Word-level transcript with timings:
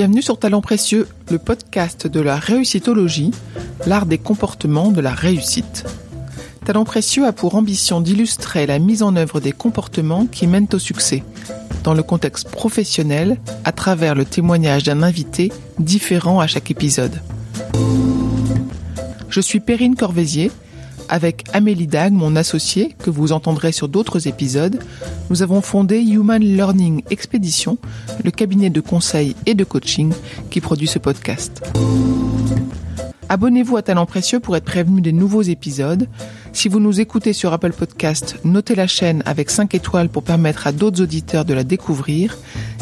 Bienvenue 0.00 0.22
sur 0.22 0.38
Talent 0.38 0.62
Précieux, 0.62 1.06
le 1.30 1.38
podcast 1.38 2.06
de 2.06 2.20
la 2.20 2.36
réussitologie, 2.36 3.32
l'art 3.86 4.06
des 4.06 4.16
comportements 4.16 4.92
de 4.92 5.02
la 5.02 5.12
réussite. 5.12 5.84
Talent 6.64 6.86
Précieux 6.86 7.26
a 7.26 7.34
pour 7.34 7.54
ambition 7.54 8.00
d'illustrer 8.00 8.66
la 8.66 8.78
mise 8.78 9.02
en 9.02 9.14
œuvre 9.14 9.40
des 9.40 9.52
comportements 9.52 10.24
qui 10.24 10.46
mènent 10.46 10.68
au 10.72 10.78
succès, 10.78 11.22
dans 11.84 11.92
le 11.92 12.02
contexte 12.02 12.48
professionnel, 12.48 13.38
à 13.64 13.72
travers 13.72 14.14
le 14.14 14.24
témoignage 14.24 14.84
d'un 14.84 15.02
invité 15.02 15.52
différent 15.78 16.40
à 16.40 16.46
chaque 16.46 16.70
épisode. 16.70 17.20
Je 19.28 19.40
suis 19.42 19.60
Perrine 19.60 19.96
Corvézier, 19.96 20.50
avec 21.10 21.44
Amélie 21.52 21.88
Dag, 21.88 22.12
mon 22.12 22.36
associée, 22.36 22.94
que 23.02 23.10
vous 23.10 23.32
entendrez 23.32 23.72
sur 23.72 23.88
d'autres 23.88 24.28
épisodes, 24.28 24.82
nous 25.28 25.42
avons 25.42 25.60
fondé 25.60 26.00
Human 26.00 26.40
Learning 26.40 27.02
Expedition, 27.10 27.76
le 28.24 28.30
cabinet 28.30 28.70
de 28.70 28.80
conseil 28.80 29.34
et 29.44 29.54
de 29.54 29.64
coaching 29.64 30.12
qui 30.50 30.60
produit 30.60 30.86
ce 30.86 30.98
podcast. 30.98 31.62
Abonnez-vous 33.28 33.76
à 33.76 33.82
Talent 33.82 34.06
Précieux 34.06 34.40
pour 34.40 34.56
être 34.56 34.64
prévenu 34.64 35.00
des 35.00 35.12
nouveaux 35.12 35.42
épisodes. 35.42 36.08
Si 36.52 36.68
vous 36.68 36.80
nous 36.80 37.00
écoutez 37.00 37.32
sur 37.32 37.52
Apple 37.52 37.72
Podcast, 37.72 38.36
notez 38.44 38.74
la 38.74 38.86
chaîne 38.88 39.22
avec 39.24 39.50
5 39.50 39.74
étoiles 39.74 40.08
pour 40.08 40.24
permettre 40.24 40.66
à 40.66 40.72
d'autres 40.72 41.02
auditeurs 41.02 41.44
de 41.44 41.54
la 41.54 41.62
découvrir. 41.62 42.38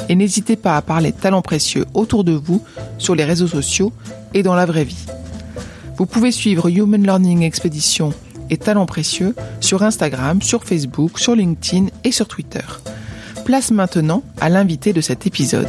Et 0.09 0.15
n'hésitez 0.15 0.57
pas 0.57 0.77
à 0.77 0.83
parler 0.83 1.13
Talent 1.13 1.43
Précieux 1.43 1.85
autour 1.93 2.25
de 2.25 2.33
vous, 2.33 2.63
sur 2.99 3.15
les 3.15 3.25
réseaux 3.25 3.47
sociaux 3.47 3.93
et 4.33 4.43
dans 4.43 4.55
la 4.55 4.65
vraie 4.65 4.85
vie. 4.85 5.07
Vous 5.99 6.07
pouvez 6.07 6.31
suivre 6.31 6.69
Human 6.69 7.03
Learning 7.03 7.43
Expedition 7.43 8.15
et 8.51 8.57
Talents 8.57 8.87
Précieux 8.87 9.35
sur 9.61 9.83
Instagram, 9.83 10.43
sur 10.43 10.65
Facebook, 10.65 11.19
sur 11.19 11.35
LinkedIn 11.35 11.87
et 12.05 12.13
sur 12.13 12.29
Twitter. 12.29 12.65
Place 13.45 13.71
maintenant 13.71 14.23
à 14.41 14.49
l'invité 14.49 14.93
de 14.93 15.01
cet 15.01 15.27
épisode. 15.27 15.69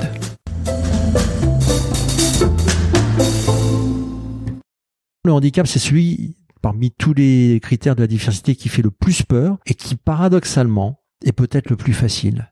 Le 5.25 5.31
handicap, 5.31 5.67
c'est 5.67 5.79
celui 5.79 6.37
parmi 6.61 6.91
tous 6.91 7.13
les 7.13 7.59
critères 7.61 7.95
de 7.95 8.01
la 8.01 8.07
diversité 8.07 8.55
qui 8.55 8.69
fait 8.69 8.81
le 8.81 8.91
plus 8.91 9.23
peur 9.23 9.57
et 9.65 9.73
qui 9.73 9.95
paradoxalement 9.95 10.99
est 11.23 11.31
peut-être 11.31 11.69
le 11.69 11.75
plus 11.75 11.93
facile. 11.93 12.51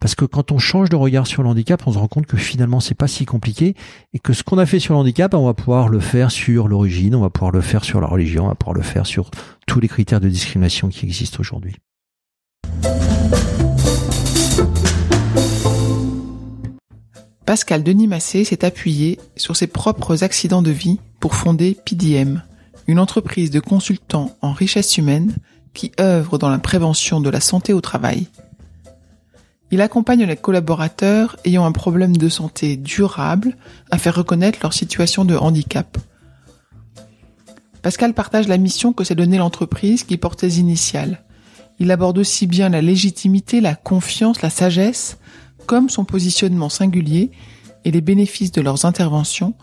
Parce 0.00 0.14
que 0.14 0.24
quand 0.24 0.52
on 0.52 0.58
change 0.58 0.90
de 0.90 0.96
regard 0.96 1.26
sur 1.26 1.42
le 1.42 1.48
handicap, 1.48 1.82
on 1.86 1.92
se 1.92 1.98
rend 1.98 2.08
compte 2.08 2.26
que 2.26 2.36
finalement 2.36 2.80
c'est 2.80 2.94
pas 2.94 3.08
si 3.08 3.24
compliqué 3.24 3.74
et 4.12 4.18
que 4.18 4.32
ce 4.32 4.42
qu'on 4.42 4.58
a 4.58 4.66
fait 4.66 4.78
sur 4.78 4.94
le 4.94 5.00
handicap, 5.00 5.32
on 5.34 5.46
va 5.46 5.54
pouvoir 5.54 5.88
le 5.88 6.00
faire 6.00 6.30
sur 6.30 6.68
l'origine, 6.68 7.14
on 7.14 7.20
va 7.20 7.30
pouvoir 7.30 7.52
le 7.52 7.60
faire 7.60 7.84
sur 7.84 8.00
la 8.00 8.06
religion, 8.06 8.44
on 8.44 8.48
va 8.48 8.54
pouvoir 8.54 8.76
le 8.76 8.82
faire 8.82 9.06
sur 9.06 9.30
tous 9.66 9.80
les 9.80 9.88
critères 9.88 10.20
de 10.20 10.28
discrimination 10.28 10.88
qui 10.88 11.06
existent 11.06 11.40
aujourd'hui. 11.40 11.76
Pascal 17.46 17.84
Denis 17.84 18.08
Massé 18.08 18.44
s'est 18.44 18.64
appuyé 18.64 19.20
sur 19.36 19.56
ses 19.56 19.68
propres 19.68 20.24
accidents 20.24 20.62
de 20.62 20.72
vie 20.72 20.98
pour 21.20 21.34
fonder 21.34 21.76
PDM, 21.84 22.42
une 22.88 22.98
entreprise 22.98 23.50
de 23.50 23.60
consultants 23.60 24.36
en 24.42 24.52
richesse 24.52 24.98
humaine 24.98 25.36
qui 25.72 25.92
œuvre 26.00 26.38
dans 26.38 26.48
la 26.48 26.58
prévention 26.58 27.20
de 27.20 27.30
la 27.30 27.40
santé 27.40 27.72
au 27.72 27.80
travail 27.80 28.26
il 29.70 29.80
accompagne 29.80 30.24
les 30.24 30.36
collaborateurs 30.36 31.36
ayant 31.44 31.64
un 31.64 31.72
problème 31.72 32.16
de 32.16 32.28
santé 32.28 32.76
durable 32.76 33.56
à 33.90 33.98
faire 33.98 34.14
reconnaître 34.14 34.60
leur 34.62 34.72
situation 34.72 35.24
de 35.24 35.36
handicap. 35.36 35.98
Pascal 37.82 38.14
partage 38.14 38.48
la 38.48 38.58
mission 38.58 38.92
que 38.92 39.04
s'est 39.04 39.14
donnée 39.14 39.38
l'entreprise 39.38 40.04
qui 40.04 40.16
porte 40.16 40.40
ses 40.40 40.60
initiales. 40.60 41.22
Il 41.78 41.90
aborde 41.90 42.18
aussi 42.18 42.46
bien 42.46 42.68
la 42.68 42.80
légitimité, 42.80 43.60
la 43.60 43.74
confiance, 43.74 44.42
la 44.42 44.50
sagesse, 44.50 45.18
comme 45.66 45.88
son 45.90 46.04
positionnement 46.04 46.68
singulier 46.68 47.30
et 47.84 47.90
les 47.90 48.00
bénéfices 48.00 48.52
de 48.52 48.60
leurs 48.60 48.84
interventions 48.84 49.54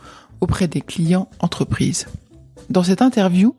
auprès 0.41 0.67
des 0.67 0.81
clients 0.81 1.29
entreprises. 1.39 2.07
Dans 2.69 2.83
cette 2.83 3.01
interview, 3.01 3.55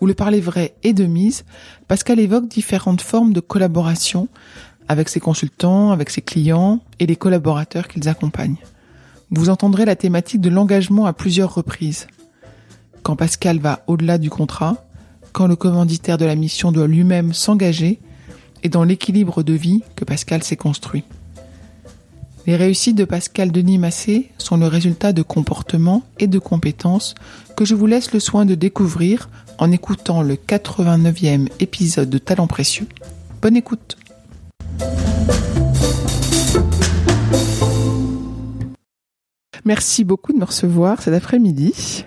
où 0.00 0.06
le 0.06 0.14
parler 0.14 0.40
vrai 0.40 0.74
est 0.82 0.94
de 0.94 1.04
mise, 1.04 1.44
Pascal 1.86 2.18
évoque 2.18 2.48
différentes 2.48 3.02
formes 3.02 3.32
de 3.32 3.40
collaboration 3.40 4.28
avec 4.92 5.08
ses 5.08 5.20
consultants, 5.20 5.90
avec 5.90 6.10
ses 6.10 6.22
clients 6.22 6.80
et 7.00 7.06
les 7.06 7.16
collaborateurs 7.16 7.88
qu'ils 7.88 8.08
accompagnent. 8.08 8.56
Vous 9.30 9.48
entendrez 9.48 9.84
la 9.84 9.96
thématique 9.96 10.40
de 10.40 10.50
l'engagement 10.50 11.06
à 11.06 11.12
plusieurs 11.12 11.54
reprises. 11.54 12.06
Quand 13.02 13.16
Pascal 13.16 13.58
va 13.58 13.82
au-delà 13.86 14.18
du 14.18 14.30
contrat, 14.30 14.84
quand 15.32 15.46
le 15.46 15.56
commanditaire 15.56 16.18
de 16.18 16.26
la 16.26 16.36
mission 16.36 16.70
doit 16.70 16.86
lui-même 16.86 17.32
s'engager, 17.32 17.98
et 18.62 18.68
dans 18.68 18.84
l'équilibre 18.84 19.42
de 19.42 19.54
vie 19.54 19.82
que 19.96 20.04
Pascal 20.04 20.42
s'est 20.42 20.56
construit. 20.56 21.02
Les 22.46 22.56
réussites 22.56 22.96
de 22.96 23.04
Pascal 23.04 23.52
Denis 23.52 23.78
Massé 23.78 24.30
sont 24.38 24.56
le 24.56 24.66
résultat 24.66 25.12
de 25.12 25.22
comportements 25.22 26.02
et 26.18 26.26
de 26.26 26.38
compétences 26.38 27.14
que 27.56 27.64
je 27.64 27.74
vous 27.74 27.86
laisse 27.86 28.12
le 28.12 28.20
soin 28.20 28.44
de 28.44 28.54
découvrir 28.54 29.28
en 29.58 29.70
écoutant 29.70 30.22
le 30.22 30.34
89e 30.34 31.48
épisode 31.60 32.10
de 32.10 32.18
Talent 32.18 32.48
Précieux. 32.48 32.86
Bonne 33.40 33.56
écoute 33.56 33.96
Merci 39.64 40.02
beaucoup 40.02 40.32
de 40.32 40.38
me 40.38 40.44
recevoir 40.44 41.00
cet 41.00 41.14
après-midi. 41.14 42.04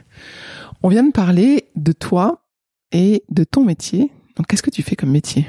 On 0.83 0.89
vient 0.89 1.03
de 1.03 1.11
parler 1.11 1.69
de 1.77 1.93
toi 1.93 2.45
et 2.91 3.23
de 3.29 3.45
ton 3.45 3.63
métier. 3.63 4.11
Donc, 4.35 4.47
qu'est-ce 4.47 4.61
que 4.61 4.69
tu 4.69 4.83
fais 4.83 4.97
comme 4.97 5.11
métier? 5.11 5.47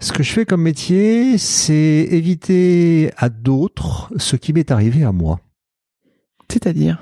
Ce 0.00 0.12
que 0.12 0.24
je 0.24 0.32
fais 0.32 0.44
comme 0.44 0.62
métier, 0.62 1.38
c'est 1.38 2.08
éviter 2.10 3.12
à 3.16 3.28
d'autres 3.28 4.12
ce 4.16 4.34
qui 4.34 4.52
m'est 4.52 4.72
arrivé 4.72 5.04
à 5.04 5.12
moi. 5.12 5.38
C'est-à-dire? 6.50 7.00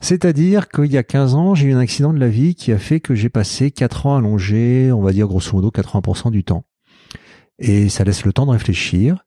C'est-à-dire 0.00 0.68
qu'il 0.68 0.92
y 0.92 0.96
a 0.96 1.02
15 1.02 1.34
ans, 1.34 1.56
j'ai 1.56 1.66
eu 1.66 1.72
un 1.72 1.80
accident 1.80 2.12
de 2.12 2.20
la 2.20 2.28
vie 2.28 2.54
qui 2.54 2.70
a 2.70 2.78
fait 2.78 3.00
que 3.00 3.16
j'ai 3.16 3.28
passé 3.28 3.72
4 3.72 4.06
ans 4.06 4.16
allongé, 4.16 4.92
on 4.92 5.02
va 5.02 5.12
dire 5.12 5.26
grosso 5.26 5.52
modo 5.52 5.70
80% 5.70 6.30
du 6.30 6.44
temps. 6.44 6.64
Et 7.58 7.88
ça 7.88 8.04
laisse 8.04 8.24
le 8.24 8.32
temps 8.32 8.46
de 8.46 8.52
réfléchir. 8.52 9.24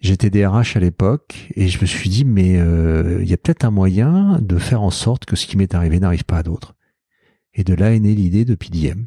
J'étais 0.00 0.30
DRH 0.30 0.76
à 0.76 0.80
l'époque 0.80 1.50
et 1.56 1.68
je 1.68 1.80
me 1.80 1.86
suis 1.86 2.08
dit 2.08 2.24
mais 2.24 2.56
euh, 2.56 3.18
il 3.22 3.28
y 3.28 3.34
a 3.34 3.36
peut-être 3.36 3.64
un 3.64 3.70
moyen 3.70 4.38
de 4.40 4.56
faire 4.56 4.82
en 4.82 4.90
sorte 4.90 5.24
que 5.24 5.34
ce 5.34 5.46
qui 5.46 5.56
m'est 5.56 5.74
arrivé 5.74 5.98
n'arrive 5.98 6.24
pas 6.24 6.38
à 6.38 6.42
d'autres. 6.42 6.74
Et 7.54 7.64
de 7.64 7.74
là 7.74 7.92
est 7.92 7.98
née 7.98 8.14
l'idée 8.14 8.44
de 8.44 8.54
PDM. 8.54 9.06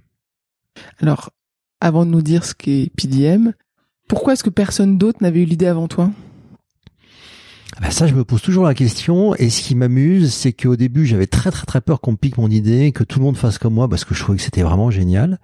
Alors, 1.00 1.32
avant 1.80 2.06
de 2.06 2.12
nous 2.12 2.22
dire 2.22 2.44
ce 2.44 2.54
qu'est 2.54 2.92
PDM, 2.96 3.54
pourquoi 4.08 4.34
est-ce 4.34 4.44
que 4.44 4.50
personne 4.50 4.98
d'autre 4.98 5.20
n'avait 5.22 5.44
eu 5.44 5.46
l'idée 5.46 5.68
avant 5.68 5.88
toi? 5.88 6.12
Bah 7.80 7.90
ça, 7.90 8.06
je 8.06 8.14
me 8.14 8.26
pose 8.26 8.42
toujours 8.42 8.66
la 8.66 8.74
question. 8.74 9.34
Et 9.36 9.50
ce 9.50 9.62
qui 9.62 9.76
m'amuse, 9.76 10.34
c'est 10.34 10.52
qu'au 10.52 10.76
début, 10.76 11.06
j'avais 11.06 11.28
très 11.28 11.52
très 11.52 11.66
très 11.66 11.82
peur 11.82 12.02
qu'on 12.02 12.16
pique 12.16 12.38
mon 12.38 12.50
idée, 12.50 12.92
que 12.92 13.04
tout 13.04 13.20
le 13.20 13.26
monde 13.26 13.38
fasse 13.38 13.58
comme 13.58 13.74
moi, 13.74 13.88
parce 13.88 14.04
que 14.04 14.14
je 14.14 14.22
trouvais 14.22 14.38
que 14.38 14.44
c'était 14.44 14.62
vraiment 14.62 14.92
génial. 14.92 15.40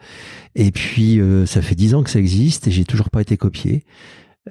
Et 0.56 0.72
puis, 0.72 1.20
euh, 1.20 1.46
ça 1.46 1.62
fait 1.62 1.76
dix 1.76 1.96
ans 1.96 2.04
que 2.04 2.10
ça 2.10 2.20
existe 2.20 2.68
et 2.68 2.72
j'ai 2.72 2.84
toujours 2.84 3.10
pas 3.10 3.22
été 3.22 3.38
copié. 3.38 3.86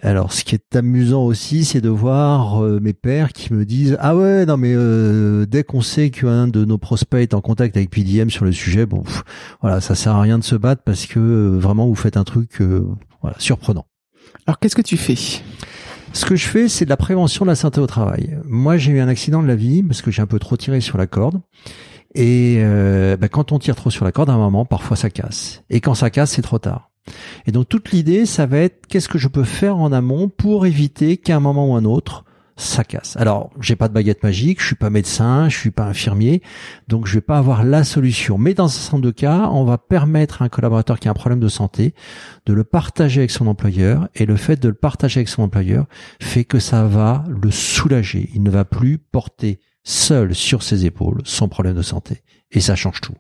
Alors, 0.02 0.32
ce 0.32 0.44
qui 0.44 0.54
est 0.54 0.76
amusant 0.76 1.24
aussi, 1.24 1.64
c'est 1.64 1.80
de 1.80 1.88
voir 1.88 2.62
euh, 2.62 2.78
mes 2.80 2.92
pères 2.92 3.32
qui 3.32 3.52
me 3.52 3.64
disent 3.64 3.96
ah 4.00 4.16
ouais 4.16 4.46
non 4.46 4.56
mais 4.56 4.72
euh, 4.74 5.46
dès 5.46 5.64
qu'on 5.64 5.80
sait 5.80 6.10
qu'un 6.10 6.48
de 6.48 6.64
nos 6.64 6.78
prospects 6.78 7.20
est 7.20 7.34
en 7.34 7.40
contact 7.40 7.76
avec 7.76 7.90
PDM 7.90 8.30
sur 8.30 8.44
le 8.44 8.52
sujet, 8.52 8.86
bon 8.86 9.02
voilà 9.60 9.80
ça 9.80 9.94
sert 9.94 10.14
à 10.14 10.20
rien 10.20 10.38
de 10.38 10.44
se 10.44 10.56
battre 10.56 10.82
parce 10.84 11.06
que 11.06 11.56
vraiment 11.56 11.86
vous 11.86 11.94
faites 11.94 12.16
un 12.16 12.24
truc 12.24 12.60
voilà 13.22 13.36
surprenant. 13.38 13.86
Alors 14.46 14.58
qu'est-ce 14.58 14.76
que 14.76 14.82
tu 14.82 14.96
fais? 14.96 15.16
Ce 16.12 16.24
que 16.24 16.34
je 16.34 16.46
fais, 16.46 16.68
c'est 16.68 16.86
de 16.86 16.90
la 16.90 16.96
prévention 16.96 17.44
de 17.44 17.50
la 17.50 17.56
santé 17.56 17.78
au 17.78 17.86
travail. 17.86 18.38
Moi, 18.46 18.78
j'ai 18.78 18.92
eu 18.92 19.00
un 19.00 19.08
accident 19.08 19.42
de 19.42 19.48
la 19.48 19.54
vie 19.54 19.82
parce 19.82 20.00
que 20.00 20.10
j'ai 20.10 20.22
un 20.22 20.26
peu 20.26 20.38
trop 20.38 20.56
tiré 20.56 20.80
sur 20.80 20.96
la 20.96 21.06
corde. 21.06 21.42
Et 22.14 22.56
euh, 22.60 23.18
bah, 23.18 23.28
quand 23.28 23.52
on 23.52 23.58
tire 23.58 23.76
trop 23.76 23.90
sur 23.90 24.04
la 24.04 24.12
corde, 24.12 24.30
à 24.30 24.32
un 24.32 24.38
moment, 24.38 24.64
parfois 24.64 24.96
ça 24.96 25.10
casse. 25.10 25.62
Et 25.69 25.82
quand 25.82 25.94
ça 25.94 26.08
casse, 26.08 26.32
c'est 26.32 26.42
trop 26.42 26.58
tard. 26.58 26.90
Et 27.47 27.53
donc 27.53 27.69
toute 27.69 27.93
l'idée, 27.93 28.26
ça 28.26 28.47
va 28.47 28.58
être 28.58 28.87
qu'est-ce 28.87 29.08
que 29.08 29.19
je 29.19 29.29
peux 29.29 29.44
faire 29.44 29.76
en 29.76 29.93
amont 29.93 30.29
pour 30.29 30.67
éviter 30.67 31.17
qu'à 31.17 31.37
un 31.37 31.41
moment 31.41 31.73
ou 31.73 31.75
un 31.76 31.85
autre, 31.85 32.25
ça 32.56 32.85
casse. 32.85 33.17
Alors, 33.19 33.50
j'ai 33.61 33.76
pas 33.76 33.88
de 33.88 33.93
baguette 33.93 34.23
magique, 34.23 34.61
je 34.61 34.67
suis 34.67 34.76
pas 34.76 34.88
médecin, 34.88 35.49
je 35.49 35.56
suis 35.56 35.70
pas 35.70 35.85
infirmier, 35.85 36.43
donc 36.88 37.06
je 37.06 37.14
vais 37.14 37.20
pas 37.20 37.37
avoir 37.37 37.64
la 37.64 37.85
solution. 37.85 38.38
Mais 38.38 38.55
dans 38.55 38.64
un 38.64 38.69
certain 38.69 38.99
de 38.99 39.11
cas, 39.11 39.50
on 39.53 39.64
va 39.64 39.76
permettre 39.76 40.41
à 40.41 40.47
un 40.47 40.49
collaborateur 40.49 40.99
qui 40.99 41.08
a 41.08 41.11
un 41.11 41.14
problème 41.14 41.41
de 41.41 41.49
santé 41.49 41.94
de 42.47 42.55
le 42.55 42.64
partager 42.64 43.20
avec 43.20 43.31
son 43.31 43.47
employeur, 43.47 44.09
et 44.14 44.25
le 44.25 44.37
fait 44.37 44.61
de 44.61 44.69
le 44.69 44.75
partager 44.75 45.20
avec 45.20 45.29
son 45.29 45.43
employeur 45.43 45.87
fait 46.20 46.44
que 46.44 46.59
ça 46.59 46.85
va 46.85 47.25
le 47.29 47.50
soulager. 47.50 48.31
Il 48.35 48.43
ne 48.43 48.50
va 48.50 48.64
plus 48.64 48.99
porter 48.99 49.61
seul 49.85 50.35
sur 50.35 50.62
ses 50.62 50.87
épaules 50.87 51.20
son 51.25 51.49
problème 51.49 51.76
de 51.76 51.82
santé. 51.82 52.23
Et 52.50 52.61
ça 52.61 52.75
change 52.75 53.00
tout. 53.00 53.14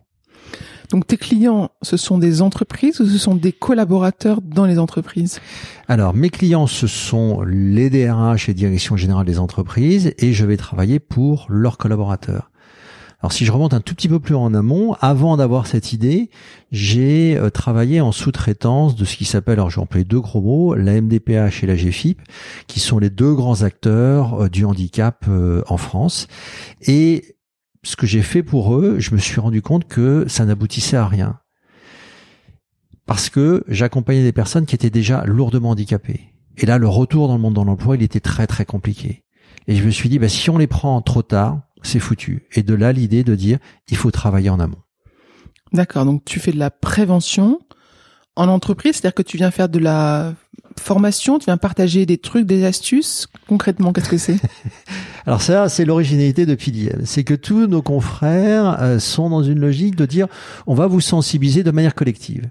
Donc 0.90 1.06
tes 1.06 1.16
clients, 1.16 1.70
ce 1.82 1.96
sont 1.96 2.18
des 2.18 2.42
entreprises 2.42 3.00
ou 3.00 3.06
ce 3.06 3.18
sont 3.18 3.34
des 3.34 3.52
collaborateurs 3.52 4.40
dans 4.42 4.66
les 4.66 4.78
entreprises? 4.78 5.40
Alors 5.88 6.14
mes 6.14 6.30
clients, 6.30 6.66
ce 6.66 6.86
sont 6.86 7.42
les 7.42 7.90
DRH 7.90 8.48
et 8.48 8.54
direction 8.54 8.96
générale 8.96 9.26
des 9.26 9.38
entreprises 9.38 10.12
et 10.18 10.32
je 10.32 10.46
vais 10.46 10.56
travailler 10.56 10.98
pour 10.98 11.46
leurs 11.48 11.78
collaborateurs. 11.78 12.50
Alors 13.22 13.32
si 13.32 13.46
je 13.46 13.52
remonte 13.52 13.72
un 13.72 13.80
tout 13.80 13.94
petit 13.94 14.08
peu 14.08 14.20
plus 14.20 14.34
en 14.34 14.52
amont, 14.52 14.94
avant 15.00 15.36
d'avoir 15.38 15.66
cette 15.66 15.92
idée, 15.92 16.30
j'ai 16.70 17.36
euh, 17.36 17.48
travaillé 17.48 18.00
en 18.00 18.12
sous-traitance 18.12 18.94
de 18.94 19.04
ce 19.06 19.16
qui 19.16 19.24
s'appelle, 19.24 19.54
alors 19.54 19.70
je 19.70 19.76
vais 19.76 19.82
employer 19.82 20.04
deux 20.04 20.20
gros 20.20 20.42
mots, 20.42 20.74
la 20.74 21.00
MDPH 21.00 21.64
et 21.64 21.66
la 21.66 21.76
GFIP, 21.76 22.20
qui 22.66 22.78
sont 22.78 22.98
les 22.98 23.08
deux 23.08 23.34
grands 23.34 23.62
acteurs 23.62 24.42
euh, 24.44 24.48
du 24.48 24.66
handicap 24.66 25.24
euh, 25.28 25.62
en 25.66 25.78
France. 25.78 26.28
Et 26.82 27.35
ce 27.86 27.94
que 27.94 28.06
j'ai 28.06 28.22
fait 28.22 28.42
pour 28.42 28.74
eux, 28.74 28.96
je 28.98 29.14
me 29.14 29.18
suis 29.18 29.40
rendu 29.40 29.62
compte 29.62 29.86
que 29.86 30.24
ça 30.26 30.44
n'aboutissait 30.44 30.96
à 30.96 31.06
rien. 31.06 31.38
Parce 33.06 33.30
que 33.30 33.62
j'accompagnais 33.68 34.24
des 34.24 34.32
personnes 34.32 34.66
qui 34.66 34.74
étaient 34.74 34.90
déjà 34.90 35.24
lourdement 35.24 35.70
handicapées. 35.70 36.32
Et 36.56 36.66
là, 36.66 36.78
le 36.78 36.88
retour 36.88 37.28
dans 37.28 37.36
le 37.36 37.40
monde 37.40 37.54
de 37.54 37.60
l'emploi, 37.60 37.94
il 37.94 38.02
était 38.02 38.18
très 38.18 38.48
très 38.48 38.64
compliqué. 38.64 39.22
Et 39.68 39.76
je 39.76 39.84
me 39.84 39.90
suis 39.90 40.08
dit, 40.08 40.18
bah, 40.18 40.28
si 40.28 40.50
on 40.50 40.58
les 40.58 40.66
prend 40.66 41.00
trop 41.00 41.22
tard, 41.22 41.60
c'est 41.82 42.00
foutu. 42.00 42.48
Et 42.56 42.64
de 42.64 42.74
là, 42.74 42.92
l'idée 42.92 43.22
de 43.22 43.36
dire, 43.36 43.58
il 43.88 43.96
faut 43.96 44.10
travailler 44.10 44.50
en 44.50 44.58
amont. 44.58 44.82
D'accord, 45.72 46.04
donc 46.04 46.24
tu 46.24 46.40
fais 46.40 46.50
de 46.50 46.58
la 46.58 46.72
prévention 46.72 47.60
en 48.34 48.48
entreprise, 48.48 48.96
c'est-à-dire 48.96 49.14
que 49.14 49.22
tu 49.22 49.36
viens 49.36 49.52
faire 49.52 49.68
de 49.68 49.78
la 49.78 50.34
formation, 50.86 51.38
tu 51.38 51.46
viens 51.46 51.56
partager 51.56 52.06
des 52.06 52.18
trucs, 52.18 52.46
des 52.46 52.64
astuces. 52.64 53.26
Concrètement, 53.48 53.92
qu'est-ce 53.92 54.08
que 54.08 54.18
c'est? 54.18 54.38
Alors 55.26 55.42
ça, 55.42 55.68
c'est 55.68 55.84
l'originalité 55.84 56.46
de 56.46 56.54
PDM. 56.54 57.02
C'est 57.04 57.24
que 57.24 57.34
tous 57.34 57.66
nos 57.66 57.82
confrères 57.82 58.80
euh, 58.80 58.98
sont 58.98 59.28
dans 59.28 59.42
une 59.42 59.58
logique 59.58 59.96
de 59.96 60.06
dire, 60.06 60.28
on 60.66 60.74
va 60.74 60.86
vous 60.86 61.00
sensibiliser 61.00 61.64
de 61.64 61.70
manière 61.70 61.94
collective. 61.94 62.48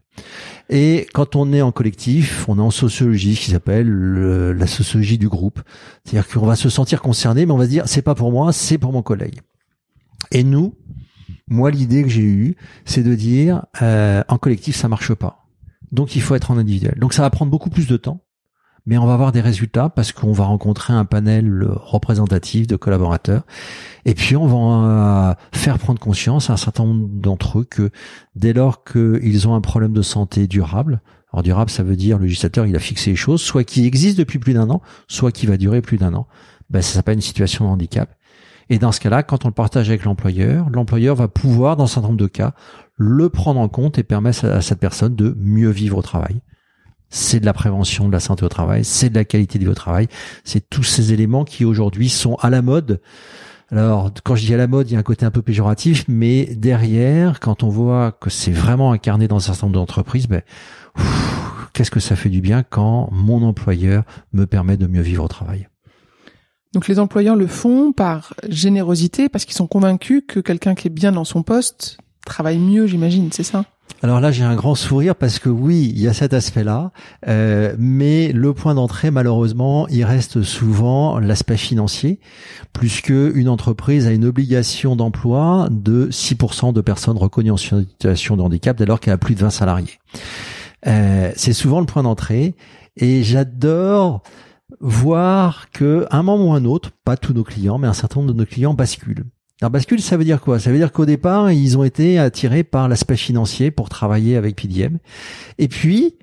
Et 0.70 1.08
quand 1.14 1.36
on 1.36 1.54
est 1.54 1.62
en 1.62 1.72
collectif, 1.72 2.46
on 2.50 2.58
est 2.58 2.62
en 2.62 2.72
sociologie, 2.72 3.36
ce 3.36 3.42
qui 3.42 3.52
s'appelle 3.52 3.88
la 3.88 4.68
sociologie 4.68 5.18
du 5.18 5.30
groupe. 5.30 5.62
C'est-à-dire 6.04 6.28
qu'on 6.28 6.46
va 6.46 6.56
se 6.56 6.70
sentir 6.70 7.02
concerné, 7.02 7.46
mais 7.46 7.54
on 7.54 7.58
va 7.58 7.66
se 7.66 7.70
dire, 7.70 7.88
c'est 7.88 8.02
pas 8.02 8.16
pour 8.16 8.32
moi, 8.32 8.52
c'est 8.52 8.78
pour 8.78 8.92
mon 8.92 9.02
collègue. 9.02 9.40
Et 10.32 10.44
nous, 10.44 10.76
moi, 11.48 11.72
l'idée 11.72 12.04
que 12.04 12.10
j'ai 12.10 12.22
eue, 12.22 12.56
c'est 12.84 13.04
de 13.04 13.16
dire, 13.16 13.66
euh, 13.82 14.24
en 14.28 14.38
collectif, 14.38 14.76
ça 14.76 14.90
marche 14.90 15.14
pas. 15.14 15.46
Donc 15.92 16.16
il 16.16 16.22
faut 16.22 16.36
être 16.36 16.52
en 16.52 16.58
individuel. 16.58 16.96
Donc 17.00 17.14
ça 17.14 17.22
va 17.22 17.30
prendre 17.30 17.52
beaucoup 17.52 17.70
plus 17.70 17.88
de 17.88 17.98
temps, 17.98 18.22
mais 18.86 18.98
on 18.98 19.06
va 19.06 19.14
avoir 19.14 19.32
des 19.32 19.42
résultats 19.42 19.90
parce 19.90 20.12
qu'on 20.12 20.32
va 20.32 20.46
rencontrer 20.46 20.94
un 20.94 21.06
panel 21.06 21.68
représentatif 21.70 22.68
de 22.68 22.76
collaborateurs. 22.76 23.44
Et 24.06 24.14
puis 24.14 24.36
on 24.36 24.48
va 24.48 25.30
euh, 25.32 25.34
faire 25.52 25.80
prendre 25.80 26.00
conscience 26.00 26.50
à 26.50 26.54
un 26.54 26.58
certain 26.58 26.86
nombre 26.86 27.08
d'entre 27.10 27.60
eux 27.60 27.64
que 27.64 27.90
dès 28.36 28.54
lors 28.54 28.84
qu'ils 28.84 29.48
ont 29.48 29.56
un 29.56 29.62
problème 29.62 29.94
de 29.94 30.02
santé 30.02 30.48
durable, 30.48 31.02
alors 31.34 31.44
durable 31.44 31.70
ça 31.70 31.84
veut 31.84 31.96
dire 31.96 32.18
le 32.18 32.26
législateur 32.26 32.66
il 32.66 32.76
a 32.76 32.80
fixé 32.80 33.12
les 33.12 33.16
choses, 33.16 33.42
soit 33.42 33.64
qui 33.64 33.86
existe 33.86 34.18
depuis 34.18 34.40
plus 34.40 34.54
d'un 34.54 34.70
an, 34.70 34.82
soit 35.08 35.32
qui 35.32 35.48
va 35.48 35.58
durer 35.58 35.82
plus 35.82 35.98
d'un 35.98 36.14
an, 36.14 36.28
ben, 36.70 36.82
ça 36.82 36.94
s'appelle 36.94 37.16
une 37.16 37.22
situation 37.22 37.66
de 37.66 37.70
handicap. 37.72 38.16
Et 38.70 38.80
dans 38.80 38.92
ce 38.92 39.00
cas-là, 39.00 39.22
quand 39.22 39.46
on 39.46 39.50
le 39.50 39.54
partage 39.54 39.90
avec 39.90 40.06
l'employeur, 40.06 40.70
l'employeur 40.72 41.16
va 41.16 41.28
pouvoir, 41.28 41.76
dans 41.76 41.84
un 41.84 41.88
certain 41.88 42.08
nombre 42.08 42.20
de 42.20 42.28
cas, 42.28 42.54
le 42.98 43.30
prendre 43.30 43.60
en 43.60 43.68
compte 43.68 44.00
et 44.00 44.04
permettre 44.04 44.46
à 44.46 44.62
cette 44.62 44.80
personne 44.80 45.16
de 45.16 45.36
mieux 45.40 45.70
vivre 45.70 45.98
au 45.98 46.02
travail. 46.02 46.42
C'est 47.18 47.40
de 47.40 47.46
la 47.46 47.54
prévention 47.54 48.08
de 48.08 48.12
la 48.12 48.20
santé 48.20 48.44
au 48.44 48.50
travail, 48.50 48.84
c'est 48.84 49.10
de 49.10 49.16
la 49.16 49.24
qualité 49.24 49.58
de 49.58 49.64
vie 49.64 49.70
au 49.70 49.74
travail, 49.74 50.10
c'est 50.44 50.70
tous 50.70 50.84
ces 50.84 51.14
éléments 51.14 51.46
qui 51.46 51.64
aujourd'hui 51.64 52.10
sont 52.10 52.36
à 52.42 52.50
la 52.50 52.62
mode. 52.62 53.00
Alors, 53.72 54.12
quand 54.26 54.36
je 54.36 54.46
dis 54.46 54.54
à 54.54 54.58
la 54.58 54.68
mode, 54.68 54.90
il 54.90 54.96
y 54.96 54.96
a 54.98 55.00
un 55.00 55.04
côté 55.04 55.26
un 55.26 55.32
peu 55.32 55.42
péjoratif, 55.42 56.04
mais 56.10 56.44
derrière, 56.58 57.40
quand 57.40 57.64
on 57.64 57.70
voit 57.70 58.12
que 58.12 58.30
c'est 58.30 58.52
vraiment 58.52 58.92
incarné 58.92 59.30
dans 59.30 59.38
un 59.38 59.40
certain 59.40 59.68
nombre 59.68 59.80
d'entreprises, 59.80 60.28
ben, 60.28 60.42
qu'est-ce 61.72 61.90
que 61.90 62.02
ça 62.02 62.18
fait 62.18 62.28
du 62.28 62.42
bien 62.42 62.64
quand 62.64 63.08
mon 63.14 63.44
employeur 63.44 64.04
me 64.34 64.46
permet 64.46 64.76
de 64.76 64.86
mieux 64.86 65.02
vivre 65.02 65.24
au 65.24 65.30
travail? 65.30 65.70
Donc 66.74 66.90
les 66.90 67.00
employeurs 67.00 67.38
le 67.38 67.48
font 67.48 67.94
par 67.94 68.34
générosité 68.50 69.30
parce 69.30 69.46
qu'ils 69.46 69.56
sont 69.56 69.68
convaincus 69.68 70.24
que 70.28 70.42
quelqu'un 70.42 70.76
qui 70.76 70.90
est 70.90 70.92
bien 70.92 71.14
dans 71.14 71.24
son 71.24 71.44
poste 71.44 71.98
travaille 72.26 72.60
mieux, 72.60 72.88
j'imagine, 72.88 73.32
c'est 73.32 73.44
ça? 73.44 73.64
Alors 74.02 74.20
là, 74.20 74.32
j'ai 74.32 74.44
un 74.44 74.56
grand 74.56 74.76
sourire 74.76 75.16
parce 75.16 75.40
que 75.40 75.50
oui, 75.50 75.92
il 75.96 76.00
y 76.02 76.08
a 76.08 76.14
cet 76.14 76.34
aspect-là, 76.34 76.92
euh, 77.28 77.76
mais 77.80 78.32
le 78.34 78.54
point 78.54 78.76
d'entrée, 78.76 79.10
malheureusement, 79.10 79.88
il 79.88 80.04
reste 80.04 80.44
souvent 80.44 81.18
l'aspect 81.20 81.58
financier, 81.58 82.20
plus 82.74 83.02
une 83.08 83.50
entreprise 83.50 84.06
a 84.06 84.12
une 84.12 84.26
obligation 84.26 84.96
d'emploi 84.96 85.70
de 85.72 86.10
6% 86.12 86.74
de 86.74 86.82
personnes 86.82 87.18
reconnues 87.18 87.52
en 87.52 87.58
situation 87.58 88.38
de 88.38 88.42
handicap 88.42 88.78
dès 88.78 88.86
lors 88.86 89.00
qu'elle 89.00 89.14
a 89.14 89.18
plus 89.18 89.34
de 89.34 89.40
20 89.40 89.50
salariés. 89.50 90.00
Euh, 90.88 91.32
c'est 91.36 91.54
souvent 91.54 91.80
le 91.80 91.86
point 91.86 92.04
d'entrée, 92.04 92.54
et 92.98 93.24
j'adore 93.24 94.22
voir 94.80 95.72
que 95.72 96.06
un 96.12 96.22
moment 96.22 96.52
ou 96.52 96.54
un 96.54 96.66
autre, 96.66 96.92
pas 97.06 97.18
tous 97.18 97.34
nos 97.34 97.44
clients, 97.44 97.78
mais 97.78 97.88
un 97.88 97.94
certain 97.94 98.20
nombre 98.20 98.34
de 98.34 98.38
nos 98.38 98.46
clients 98.46 98.74
basculent. 98.74 99.26
Alors 99.62 99.72
bascule, 99.72 100.02
ça 100.02 100.18
veut 100.18 100.26
dire 100.26 100.42
quoi? 100.42 100.60
Ça 100.60 100.70
veut 100.70 100.78
dire 100.78 100.92
qu'au 100.92 101.06
départ, 101.06 101.52
ils 101.52 101.78
ont 101.78 101.84
été 101.84 102.20
attirés 102.20 102.64
par 102.64 102.90
l'aspect 102.90 103.16
financier 103.16 103.72
pour 103.72 103.88
travailler 103.88 104.36
avec 104.36 104.58
PDM. 104.58 104.98
Et 105.58 105.70
puis, 105.70 106.16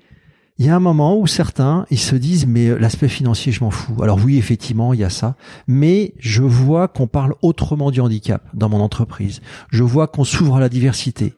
il 0.59 0.67
y 0.67 0.69
a 0.69 0.75
un 0.75 0.79
moment 0.79 1.17
où 1.17 1.25
certains, 1.25 1.87
ils 1.89 1.99
se 1.99 2.15
disent, 2.15 2.45
mais 2.45 2.67
euh, 2.67 2.77
l'aspect 2.77 3.07
financier, 3.07 3.51
je 3.51 3.63
m'en 3.63 3.71
fous. 3.71 4.03
Alors 4.03 4.19
oui, 4.23 4.37
effectivement, 4.37 4.93
il 4.93 4.99
y 4.99 5.03
a 5.03 5.09
ça. 5.09 5.35
Mais 5.67 6.13
je 6.19 6.43
vois 6.43 6.87
qu'on 6.87 7.07
parle 7.07 7.33
autrement 7.41 7.89
du 7.89 8.01
handicap 8.01 8.47
dans 8.53 8.69
mon 8.69 8.79
entreprise. 8.79 9.41
Je 9.71 9.83
vois 9.83 10.07
qu'on 10.07 10.23
s'ouvre 10.23 10.57
à 10.57 10.59
la 10.59 10.69
diversité. 10.69 11.33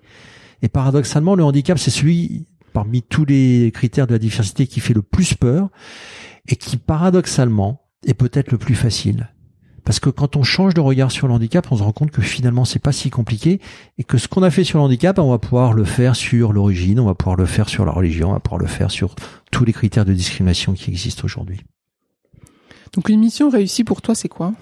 Et 0.62 0.68
paradoxalement, 0.68 1.36
le 1.36 1.46
handicap, 1.46 1.80
c'est 1.80 1.92
celui 1.92 2.48
parmi 2.74 3.04
tous 3.04 3.24
les 3.24 3.72
critères 3.74 4.06
de 4.06 4.12
la 4.12 4.20
diversité 4.20 4.68
qui 4.68 4.82
fait 4.82 4.94
le 4.94 5.02
plus 5.02 5.34
peur 5.34 5.70
et 6.50 6.58
qui 6.58 6.76
paradoxalement 6.76 7.86
est 8.06 8.14
peut-être 8.14 8.52
le 8.52 8.58
plus 8.58 8.76
facile. 8.76 9.30
Parce 9.86 10.00
que 10.00 10.10
quand 10.10 10.36
on 10.36 10.44
change 10.44 10.74
de 10.74 10.82
regard 10.82 11.12
sur 11.12 11.28
le 11.28 11.34
handicap, 11.34 11.68
on 11.72 11.78
se 11.78 11.84
rend 11.84 11.92
compte 11.92 12.12
que 12.12 12.24
finalement 12.24 12.66
c'est 12.66 12.80
pas 12.80 12.92
si 12.92 13.12
compliqué 13.12 13.62
et 14.00 14.04
que 14.04 14.18
ce 14.18 14.28
qu'on 14.28 14.42
a 14.42 14.50
fait 14.50 14.64
sur 14.64 14.80
le 14.80 14.86
handicap, 14.86 15.20
on 15.20 15.30
va 15.30 15.38
pouvoir 15.38 15.74
le 15.74 15.84
faire 15.84 16.16
sur 16.16 16.52
l'origine, 16.52 17.00
on 17.00 17.06
va 17.06 17.14
pouvoir 17.14 17.36
le 17.36 17.46
faire 17.46 17.70
sur 17.70 17.86
la 17.86 17.92
religion, 17.92 18.32
on 18.32 18.34
va 18.34 18.40
pouvoir 18.40 18.60
le 18.60 18.68
faire 18.68 18.90
sur 18.90 19.16
tous 19.52 19.64
les 19.64 19.74
critères 19.74 20.04
de 20.04 20.14
discrimination 20.14 20.74
qui 20.74 20.90
existent 20.90 21.24
aujourd'hui. 21.24 21.62
Donc 22.94 23.10
une 23.10 23.20
mission 23.20 23.50
réussie 23.50 23.84
pour 23.84 24.02
toi, 24.02 24.16
c'est 24.16 24.28
quoi? 24.28 24.54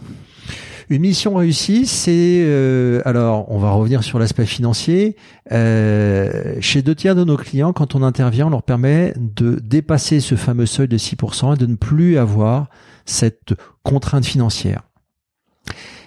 Une 0.90 1.02
mission 1.02 1.36
réussie, 1.36 1.86
c'est 1.86 2.44
euh, 2.44 3.02
alors 3.06 3.50
on 3.50 3.58
va 3.58 3.72
revenir 3.72 4.04
sur 4.04 4.20
l'aspect 4.20 4.46
financier. 4.46 5.16
Euh, 5.54 6.56
chez 6.60 6.82
deux 6.82 6.96
tiers 6.96 7.16
de 7.16 7.24
nos 7.24 7.38
clients, 7.38 7.72
quand 7.72 7.96
on 7.96 8.04
intervient, 8.04 8.48
on 8.48 8.50
leur 8.50 8.64
permet 8.64 9.14
de 9.18 9.58
dépasser 9.64 10.20
ce 10.20 10.36
fameux 10.36 10.66
seuil 10.66 10.90
de 10.90 10.98
6% 10.98 11.56
et 11.56 11.58
de 11.58 11.66
ne 11.66 11.76
plus 11.76 12.18
avoir 12.18 12.68
cette 13.06 13.54
contrainte 13.84 14.26
financière. 14.26 14.82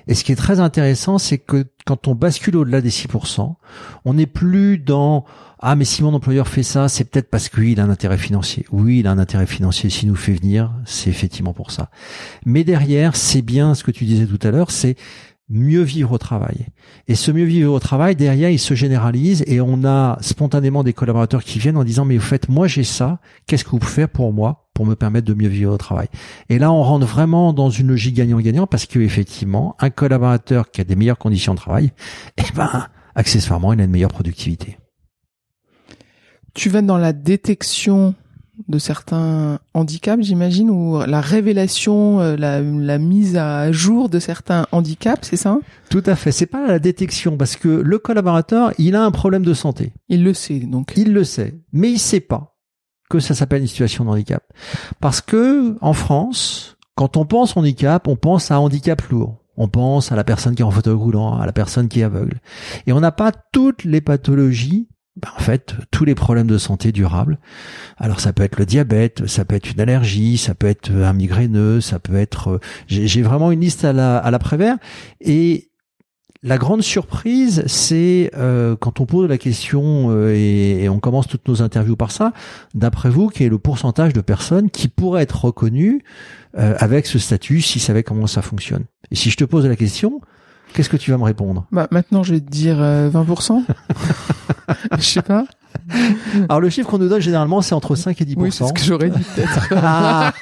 Et 0.09 0.15
ce 0.15 0.25
qui 0.25 0.33
est 0.33 0.37
très 0.37 0.61
intéressant, 0.61 1.19
c'est 1.19 1.39
que 1.39 1.65
quand 1.85 2.09
on 2.09 2.15
bascule 2.15 2.57
au-delà 2.57 2.81
des 2.81 2.91
6%, 2.91 3.55
on 4.05 4.15
n'est 4.15 4.27
plus 4.27 4.79
dans 4.79 5.25
ah 5.59 5.75
mais 5.75 5.87
si 5.87 6.03
mon 6.03 6.13
employeur 6.13 6.49
fait 6.49 6.63
ça, 6.63 6.89
c'est 6.89 7.05
peut-être 7.05 7.31
parce 7.31 7.49
que 7.49 7.63
il 7.63 7.81
a 7.81 7.85
un 7.85 7.91
intérêt 7.91 8.19
financier. 8.19 8.67
Oui, 8.71 8.99
il 8.99 9.07
a 9.07 9.11
un 9.11 9.19
intérêt 9.19 9.47
financier. 9.47 9.89
S'il 9.89 10.09
nous 10.09 10.15
fait 10.15 10.35
venir, 10.35 10.73
c'est 10.85 11.09
effectivement 11.09 11.55
pour 11.55 11.71
ça. 11.71 11.91
Mais 12.45 12.63
derrière, 12.63 13.17
c'est 13.17 13.41
bien 13.41 13.75
ce 13.75 13.83
que 13.83 13.91
tu 13.91 14.05
disais 14.05 14.27
tout 14.27 14.39
à 14.47 14.51
l'heure, 14.51 14.71
c'est 14.71 14.97
mieux 15.49 15.83
vivre 15.83 16.13
au 16.13 16.19
travail. 16.19 16.67
Et 17.07 17.15
ce 17.15 17.31
mieux 17.31 17.45
vivre 17.45 17.73
au 17.73 17.79
travail, 17.79 18.17
derrière, 18.17 18.51
il 18.51 18.59
se 18.59 18.75
généralise 18.75 19.45
et 19.47 19.61
on 19.61 19.85
a 19.85 20.19
spontanément 20.21 20.83
des 20.83 20.93
collaborateurs 20.93 21.45
qui 21.45 21.59
viennent 21.59 21.77
en 21.77 21.85
disant, 21.85 22.05
mais 22.05 22.17
vous 22.17 22.25
faites, 22.25 22.49
moi 22.49 22.67
j'ai 22.67 22.85
ça, 22.85 23.21
qu'est-ce 23.47 23.65
que 23.65 23.71
vous 23.71 23.79
pouvez 23.79 23.93
faire 23.93 24.09
pour 24.09 24.33
moi, 24.33 24.69
pour 24.75 24.87
me 24.87 24.95
permettre 24.95 25.27
de 25.27 25.35
mieux 25.35 25.49
vivre 25.49 25.73
au 25.73 25.79
travail? 25.79 26.09
Et 26.49 26.59
là, 26.59 26.73
on 26.73 26.83
rentre 26.83 27.07
vraiment 27.07 27.53
dans 27.53 27.71
une 27.71 27.89
logique 27.89 28.17
gagnant-gagnant 28.17 28.67
parce 28.67 28.87
que, 28.87 28.99
effectivement, 28.99 29.77
un 29.79 29.91
collaborateur 29.91 30.71
qui 30.71 30.81
a 30.81 30.85
des 30.85 30.97
meilleures 30.97 31.19
conditions 31.19 31.55
de 31.55 31.59
travail, 31.59 31.93
eh 32.39 32.53
ben, 32.55 32.89
accessoirement, 33.15 33.73
il 33.73 33.81
a 33.81 33.85
une 33.85 33.91
meilleure 33.91 34.11
productivité. 34.11 34.79
Tu 36.55 36.71
vas 36.71 36.83
dans 36.83 36.99
la 36.99 37.13
détection 37.13 38.15
de 38.69 38.79
certains 38.79 39.59
handicaps, 39.75 40.23
j'imagine, 40.23 40.71
ou 40.71 40.99
la 41.07 41.21
révélation, 41.21 42.21
euh, 42.21 42.37
la, 42.37 42.61
la, 42.61 42.99
mise 42.99 43.37
à 43.37 43.71
jour 43.73 44.09
de 44.09 44.19
certains 44.19 44.67
handicaps, 44.73 45.29
c'est 45.29 45.37
ça? 45.37 45.59
Tout 45.91 46.03
à 46.07 46.17
fait. 46.17 46.33
C'est 46.33 46.47
pas 46.47 46.67
la 46.67 46.79
détection 46.79 47.37
parce 47.37 47.57
que 47.57 47.69
le 47.69 47.99
collaborateur, 47.99 48.73
il 48.79 48.97
a 48.97 49.05
un 49.05 49.11
problème 49.11 49.45
de 49.45 49.55
santé. 49.55 49.93
Il 50.09 50.25
le 50.25 50.35
sait 50.35 50.61
donc. 50.61 50.93
Il 50.97 51.13
le 51.13 51.25
sait, 51.25 51.55
mais 51.73 51.91
il 51.91 51.99
sait 51.99 52.21
pas 52.21 52.57
que 53.09 53.21
ça 53.21 53.35
s'appelle 53.35 53.63
une 53.63 53.69
situation 53.69 54.05
de 54.05 54.11
handicap. 54.11 54.43
Parce 55.01 55.21
que 55.21 55.77
en 55.81 55.93
France, 55.93 56.77
quand 56.95 57.17
on 57.17 57.27
pense 57.27 57.57
handicap, 57.57 58.09
on 58.09 58.17
pense 58.17 58.51
à 58.51 58.61
handicap 58.61 59.03
lourd. 59.09 59.43
On 59.59 59.69
pense 59.69 60.13
à 60.13 60.17
la 60.17 60.25
personne 60.25 60.55
qui 60.55 60.63
est 60.63 60.67
en 60.67 60.71
fauteuil 60.71 60.95
roulant, 60.95 61.39
à 61.39 61.47
la 61.47 61.53
personne 61.53 61.89
qui 61.89 62.01
est 62.01 62.05
aveugle. 62.05 62.41
Et 62.87 62.93
on 62.93 63.01
n'a 63.01 63.13
pas 63.13 63.33
toutes 63.53 63.85
les 63.85 64.01
pathologies 64.01 64.89
ben, 65.17 65.31
en 65.35 65.41
fait, 65.41 65.75
tous 65.91 66.05
les 66.05 66.15
problèmes 66.15 66.47
de 66.47 66.59
santé 66.59 66.93
durables. 66.93 67.39
Alors 67.97 68.21
ça 68.21 68.35
peut 68.35 68.43
être 68.43 68.59
le 68.59 68.67
diabète, 68.67 69.27
ça 69.27 69.47
peut 69.47 69.55
être 69.55 69.71
une 69.71 69.81
allergie, 69.81 70.37
ça 70.37 70.55
peut 70.55 70.67
être 70.67 70.91
un 70.91 71.15
migraineux, 71.15 71.81
ça 71.81 71.99
peut 71.99 72.17
être. 72.17 72.51
Euh, 72.51 72.61
j'ai 72.87 73.23
vraiment 73.23 73.51
une 73.51 73.61
liste 73.61 73.85
à 73.87 73.95
la 73.95 74.19
à 74.19 74.31
l'après-vert. 74.31 74.77
Et 75.23 75.71
la 76.43 76.59
grande 76.59 76.83
surprise, 76.83 77.65
c'est 77.67 78.31
euh, 78.37 78.77
quand 78.77 79.01
on 79.01 79.07
pose 79.07 79.27
la 79.27 79.39
question 79.39 80.11
euh, 80.11 80.35
et, 80.35 80.87
on 80.91 81.01
commence 81.01 81.29
toutes 81.29 81.49
nos 81.49 81.63
interviews 81.63 81.97
par 81.97 82.13
ça. 82.13 82.35
D'après 82.75 83.09
vous, 83.09 83.29
quel 83.29 83.47
est 83.47 83.51
le 83.51 83.59
pourcentage 83.59 84.13
de 84.13 84.21
personnes 84.21 84.69
qui 84.69 84.89
pourraient 84.89 85.23
être 85.23 85.47
reconnues 85.47 86.03
avec 86.59 87.05
ce 87.05 87.19
statut 87.19 87.61
s'ils 87.61 87.83
savaient 87.83 88.03
comment 88.03 88.27
ça 88.27 88.41
fonctionne? 88.41 88.85
Et 89.11 89.15
si 89.15 89.29
je 89.29 89.37
te 89.37 89.45
pose 89.45 89.67
la 89.67 89.77
question, 89.77 90.23
Qu'est-ce 90.75 90.89
que 90.89 90.97
tu 90.97 91.11
vas 91.11 91.17
me 91.19 91.25
répondre? 91.25 91.67
Bah 91.73 91.89
maintenant, 91.91 92.23
je 92.23 92.35
vais 92.35 92.41
te 92.41 92.51
dire 92.51 92.77
euh, 92.81 93.11
20%. 93.11 93.65
je 94.99 95.03
sais 95.03 95.23
pas. 95.23 95.47
Alors 96.49 96.61
le 96.61 96.69
chiffre 96.71 96.89
qu'on 96.89 96.99
nous 96.99 97.09
donne 97.09 97.21
généralement, 97.21 97.63
c'est 97.63 97.75
entre 97.75 97.95
5 97.95 98.21
et 98.21 98.25
10 98.25 98.35
Oui, 98.39 98.53
c'est 98.53 98.67
ce 98.67 98.73
que 98.73 98.83
j'aurais 98.83 99.11
dit 99.11 99.23
peut-être. 99.35 99.69
Ah. 99.83 100.33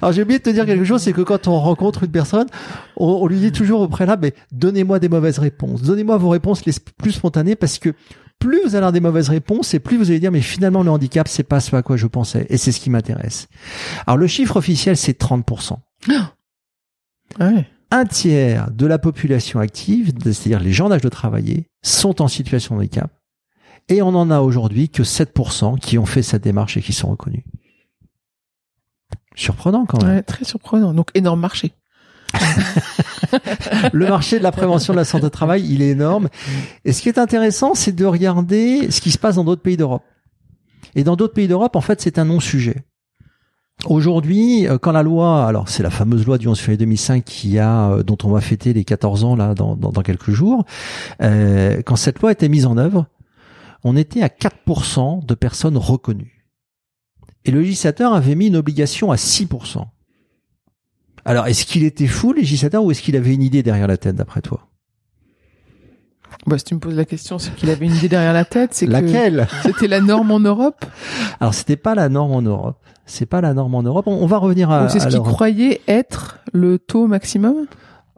Alors 0.00 0.12
j'ai 0.12 0.22
oublié 0.22 0.38
de 0.38 0.44
te 0.44 0.50
dire 0.50 0.64
quelque 0.64 0.84
chose, 0.84 1.02
c'est 1.02 1.12
que 1.12 1.22
quand 1.22 1.48
on 1.48 1.58
rencontre 1.58 2.04
une 2.04 2.10
personne, 2.10 2.46
on, 2.96 3.06
on 3.06 3.26
lui 3.26 3.38
dit 3.38 3.50
toujours 3.52 3.80
au 3.80 3.88
préalable, 3.88 4.22
mais 4.22 4.34
donnez-moi 4.52 5.00
des 5.00 5.08
mauvaises 5.08 5.38
réponses, 5.38 5.82
donnez-moi 5.82 6.16
vos 6.18 6.28
réponses 6.28 6.64
les 6.64 6.72
plus 6.98 7.12
spontanées, 7.12 7.56
parce 7.56 7.78
que 7.78 7.92
plus 8.38 8.60
vous 8.62 8.68
allez 8.68 8.76
avoir 8.78 8.92
des 8.92 9.00
mauvaises 9.00 9.28
réponses, 9.28 9.74
et 9.74 9.80
plus 9.80 9.96
vous 9.96 10.10
allez 10.10 10.20
dire, 10.20 10.30
mais 10.30 10.40
finalement 10.40 10.82
le 10.84 10.90
handicap, 10.90 11.26
c'est 11.26 11.42
pas 11.42 11.58
ce 11.60 11.74
à 11.74 11.82
quoi 11.82 11.96
je 11.96 12.06
pensais, 12.06 12.46
et 12.48 12.56
c'est 12.58 12.70
ce 12.72 12.78
qui 12.80 12.90
m'intéresse. 12.90 13.48
Alors 14.06 14.16
le 14.16 14.28
chiffre 14.28 14.56
officiel, 14.56 14.96
c'est 14.96 15.20
30%. 15.20 15.76
ouais. 17.40 17.68
Un 17.90 18.04
tiers 18.04 18.70
de 18.72 18.86
la 18.86 18.98
population 18.98 19.60
active, 19.60 20.12
c'est-à-dire 20.24 20.60
les 20.60 20.72
gens 20.72 20.88
d'âge 20.88 21.02
de 21.02 21.08
travailler, 21.08 21.68
sont 21.82 22.20
en 22.20 22.28
situation 22.28 22.74
de 22.74 22.80
handicap. 22.80 23.10
Et 23.88 24.02
on 24.02 24.08
en 24.08 24.30
a 24.30 24.40
aujourd'hui 24.40 24.88
que 24.88 25.04
7% 25.04 25.78
qui 25.78 25.96
ont 25.98 26.06
fait 26.06 26.22
cette 26.22 26.42
démarche 26.42 26.76
et 26.76 26.82
qui 26.82 26.92
sont 26.92 27.08
reconnus. 27.08 27.44
Surprenant 29.36 29.86
quand 29.86 30.02
même. 30.02 30.16
ouais, 30.16 30.22
très 30.22 30.44
surprenant. 30.44 30.94
Donc 30.94 31.10
énorme 31.14 31.40
marché. 31.40 31.72
Le 33.92 34.08
marché 34.08 34.38
de 34.38 34.42
la 34.42 34.52
prévention 34.52 34.92
de 34.92 34.98
la 34.98 35.04
santé 35.04 35.26
au 35.26 35.30
travail, 35.30 35.66
il 35.70 35.82
est 35.82 35.90
énorme. 35.90 36.28
Et 36.84 36.92
ce 36.92 37.02
qui 37.02 37.08
est 37.08 37.18
intéressant, 37.18 37.74
c'est 37.74 37.92
de 37.92 38.04
regarder 38.04 38.90
ce 38.90 39.00
qui 39.00 39.10
se 39.10 39.18
passe 39.18 39.36
dans 39.36 39.44
d'autres 39.44 39.62
pays 39.62 39.76
d'Europe. 39.76 40.04
Et 40.94 41.04
dans 41.04 41.16
d'autres 41.16 41.34
pays 41.34 41.48
d'Europe, 41.48 41.76
en 41.76 41.80
fait, 41.80 42.00
c'est 42.00 42.18
un 42.18 42.24
non-sujet. 42.24 42.84
Aujourd'hui, 43.84 44.66
euh, 44.66 44.78
quand 44.78 44.92
la 44.92 45.02
loi, 45.02 45.46
alors 45.46 45.68
c'est 45.68 45.82
la 45.82 45.90
fameuse 45.90 46.26
loi 46.26 46.38
du 46.38 46.48
11 46.48 46.58
février 46.58 46.78
2005 46.78 47.24
qui 47.24 47.58
a, 47.58 47.90
euh, 47.90 48.02
dont 48.02 48.16
on 48.24 48.30
va 48.30 48.40
fêter 48.40 48.72
les 48.72 48.84
14 48.84 49.24
ans 49.24 49.36
là 49.36 49.54
dans, 49.54 49.76
quelques 50.02 50.30
jours, 50.30 50.64
euh, 51.22 51.82
quand 51.84 51.96
cette 51.96 52.20
loi 52.20 52.32
était 52.32 52.48
mise 52.48 52.66
en 52.66 52.78
œuvre, 52.78 53.06
on 53.84 53.96
était 53.96 54.22
à 54.22 54.28
4% 54.28 55.24
de 55.24 55.34
personnes 55.34 55.76
reconnues. 55.76 56.48
Et 57.44 57.50
le 57.50 57.60
législateur 57.60 58.12
avait 58.14 58.34
mis 58.34 58.48
une 58.48 58.56
obligation 58.56 59.12
à 59.12 59.16
6%. 59.16 59.84
Alors, 61.24 61.46
est-ce 61.46 61.64
qu'il 61.66 61.84
était 61.84 62.06
fou, 62.06 62.32
législateur, 62.32 62.82
ou 62.82 62.90
est-ce 62.90 63.02
qu'il 63.02 63.14
avait 63.14 63.34
une 63.34 63.42
idée 63.42 63.62
derrière 63.62 63.86
la 63.86 63.96
tête, 63.96 64.16
d'après 64.16 64.42
toi? 64.42 64.68
Bah, 66.46 66.58
si 66.58 66.64
tu 66.64 66.74
me 66.74 66.80
poses 66.80 66.94
la 66.94 67.04
question, 67.04 67.38
c'est 67.38 67.54
qu'il 67.54 67.70
avait 67.70 67.86
une 67.86 67.94
idée 67.94 68.08
derrière 68.08 68.32
la 68.32 68.44
tête. 68.44 68.72
C'est 68.72 68.86
que 68.86 68.92
Laquelle? 68.92 69.48
c'était 69.62 69.88
la 69.88 70.00
norme 70.00 70.30
en 70.30 70.38
Europe. 70.40 70.84
Alors, 71.40 71.54
c'était 71.54 71.76
pas 71.76 71.94
la 71.94 72.08
norme 72.08 72.32
en 72.32 72.42
Europe. 72.42 72.78
C'est 73.04 73.26
pas 73.26 73.40
la 73.40 73.52
norme 73.54 73.74
en 73.74 73.82
Europe. 73.82 74.06
On, 74.06 74.12
on 74.14 74.26
va 74.26 74.38
revenir 74.38 74.70
à. 74.70 74.88
C'est 74.88 75.00
ce 75.00 75.08
qu'il 75.08 75.20
croyait 75.20 75.80
être 75.88 76.38
le 76.52 76.78
taux 76.78 77.06
maximum? 77.06 77.66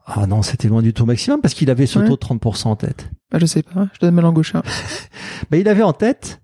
Ah 0.06 0.26
non, 0.26 0.40
c'était 0.42 0.68
loin 0.68 0.80
du 0.82 0.94
taux 0.94 1.04
maximum 1.04 1.40
parce 1.42 1.52
qu'il 1.54 1.68
avait 1.70 1.85
ce 1.87 1.99
Ouais. 1.99 2.06
taux 2.06 2.16
de 2.16 2.20
30% 2.20 2.68
en 2.68 2.76
tête. 2.76 3.11
Bah, 3.30 3.38
je 3.40 3.47
sais 3.47 3.62
pas. 3.62 3.88
Je 3.92 3.99
donne 4.00 4.14
ma 4.14 4.23
langue 4.23 4.38
au 4.38 4.42
chat. 4.42 4.62
Il 5.52 5.68
avait 5.68 5.82
en 5.82 5.92
tête 5.92 6.40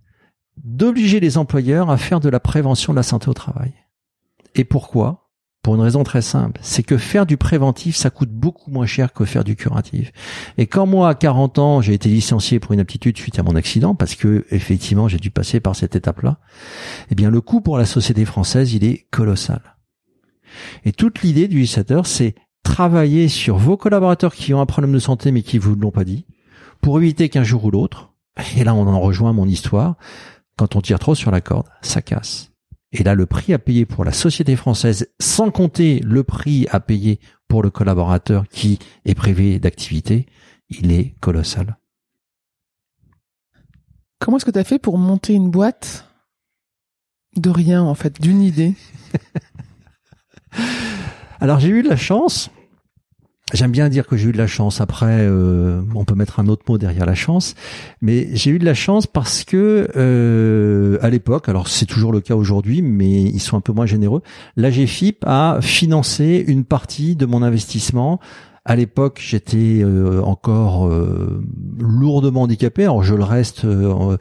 d'obliger 0.63 1.19
les 1.21 1.39
employeurs 1.39 1.91
à 1.91 1.97
faire 1.97 2.21
de 2.21 2.29
la 2.29 2.41
prévention 2.41 2.93
de 2.93 2.97
la 2.97 3.03
santé 3.03 3.29
au 3.29 3.35
travail. 3.35 3.73
Et 4.55 4.65
pourquoi? 4.65 5.24
Pour 5.65 5.77
une 5.77 5.81
raison 5.81 6.05
très 6.05 6.21
simple, 6.21 6.61
c'est 6.63 6.83
que 6.83 6.99
faire 6.99 7.25
du 7.25 7.39
préventif, 7.39 7.97
ça 7.97 8.11
coûte 8.11 8.29
beaucoup 8.29 8.71
moins 8.71 8.85
cher 8.85 9.15
que 9.15 9.25
faire 9.25 9.45
du 9.45 9.57
curatif. 9.57 10.13
Et 10.59 10.67
quand 10.67 10.85
moi, 10.85 11.09
à 11.09 11.15
40 11.15 11.59
ans, 11.59 11.81
j'ai 11.81 11.95
été 11.95 12.11
licencié 12.11 12.61
pour 12.61 12.73
une 12.73 12.81
aptitude 12.81 13.17
suite 13.17 13.39
à 13.39 13.43
mon 13.43 13.57
accident, 13.57 13.95
parce 13.95 14.15
que 14.15 14.45
effectivement, 14.51 15.09
j'ai 15.09 15.17
dû 15.17 15.31
passer 15.31 15.61
par 15.61 15.75
cette 15.75 15.97
étape-là, 15.97 16.37
eh 17.11 17.15
bien, 17.15 17.31
le 17.31 17.41
coût 17.41 17.63
pour 17.63 17.79
la 17.79 17.87
société 17.87 18.27
française, 18.27 18.75
il 18.75 18.85
est 18.85 19.07
colossal. 19.11 19.63
Et 20.85 20.93
toute 20.93 21.23
l'idée 21.23 21.49
du 21.49 21.61
législateur, 21.61 22.05
c'est 22.05 22.35
travailler 22.63 23.29
sur 23.29 23.57
vos 23.57 23.79
collaborateurs 23.79 24.35
qui 24.35 24.53
ont 24.53 24.61
un 24.61 24.67
problème 24.67 24.93
de 24.93 24.99
santé 24.99 25.33
mais 25.33 25.41
qui 25.41 25.57
vous 25.57 25.77
l'ont 25.77 25.91
pas 25.91 26.05
dit, 26.05 26.27
pour 26.83 26.99
éviter 26.99 27.31
qu'un 27.31 27.43
jour 27.43 27.65
ou 27.65 27.71
l'autre, 27.71 28.13
et 28.59 28.65
là 28.65 28.75
on 28.75 28.87
en 28.87 29.01
rejoint 29.01 29.33
mon 29.33 29.49
histoire, 29.49 29.97
quand 30.59 30.77
on 30.77 30.83
tire 30.83 30.99
trop 30.99 31.15
sur 31.15 31.31
la 31.31 31.41
corde, 31.41 31.69
ça 31.81 32.03
casse. 32.03 32.54
Et 32.97 33.03
là, 33.03 33.17
le 33.17 33.27
prix 33.27 33.53
à 33.53 33.59
payer 33.59 33.87
pour 33.87 34.05
la 34.05 34.13
société 34.13 34.55
française, 34.55 35.09
sans 35.19 35.51
compter 35.51 35.99
le 35.99 36.23
prix 36.23 36.69
à 36.71 36.79
payer 36.79 37.19
pour 37.49 37.61
le 37.61 37.71
collaborateur 37.71 38.47
qui 38.49 38.79
est 39.05 39.17
privé 39.17 39.59
d'activité, 39.59 40.27
il 40.71 40.93
est 40.93 41.17
colossal. 41.19 41.77
Comment 44.21 44.37
est-ce 44.37 44.45
que 44.45 44.53
tu 44.53 44.61
as 44.61 44.65
fait 44.65 44.79
pour 44.79 44.97
monter 44.97 45.35
une 45.35 45.51
boîte 45.51 46.09
de 47.37 47.51
rien, 47.51 47.83
en 47.83 47.97
fait, 47.97 48.21
d'une 48.21 48.43
idée? 48.43 48.75
Alors 51.41 51.59
j'ai 51.59 51.71
eu 51.71 51.83
de 51.83 51.89
la 51.89 51.97
chance. 51.97 52.49
J'aime 53.53 53.73
bien 53.73 53.91
dire 53.91 54.07
que 54.07 54.17
j'ai 54.17 54.31
eu 54.31 54.33
de 54.33 54.39
la 54.39 54.47
chance. 54.47 54.81
Après, 54.81 55.19
euh, 55.21 55.83
on 55.95 56.07
peut 56.07 56.15
mettre 56.15 56.41
un 56.41 56.49
autre 56.49 56.65
mot 56.67 56.79
derrière 56.79 57.05
la 57.05 57.15
chance, 57.15 57.55
mais 58.01 58.29
j'ai 58.33 58.51
eu 58.51 58.59
de 58.59 58.65
la 58.65 58.73
chance 58.73 59.07
parce 59.07 59.45
que 59.45 59.91
euh, 59.97 60.97
à 61.03 61.11
l'époque, 61.11 61.51
alors 61.51 61.69
c'est 61.69 61.85
toujours 61.85 62.11
le 62.11 62.23
cas 62.23 62.37
aujourd'hui, 62.37 62.81
mais 62.81 63.23
ils 63.23 63.41
sont 63.41 63.59
un 63.59 63.61
peu 63.61 63.75
moins 63.75 63.85
généreux. 63.85 64.23
La 64.57 64.71
GFIP 64.71 65.25
a 65.27 65.59
financé 65.61 66.43
une 66.49 66.65
partie 66.65 67.17
de 67.17 67.27
mon 67.27 67.43
investissement. 67.43 68.19
À 68.67 68.77
l'époque, 68.77 69.21
j'étais 69.23 69.83
euh, 69.83 70.23
encore 70.23 70.89
euh, 70.89 71.43
lourdement 71.79 72.43
handicapé. 72.43 72.85
Alors 72.85 73.03
je 73.03 73.15
le 73.15 73.23
reste 73.23 73.67
euh, 73.67 74.17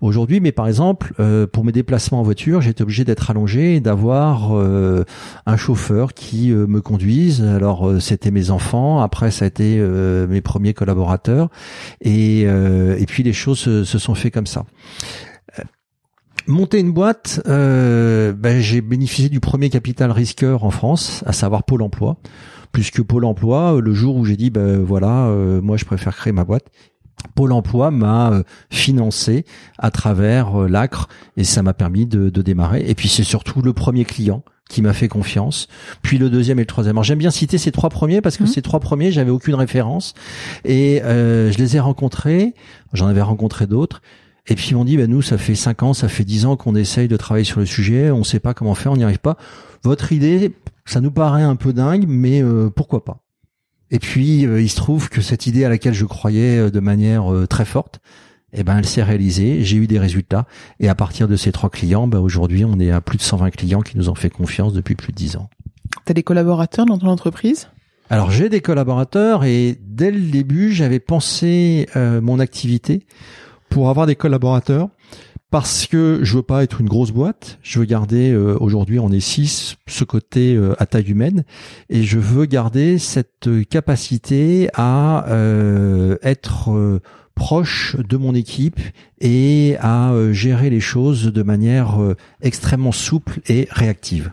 aujourd'hui, 0.00 0.38
mais 0.38 0.52
par 0.52 0.68
exemple, 0.68 1.14
euh, 1.18 1.48
pour 1.48 1.64
mes 1.64 1.72
déplacements 1.72 2.20
en 2.20 2.22
voiture, 2.22 2.60
j'étais 2.60 2.82
obligé 2.82 3.04
d'être 3.04 3.28
allongé 3.28 3.74
et 3.74 3.80
d'avoir 3.80 4.56
euh, 4.56 5.04
un 5.46 5.56
chauffeur 5.56 6.14
qui 6.14 6.52
euh, 6.52 6.68
me 6.68 6.80
conduise. 6.80 7.42
Alors 7.42 8.00
c'était 8.00 8.30
mes 8.30 8.50
enfants, 8.50 9.00
après 9.00 9.32
ça 9.32 9.46
a 9.46 9.48
été 9.48 9.80
mes 10.28 10.40
premiers 10.42 10.74
collaborateurs, 10.74 11.48
et, 12.00 12.42
et 12.42 13.06
puis 13.06 13.22
les 13.24 13.32
choses 13.32 13.58
se, 13.58 13.84
se 13.84 13.98
sont 13.98 14.14
fait 14.14 14.30
comme 14.30 14.46
ça. 14.46 14.64
Monter 16.46 16.78
une 16.80 16.92
boîte, 16.92 17.42
euh, 17.46 18.32
ben, 18.32 18.60
j'ai 18.60 18.80
bénéficié 18.80 19.28
du 19.28 19.40
premier 19.40 19.68
capital 19.68 20.10
risqueur 20.10 20.64
en 20.64 20.70
France, 20.70 21.22
à 21.26 21.32
savoir 21.32 21.64
Pôle 21.64 21.82
Emploi, 21.82 22.16
puisque 22.72 23.02
Pôle 23.02 23.24
Emploi, 23.24 23.76
euh, 23.76 23.80
le 23.80 23.94
jour 23.94 24.16
où 24.16 24.24
j'ai 24.24 24.36
dit 24.36 24.50
ben 24.50 24.82
voilà, 24.82 25.26
euh, 25.26 25.60
moi 25.60 25.76
je 25.76 25.84
préfère 25.84 26.16
créer 26.16 26.32
ma 26.32 26.44
boîte, 26.44 26.66
Pôle 27.34 27.52
Emploi 27.52 27.90
m'a 27.90 28.30
euh, 28.32 28.42
financé 28.70 29.44
à 29.78 29.90
travers 29.90 30.68
l'ACRE 30.68 31.08
et 31.36 31.44
ça 31.44 31.62
m'a 31.62 31.74
permis 31.74 32.06
de, 32.06 32.30
de 32.30 32.42
démarrer. 32.42 32.84
Et 32.86 32.94
puis 32.94 33.08
c'est 33.08 33.24
surtout 33.24 33.62
le 33.62 33.72
premier 33.72 34.04
client 34.04 34.42
qui 34.68 34.82
m'a 34.82 34.92
fait 34.92 35.08
confiance, 35.08 35.66
puis 36.02 36.18
le 36.18 36.28
deuxième 36.28 36.58
et 36.58 36.62
le 36.62 36.66
troisième. 36.66 36.96
Alors 36.96 37.04
j'aime 37.04 37.18
bien 37.18 37.30
citer 37.30 37.56
ces 37.56 37.72
trois 37.72 37.88
premiers 37.88 38.20
parce 38.20 38.36
que 38.36 38.42
Mhm. 38.42 38.48
ces 38.50 38.62
trois 38.62 38.80
premiers, 38.80 39.10
j'avais 39.10 39.30
aucune 39.30 39.54
référence 39.54 40.12
et 40.64 41.02
euh, 41.04 41.50
je 41.50 41.56
les 41.56 41.76
ai 41.76 41.80
rencontrés. 41.80 42.52
J'en 42.92 43.06
avais 43.06 43.22
rencontré 43.22 43.66
d'autres. 43.66 44.02
Et 44.46 44.54
puis 44.54 44.68
ils 44.70 44.74
m'ont 44.76 44.84
dit, 44.84 44.96
bah, 44.96 45.06
nous, 45.06 45.22
ça 45.22 45.36
fait 45.38 45.54
cinq 45.54 45.82
ans, 45.82 45.92
ça 45.94 46.08
fait 46.08 46.24
dix 46.24 46.44
ans 46.46 46.56
qu'on 46.56 46.74
essaye 46.74 47.08
de 47.08 47.16
travailler 47.16 47.44
sur 47.44 47.60
le 47.60 47.66
sujet, 47.66 48.10
on 48.10 48.24
sait 48.24 48.40
pas 48.40 48.54
comment 48.54 48.74
faire, 48.74 48.92
on 48.92 48.96
n'y 48.96 49.04
arrive 49.04 49.18
pas. 49.18 49.36
Votre 49.84 50.12
idée, 50.12 50.52
ça 50.90 51.00
nous 51.00 51.10
paraît 51.10 51.42
un 51.42 51.56
peu 51.56 51.72
dingue, 51.72 52.06
mais 52.08 52.42
euh, 52.42 52.70
pourquoi 52.70 53.04
pas? 53.04 53.18
Et 53.90 53.98
puis 53.98 54.46
euh, 54.46 54.60
il 54.60 54.68
se 54.68 54.76
trouve 54.76 55.08
que 55.08 55.20
cette 55.20 55.46
idée 55.46 55.64
à 55.64 55.68
laquelle 55.68 55.94
je 55.94 56.04
croyais 56.04 56.58
euh, 56.58 56.70
de 56.70 56.80
manière 56.80 57.32
euh, 57.32 57.46
très 57.46 57.64
forte, 57.64 58.00
eh 58.52 58.62
ben 58.62 58.78
elle 58.78 58.86
s'est 58.86 59.02
réalisée. 59.02 59.64
J'ai 59.64 59.76
eu 59.76 59.86
des 59.86 59.98
résultats, 59.98 60.46
et 60.80 60.88
à 60.88 60.94
partir 60.94 61.28
de 61.28 61.36
ces 61.36 61.52
trois 61.52 61.70
clients, 61.70 62.06
bah, 62.06 62.20
aujourd'hui, 62.20 62.64
on 62.64 62.78
est 62.78 62.90
à 62.90 63.00
plus 63.00 63.18
de 63.18 63.22
120 63.22 63.50
clients 63.50 63.80
qui 63.80 63.96
nous 63.96 64.08
ont 64.08 64.14
fait 64.14 64.30
confiance 64.30 64.72
depuis 64.72 64.94
plus 64.94 65.12
de 65.12 65.16
dix 65.16 65.36
ans. 65.36 65.48
T'as 66.04 66.14
des 66.14 66.22
collaborateurs 66.22 66.86
dans 66.86 66.98
ton 66.98 67.08
entreprise? 67.08 67.68
Alors 68.10 68.30
j'ai 68.30 68.48
des 68.48 68.62
collaborateurs 68.62 69.44
et 69.44 69.78
dès 69.82 70.10
le 70.10 70.20
début 70.20 70.72
j'avais 70.72 70.98
pensé 70.98 71.86
euh, 71.94 72.22
mon 72.22 72.38
activité 72.38 73.04
pour 73.68 73.90
avoir 73.90 74.06
des 74.06 74.16
collaborateurs 74.16 74.88
parce 75.50 75.86
que 75.86 76.20
je 76.22 76.36
veux 76.36 76.42
pas 76.42 76.62
être 76.62 76.80
une 76.80 76.88
grosse 76.88 77.10
boîte, 77.10 77.58
je 77.62 77.78
veux 77.78 77.86
garder 77.86 78.30
euh, 78.32 78.56
aujourd'hui 78.60 78.98
on 78.98 79.10
est 79.10 79.20
six 79.20 79.76
ce 79.86 80.04
côté 80.04 80.54
euh, 80.54 80.74
à 80.78 80.86
taille 80.86 81.10
humaine 81.10 81.44
et 81.88 82.02
je 82.02 82.18
veux 82.18 82.44
garder 82.44 82.98
cette 82.98 83.48
euh, 83.48 83.64
capacité 83.64 84.68
à 84.74 85.26
euh, 85.28 86.16
être 86.22 86.72
euh, 86.72 87.00
proche 87.34 87.96
de 87.96 88.16
mon 88.16 88.34
équipe 88.34 88.80
et 89.20 89.76
à 89.80 90.12
euh, 90.12 90.32
gérer 90.32 90.68
les 90.68 90.80
choses 90.80 91.32
de 91.32 91.42
manière 91.42 91.98
extrêmement 92.42 92.92
souple 92.92 93.40
et 93.48 93.68
réactive. 93.70 94.32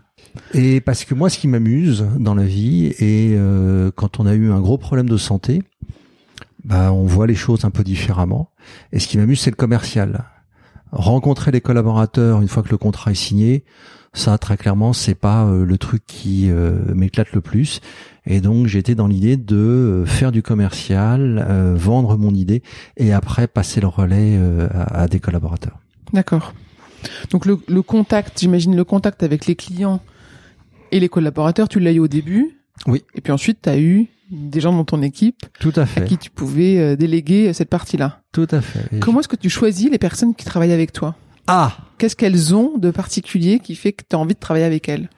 Et 0.54 0.82
parce 0.82 1.06
que 1.06 1.14
moi, 1.14 1.30
ce 1.30 1.40
qui 1.40 1.48
m'amuse 1.48 2.06
dans 2.20 2.36
la 2.36 2.44
vie, 2.44 2.88
et 3.00 3.38
quand 3.96 4.20
on 4.20 4.26
a 4.26 4.34
eu 4.34 4.52
un 4.52 4.60
gros 4.60 4.78
problème 4.78 5.08
de 5.08 5.16
santé, 5.16 5.64
bah, 6.66 6.92
on 6.92 7.06
voit 7.06 7.26
les 7.26 7.36
choses 7.36 7.64
un 7.64 7.70
peu 7.70 7.84
différemment. 7.86 8.50
Et 8.92 9.00
ce 9.00 9.08
qui 9.08 9.18
m'amuse, 9.18 9.40
c'est 9.40 9.52
le 9.52 9.56
commercial. 9.56 10.26
Rencontrer 10.96 11.52
les 11.52 11.62
collaborateurs 11.62 12.42
une 12.42 12.48
fois 12.48 12.64
que 12.64 12.70
le 12.70 12.78
contrat 12.78 13.12
est 13.12 13.16
signé, 13.16 13.66
ça 14.14 14.38
très 14.38 14.56
clairement, 14.56 14.94
c'est 14.94 15.14
pas 15.14 15.44
euh, 15.44 15.66
le 15.66 15.78
truc 15.78 16.04
qui 16.08 16.50
euh, 16.50 16.72
m'éclate 16.94 17.34
le 17.34 17.42
plus. 17.42 17.82
Et 18.26 18.40
donc, 18.40 18.68
j'étais 18.68 18.96
dans 18.96 19.08
l'idée 19.08 19.36
de 19.36 19.58
euh, 19.58 20.06
faire 20.06 20.32
du 20.32 20.42
commercial, 20.42 21.46
euh, 21.50 21.76
vendre 21.76 22.18
mon 22.18 22.34
idée, 22.34 22.64
et 22.96 23.12
après 23.12 23.48
passer 23.48 23.82
le 23.82 23.88
relais 23.88 24.38
euh, 24.38 24.70
à, 24.74 25.02
à 25.02 25.08
des 25.08 25.20
collaborateurs. 25.20 25.78
D'accord. 26.14 26.54
Donc 27.30 27.46
le, 27.46 27.60
le 27.68 27.82
contact, 27.82 28.40
j'imagine 28.40 28.76
le 28.76 28.86
contact 28.86 29.22
avec 29.22 29.48
les 29.48 29.56
clients 29.56 30.00
et 30.94 31.02
les 31.02 31.10
collaborateurs, 31.10 31.68
tu 31.68 31.80
l'as 31.82 31.92
eu 31.92 32.00
au 32.00 32.08
début. 32.08 32.62
Oui. 32.88 33.04
Et 33.16 33.22
puis 33.22 33.34
ensuite, 33.34 33.60
tu 33.64 33.70
as 33.70 33.78
eu 33.78 34.08
des 34.32 34.60
gens 34.60 34.74
dans 34.74 34.86
ton 34.86 35.02
équipe 35.02 35.46
Tout 35.60 35.74
à 35.76 35.82
à 35.82 35.86
fait. 35.86 36.06
qui 36.06 36.18
tu 36.18 36.30
pouvais 36.30 36.80
euh, 36.80 36.96
déléguer 36.96 37.50
euh, 37.50 37.54
cette 37.54 37.70
partie-là. 37.70 38.22
Tout 38.32 38.48
à 38.52 38.62
fait. 38.62 38.96
Et 38.96 39.00
Comment 39.00 39.20
est-ce 39.20 39.28
que 39.28 39.36
tu 39.36 39.50
choisis 39.50 39.90
les 39.90 39.98
personnes 40.00 40.34
qui 40.36 40.46
travaillent 40.46 40.74
avec 40.74 40.92
toi? 40.94 41.16
Ah 41.48 41.78
Qu'est-ce 41.98 42.16
qu'elles 42.16 42.56
ont 42.56 42.78
de 42.78 42.92
particulier 42.92 43.60
qui 43.60 43.76
fait 43.76 43.94
que 43.94 44.04
tu 44.10 44.16
as 44.16 44.20
envie 44.20 44.34
de 44.34 44.40
travailler 44.40 44.66
avec 44.66 44.90
elles? 44.90 45.10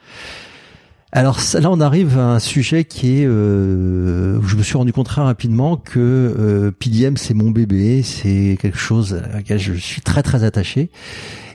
Alors 1.13 1.39
là, 1.53 1.71
on 1.71 1.79
arrive 1.79 2.19
à 2.19 2.33
un 2.33 2.39
sujet 2.39 2.83
qui 2.83 3.21
est 3.21 3.25
euh, 3.25 4.37
où 4.39 4.43
je 4.47 4.57
me 4.57 4.61
suis 4.61 4.77
rendu 4.77 4.91
compte 4.91 5.05
très 5.05 5.21
rapidement 5.21 5.77
que 5.77 5.99
euh, 5.99 6.71
PDM 6.77 7.15
c'est 7.15 7.33
mon 7.33 7.49
bébé, 7.49 8.03
c'est 8.03 8.57
quelque 8.61 8.77
chose 8.77 9.13
à 9.13 9.35
laquelle 9.37 9.57
je 9.57 9.73
suis 9.73 10.01
très 10.01 10.21
très 10.21 10.43
attaché. 10.43 10.91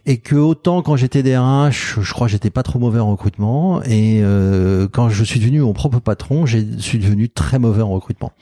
Et 0.04 0.18
que 0.18 0.34
autant 0.34 0.82
quand 0.82 0.96
j'étais 0.96 1.22
DRH, 1.22 1.98
je 2.00 2.12
crois 2.12 2.26
j'étais 2.26 2.50
pas 2.50 2.62
trop 2.62 2.78
mauvais 2.78 3.00
en 3.00 3.10
recrutement, 3.10 3.82
et 3.84 4.20
euh, 4.22 4.88
quand 4.90 5.08
je 5.08 5.22
suis 5.22 5.38
devenu 5.38 5.60
mon 5.60 5.72
propre 5.72 6.00
patron, 6.00 6.44
je 6.46 6.58
suis 6.78 6.98
devenu 6.98 7.28
très 7.28 7.58
mauvais 7.58 7.82
en 7.82 7.90
recrutement. 7.90 8.32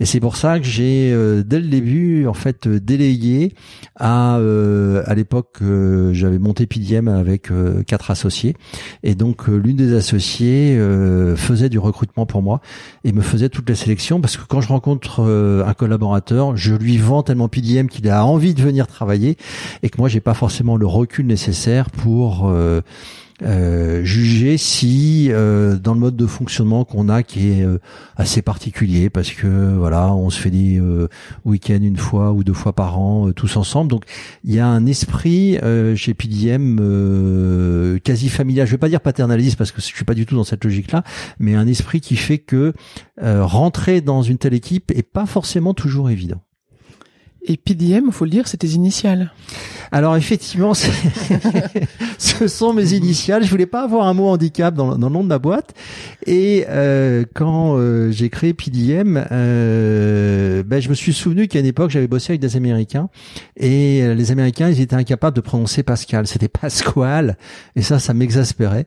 Et 0.00 0.04
c'est 0.04 0.20
pour 0.20 0.36
ça 0.36 0.58
que 0.58 0.66
j'ai 0.66 1.10
euh, 1.12 1.42
dès 1.42 1.60
le 1.60 1.68
début 1.68 2.26
en 2.26 2.34
fait 2.34 2.68
délégué 2.68 3.54
à 3.96 4.36
euh, 4.38 5.02
à 5.06 5.14
l'époque 5.14 5.58
euh, 5.62 6.12
j'avais 6.12 6.38
monté 6.38 6.66
PDM 6.66 7.08
avec 7.08 7.50
euh, 7.50 7.82
quatre 7.82 8.10
associés 8.10 8.56
et 9.02 9.14
donc 9.14 9.48
euh, 9.48 9.56
l'une 9.56 9.76
des 9.76 9.94
associées 9.94 10.78
faisait 11.36 11.68
du 11.68 11.78
recrutement 11.78 12.26
pour 12.26 12.42
moi 12.42 12.60
et 13.04 13.12
me 13.12 13.20
faisait 13.20 13.48
toutes 13.48 13.68
les 13.68 13.74
sélections 13.74 14.20
parce 14.20 14.36
que 14.36 14.42
quand 14.46 14.60
je 14.60 14.68
rencontre 14.68 15.20
un 15.66 15.74
collaborateur, 15.74 16.56
je 16.56 16.74
lui 16.74 16.98
vends 16.98 17.22
tellement 17.22 17.48
PDM 17.48 17.86
qu'il 17.86 18.08
a 18.08 18.24
envie 18.24 18.54
de 18.54 18.62
venir 18.62 18.86
travailler 18.86 19.36
et 19.82 19.90
que 19.90 19.98
moi 19.98 20.08
j'ai 20.08 20.20
pas 20.20 20.34
forcément 20.34 20.76
le 20.76 20.86
recul 20.98 21.26
nécessaire 21.26 21.90
pour 21.90 22.48
euh, 22.48 22.80
euh, 23.42 24.02
juger 24.02 24.56
si 24.56 25.28
euh, 25.30 25.76
dans 25.76 25.94
le 25.94 26.00
mode 26.00 26.16
de 26.16 26.26
fonctionnement 26.26 26.84
qu'on 26.84 27.08
a 27.08 27.22
qui 27.22 27.50
est 27.50 27.64
assez 28.16 28.42
particulier 28.42 29.10
parce 29.10 29.30
que 29.30 29.76
voilà 29.76 30.12
on 30.12 30.28
se 30.28 30.40
fait 30.40 30.50
des 30.50 30.82
week-ends 31.44 31.80
une 31.80 31.96
fois 31.96 32.32
ou 32.32 32.42
deux 32.42 32.52
fois 32.52 32.72
par 32.72 32.98
an 32.98 33.30
tous 33.32 33.56
ensemble. 33.56 33.90
Donc 33.90 34.04
il 34.44 34.54
y 34.54 34.58
a 34.58 34.66
un 34.66 34.86
esprit 34.86 35.58
chez 35.94 36.14
PDM 36.14 37.98
quasi 38.00 38.28
familial. 38.28 38.66
Je 38.66 38.72
vais 38.72 38.78
pas 38.78 38.88
dire 38.88 39.00
paternaliste 39.00 39.56
parce 39.56 39.70
que 39.70 39.80
je 39.80 39.86
suis 39.86 40.04
pas 40.04 40.14
du 40.14 40.26
tout 40.26 40.34
dans 40.34 40.44
cette 40.44 40.64
logique 40.64 40.92
là 40.92 41.04
mais 41.38 41.54
un 41.54 41.66
esprit 41.66 42.00
qui 42.00 42.16
fait 42.16 42.38
que 42.38 42.72
rentrer 43.20 44.00
dans 44.00 44.22
une 44.22 44.38
telle 44.38 44.54
équipe 44.54 44.90
est 44.90 45.02
pas 45.02 45.26
forcément 45.26 45.74
toujours 45.74 46.10
évident 46.10 46.42
Et 47.42 47.56
PDM, 47.56 48.10
faut 48.10 48.24
le 48.24 48.30
dire, 48.30 48.48
c'est 48.48 48.58
tes 48.58 48.68
initiales. 48.68 49.32
Alors 49.90 50.16
effectivement, 50.16 50.74
ce 52.18 52.48
sont 52.48 52.72
mes 52.72 52.92
initiales. 52.92 53.44
Je 53.44 53.50
voulais 53.50 53.66
pas 53.66 53.82
avoir 53.82 54.06
un 54.06 54.14
mot 54.14 54.28
handicap 54.28 54.74
dans, 54.74 54.90
le 54.90 54.96
nom 54.96 55.22
de 55.22 55.28
ma 55.28 55.38
boîte. 55.38 55.74
Et 56.26 56.66
euh, 56.68 57.24
quand 57.34 57.76
euh, 57.76 58.10
j'ai 58.10 58.28
créé 58.28 58.52
PDM, 58.52 59.24
euh, 59.30 60.62
ben, 60.62 60.80
je 60.80 60.88
me 60.88 60.94
suis 60.94 61.12
souvenu 61.12 61.48
qu'à 61.48 61.60
une 61.60 61.66
époque, 61.66 61.90
j'avais 61.90 62.08
bossé 62.08 62.32
avec 62.32 62.40
des 62.40 62.56
Américains. 62.56 63.08
Et 63.56 64.02
euh, 64.02 64.14
les 64.14 64.30
Américains, 64.30 64.68
ils 64.68 64.80
étaient 64.80 64.96
incapables 64.96 65.36
de 65.36 65.40
prononcer 65.40 65.82
Pascal. 65.82 66.26
C'était 66.26 66.48
Pasquale. 66.48 67.38
Et 67.76 67.82
ça, 67.82 67.98
ça 67.98 68.12
m'exaspérait. 68.12 68.84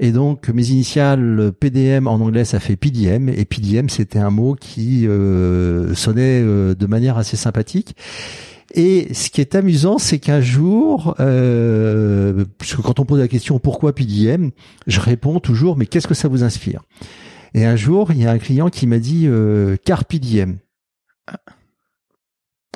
Et 0.00 0.10
donc, 0.10 0.48
mes 0.48 0.68
initiales 0.70 1.52
PDM 1.60 2.06
en 2.06 2.14
anglais, 2.14 2.44
ça 2.44 2.58
fait 2.58 2.76
PDM. 2.76 3.28
Et 3.28 3.44
PDM, 3.44 3.88
c'était 3.88 4.18
un 4.18 4.30
mot 4.30 4.56
qui 4.58 5.06
euh, 5.06 5.94
sonnait 5.94 6.40
de 6.42 6.86
manière 6.86 7.18
assez 7.18 7.36
sympathique. 7.36 7.94
Et 8.72 9.12
ce 9.14 9.30
qui 9.30 9.40
est 9.40 9.54
amusant, 9.56 9.98
c'est 9.98 10.18
qu'un 10.18 10.40
jour, 10.40 11.16
euh, 11.18 12.44
parce 12.58 12.74
que 12.76 12.82
quand 12.82 13.00
on 13.00 13.04
pose 13.04 13.18
la 13.18 13.26
question 13.26 13.58
pourquoi 13.58 13.94
PDM, 13.94 14.50
je 14.86 15.00
réponds 15.00 15.40
toujours 15.40 15.76
mais 15.76 15.86
qu'est-ce 15.86 16.06
que 16.06 16.14
ça 16.14 16.28
vous 16.28 16.44
inspire? 16.44 16.82
Et 17.54 17.64
un 17.64 17.74
jour, 17.74 18.12
il 18.12 18.22
y 18.22 18.26
a 18.26 18.30
un 18.30 18.38
client 18.38 18.68
qui 18.68 18.86
m'a 18.86 18.98
dit 18.98 19.26
euh, 19.26 19.76
diem. 20.12 20.58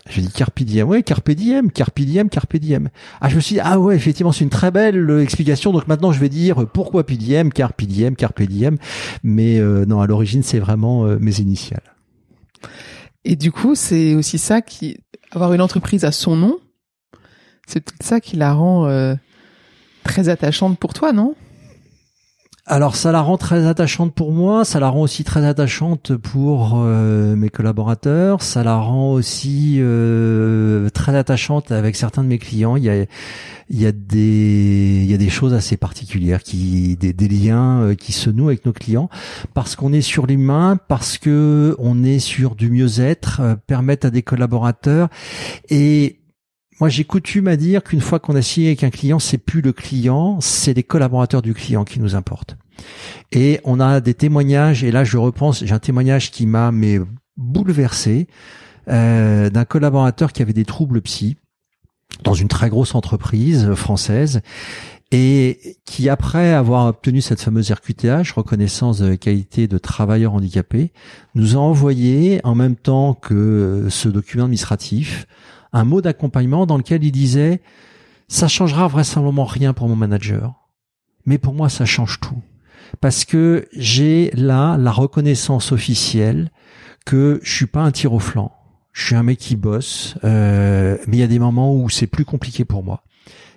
Je 0.09 0.21
dis 0.21 0.31
Carpe 0.31 0.62
diem, 0.62 0.87
ouais, 0.87 1.02
Carpe 1.02 1.31
diem, 1.31 1.71
Carpe 1.71 2.57
diem. 2.57 2.90
Ah, 3.21 3.31
je 3.31 3.37
me 3.37 3.40
suis 3.40 3.54
dit, 3.54 3.61
ah 3.64 3.81
ouais, 3.81 3.97
effectivement, 3.97 4.33
c'est 4.33 4.45
une 4.45 4.50
très 4.50 4.71
belle 4.71 5.09
euh, 5.09 5.23
explication. 5.23 5.73
Donc 5.73 5.89
maintenant, 5.89 6.13
je 6.13 6.21
vais 6.21 6.28
dire 6.28 6.67
pourquoi 6.69 7.06
PDM, 7.06 7.49
Carpe 7.50 7.82
diem, 7.84 8.15
Carpe. 8.15 8.43
Mais 9.23 9.58
euh, 9.58 9.87
non, 9.87 10.00
à 10.00 10.06
l'origine, 10.06 10.43
c'est 10.43 10.58
vraiment 10.58 11.06
euh, 11.06 11.17
mes 11.19 11.41
initiales. 11.41 11.95
Et 13.25 13.37
du 13.37 13.52
coup, 13.52 13.75
c'est 13.75 14.15
aussi 14.15 14.39
ça 14.39 14.60
qui, 14.60 14.99
avoir 15.30 15.52
une 15.52 15.60
entreprise 15.60 16.04
à 16.04 16.13
son 16.13 16.37
nom, 16.37 16.58
c'est 17.67 17.80
peut-être 17.80 18.02
ça 18.02 18.21
qui 18.21 18.37
la 18.37 18.52
rend 18.52 18.87
euh, 18.87 19.15
très 20.02 20.28
attachante 20.28 20.78
pour 20.78 20.93
toi, 20.93 21.13
non? 21.13 21.34
Alors 22.67 22.97
ça 22.97 23.13
la 23.13 23.21
rend 23.21 23.37
très 23.37 23.67
attachante 23.67 24.15
pour 24.15 24.33
moi, 24.33 24.65
ça 24.65 24.81
la 24.81 24.89
rend 24.89 25.03
aussi 25.03 25.23
très 25.23 25.45
attachante 25.45 26.17
pour 26.17 26.77
euh, 26.77 27.37
mes 27.37 27.50
collaborateurs, 27.50 28.41
ça 28.41 28.65
la 28.65 28.77
rend 28.77 29.13
aussi 29.13 29.77
euh, 29.81 30.89
très 30.89 31.15
attachante 31.15 31.73
avec 31.73 31.95
certains 31.95 32.25
de 32.25 32.29
mes 32.29 32.39
clients. 32.39 32.77
Il 32.77 32.85
y 32.85 32.89
a 32.89 33.05
il 33.69 33.81
y 33.81 33.87
a 33.87 33.93
des 33.93 35.00
il 35.05 35.11
y 35.11 35.13
a 35.13 35.19
des 35.19 35.29
choses 35.29 35.53
assez 35.53 35.77
particulières 35.77 36.43
qui 36.43 36.97
des, 36.97 37.13
des 37.13 37.29
liens 37.29 37.83
euh, 37.83 37.95
qui 37.95 38.13
se 38.13 38.31
nouent 38.31 38.49
avec 38.49 38.65
nos 38.65 38.73
clients 38.73 39.11
parce 39.53 39.77
qu'on 39.77 39.93
est 39.93 40.00
sur 40.00 40.27
l'humain, 40.27 40.79
parce 40.89 41.19
que 41.19 41.77
on 41.79 42.03
est 42.03 42.19
sur 42.19 42.55
du 42.55 42.71
mieux-être, 42.71 43.41
euh, 43.43 43.57
permettre 43.67 44.07
à 44.07 44.11
des 44.11 44.23
collaborateurs 44.23 45.09
et 45.69 46.19
moi, 46.80 46.89
j'ai 46.89 47.04
coutume 47.04 47.49
à 47.49 47.56
dire 47.56 47.82
qu'une 47.82 48.00
fois 48.00 48.19
qu'on 48.19 48.34
a 48.34 48.43
signé 48.43 48.69
avec 48.69 48.84
un 48.84 48.91
client, 48.91 49.19
c'est 49.19 49.39
plus 49.39 49.60
le 49.60 49.73
client, 49.73 50.41
c'est 50.41 50.75
les 50.75 50.82
collaborateurs 50.82 51.43
du 51.43 51.54
client 51.54 51.84
qui 51.84 52.00
nous 52.00 52.15
importent. 52.17 52.56
Et 53.32 53.60
on 53.65 53.80
a 53.80 54.00
des 54.00 54.15
témoignages, 54.15 54.82
et 54.82 54.91
là, 54.91 55.04
je 55.04 55.17
repense, 55.17 55.65
j'ai 55.65 55.75
un 55.75 55.78
témoignage 55.78 56.30
qui 56.30 56.47
m'a 56.47 56.73
mais 56.73 56.99
bouleversé 57.37 58.26
euh, 58.89 59.50
d'un 59.50 59.65
collaborateur 59.65 60.32
qui 60.32 60.43
avait 60.43 60.52
des 60.52 60.65
troubles 60.65 61.00
psy 61.02 61.37
dans 62.23 62.34
une 62.34 62.49
très 62.49 62.69
grosse 62.69 62.95
entreprise 62.95 63.73
française 63.75 64.41
et 65.10 65.78
qui, 65.84 66.08
après 66.08 66.52
avoir 66.52 66.87
obtenu 66.87 67.21
cette 67.21 67.41
fameuse 67.41 67.71
RQTH, 67.71 68.32
reconnaissance 68.34 68.99
de 68.99 69.15
qualité 69.15 69.69
de 69.69 69.78
travailleur 69.78 70.34
handicapé, 70.34 70.93
nous 71.34 71.56
a 71.56 71.60
envoyé, 71.60 72.41
en 72.45 72.54
même 72.54 72.75
temps 72.75 73.15
que 73.15 73.87
ce 73.91 74.08
document 74.08 74.45
administratif, 74.45 75.26
un 75.75 75.84
mot 75.84 76.00
d'accompagnement 76.00 76.65
dans 76.65 76.78
lequel 76.78 77.04
il 77.04 77.13
disait 77.13 77.60
ça 78.28 78.49
changera 78.49 78.89
vraisemblablement 78.89 79.45
rien 79.45 79.75
pour 79.75 79.89
mon 79.89 79.97
manager, 79.97 80.54
mais 81.26 81.37
pour 81.37 81.52
moi 81.52 81.69
ça 81.69 81.84
change 81.84 82.21
tout 82.21 82.41
parce 83.00 83.25
que 83.25 83.69
j'ai 83.73 84.30
là 84.34 84.76
la 84.76 84.91
reconnaissance 84.91 85.73
officielle 85.73 86.50
que 87.04 87.41
je 87.43 87.54
suis 87.54 87.67
pas 87.67 87.82
un 87.82 87.91
tir 87.91 88.13
au 88.13 88.19
flanc, 88.19 88.52
je 88.93 89.06
suis 89.06 89.15
un 89.15 89.23
mec 89.23 89.39
qui 89.39 89.56
bosse, 89.56 90.17
euh, 90.25 90.97
mais 91.06 91.19
il 91.19 91.21
y 91.21 91.25
a 91.25 91.28
des 91.28 91.39
moments 91.39 91.75
où 91.75 91.91
c'est 91.91 92.06
plus 92.06 92.25
compliqué 92.25 92.65
pour 92.65 92.82
moi. 92.82 93.02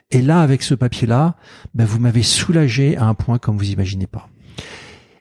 Et 0.10 0.22
là, 0.22 0.42
avec 0.42 0.64
ce 0.64 0.74
papier-là, 0.74 1.36
ben, 1.74 1.86
vous 1.86 2.00
m'avez 2.00 2.24
soulagé 2.24 2.98
à 2.98 3.06
un 3.06 3.14
point 3.14 3.40
comme 3.40 3.58
vous 3.58 3.72
imaginez 3.72 4.08
pas. 4.08 4.30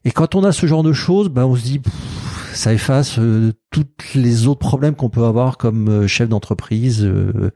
Et 0.07 0.13
quand 0.13 0.35
on 0.37 0.45
a 0.45 0.53
ce 0.53 0.67
genre 0.67 0.83
de 0.85 0.93
choses, 0.93 1.29
ben, 1.29 1.45
on 1.47 1.57
se 1.57 1.63
dit, 1.63 1.79
pff, 1.81 1.93
ça 2.55 2.73
efface 2.73 3.19
euh, 3.19 3.53
toutes 3.71 4.15
les 4.15 4.47
autres 4.47 4.61
problèmes 4.61 4.95
qu'on 4.95 5.11
peut 5.11 5.25
avoir 5.25 5.59
comme 5.59 5.89
euh, 5.89 6.07
chef 6.07 6.29
d'entreprise. 6.29 7.05
euh, 7.05 7.51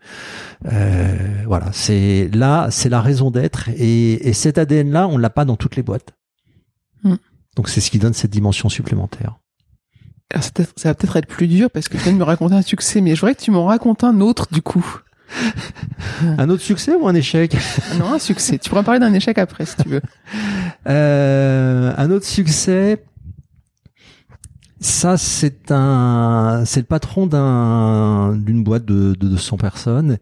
euh, 0.71 1.43
voilà, 1.47 1.67
c'est 1.73 2.29
là, 2.35 2.69
c'est 2.71 2.89
la 2.89 3.01
raison 3.01 3.31
d'être. 3.31 3.69
Et, 3.77 4.29
et 4.29 4.33
cet 4.33 4.59
ADN-là, 4.59 5.07
on 5.09 5.17
l'a 5.17 5.31
pas 5.31 5.45
dans 5.45 5.57
toutes 5.57 5.77
les 5.77 5.83
boîtes. 5.83 6.13
Hmm. 7.05 7.15
Donc 7.57 7.69
c'est 7.69 7.81
ce 7.81 7.91
qui 7.91 7.99
donne 7.99 8.13
cette 8.15 8.31
dimension 8.33 8.69
supplémentaire. 8.69 9.39
Alors, 10.33 10.45
ça, 10.45 10.51
peut-être- 10.51 10.73
ça 10.77 10.89
va 10.91 10.95
peut-être 10.95 11.17
être 11.17 11.27
plus 11.29 11.47
dur 11.49 11.71
parce 11.71 11.89
que 11.89 11.97
tu 11.97 12.03
viens 12.05 12.13
de 12.13 12.19
me 12.19 12.25
raconter 12.25 12.55
un 12.55 12.63
succès, 12.63 13.01
mais 13.01 13.15
je 13.15 13.21
voudrais 13.21 13.35
que 13.37 13.43
tu 13.43 13.51
m'en 13.53 13.65
racontes 13.67 14.05
un 14.05 14.21
autre 14.21 14.49
du 14.53 14.61
coup. 14.61 14.85
Un 16.39 16.51
autre 16.51 16.63
succès 16.63 16.95
ou 16.95 17.07
un 17.09 17.15
échec? 17.15 17.57
Non, 17.99 18.15
un 18.15 18.19
succès. 18.19 18.59
Tu 18.59 18.69
pourras 18.69 18.83
me 18.83 18.87
parler 18.87 19.01
d'un 19.01 19.13
échec 19.15 19.39
après 19.39 19.67
si 19.67 19.77
tu 19.77 19.89
veux. 19.89 20.03
Euh, 20.89 21.93
un 21.99 22.11
autre 22.11 22.25
succès. 22.25 23.05
Ça, 24.81 25.19
c'est 25.19 25.71
un, 25.71 26.63
c'est 26.65 26.81
le 26.81 26.87
patron 26.87 27.27
d'un, 27.27 28.35
d'une 28.35 28.65
boîte 28.65 28.87
de, 28.87 29.15
de 29.15 29.29
200 29.29 29.59
personnes 29.59 30.17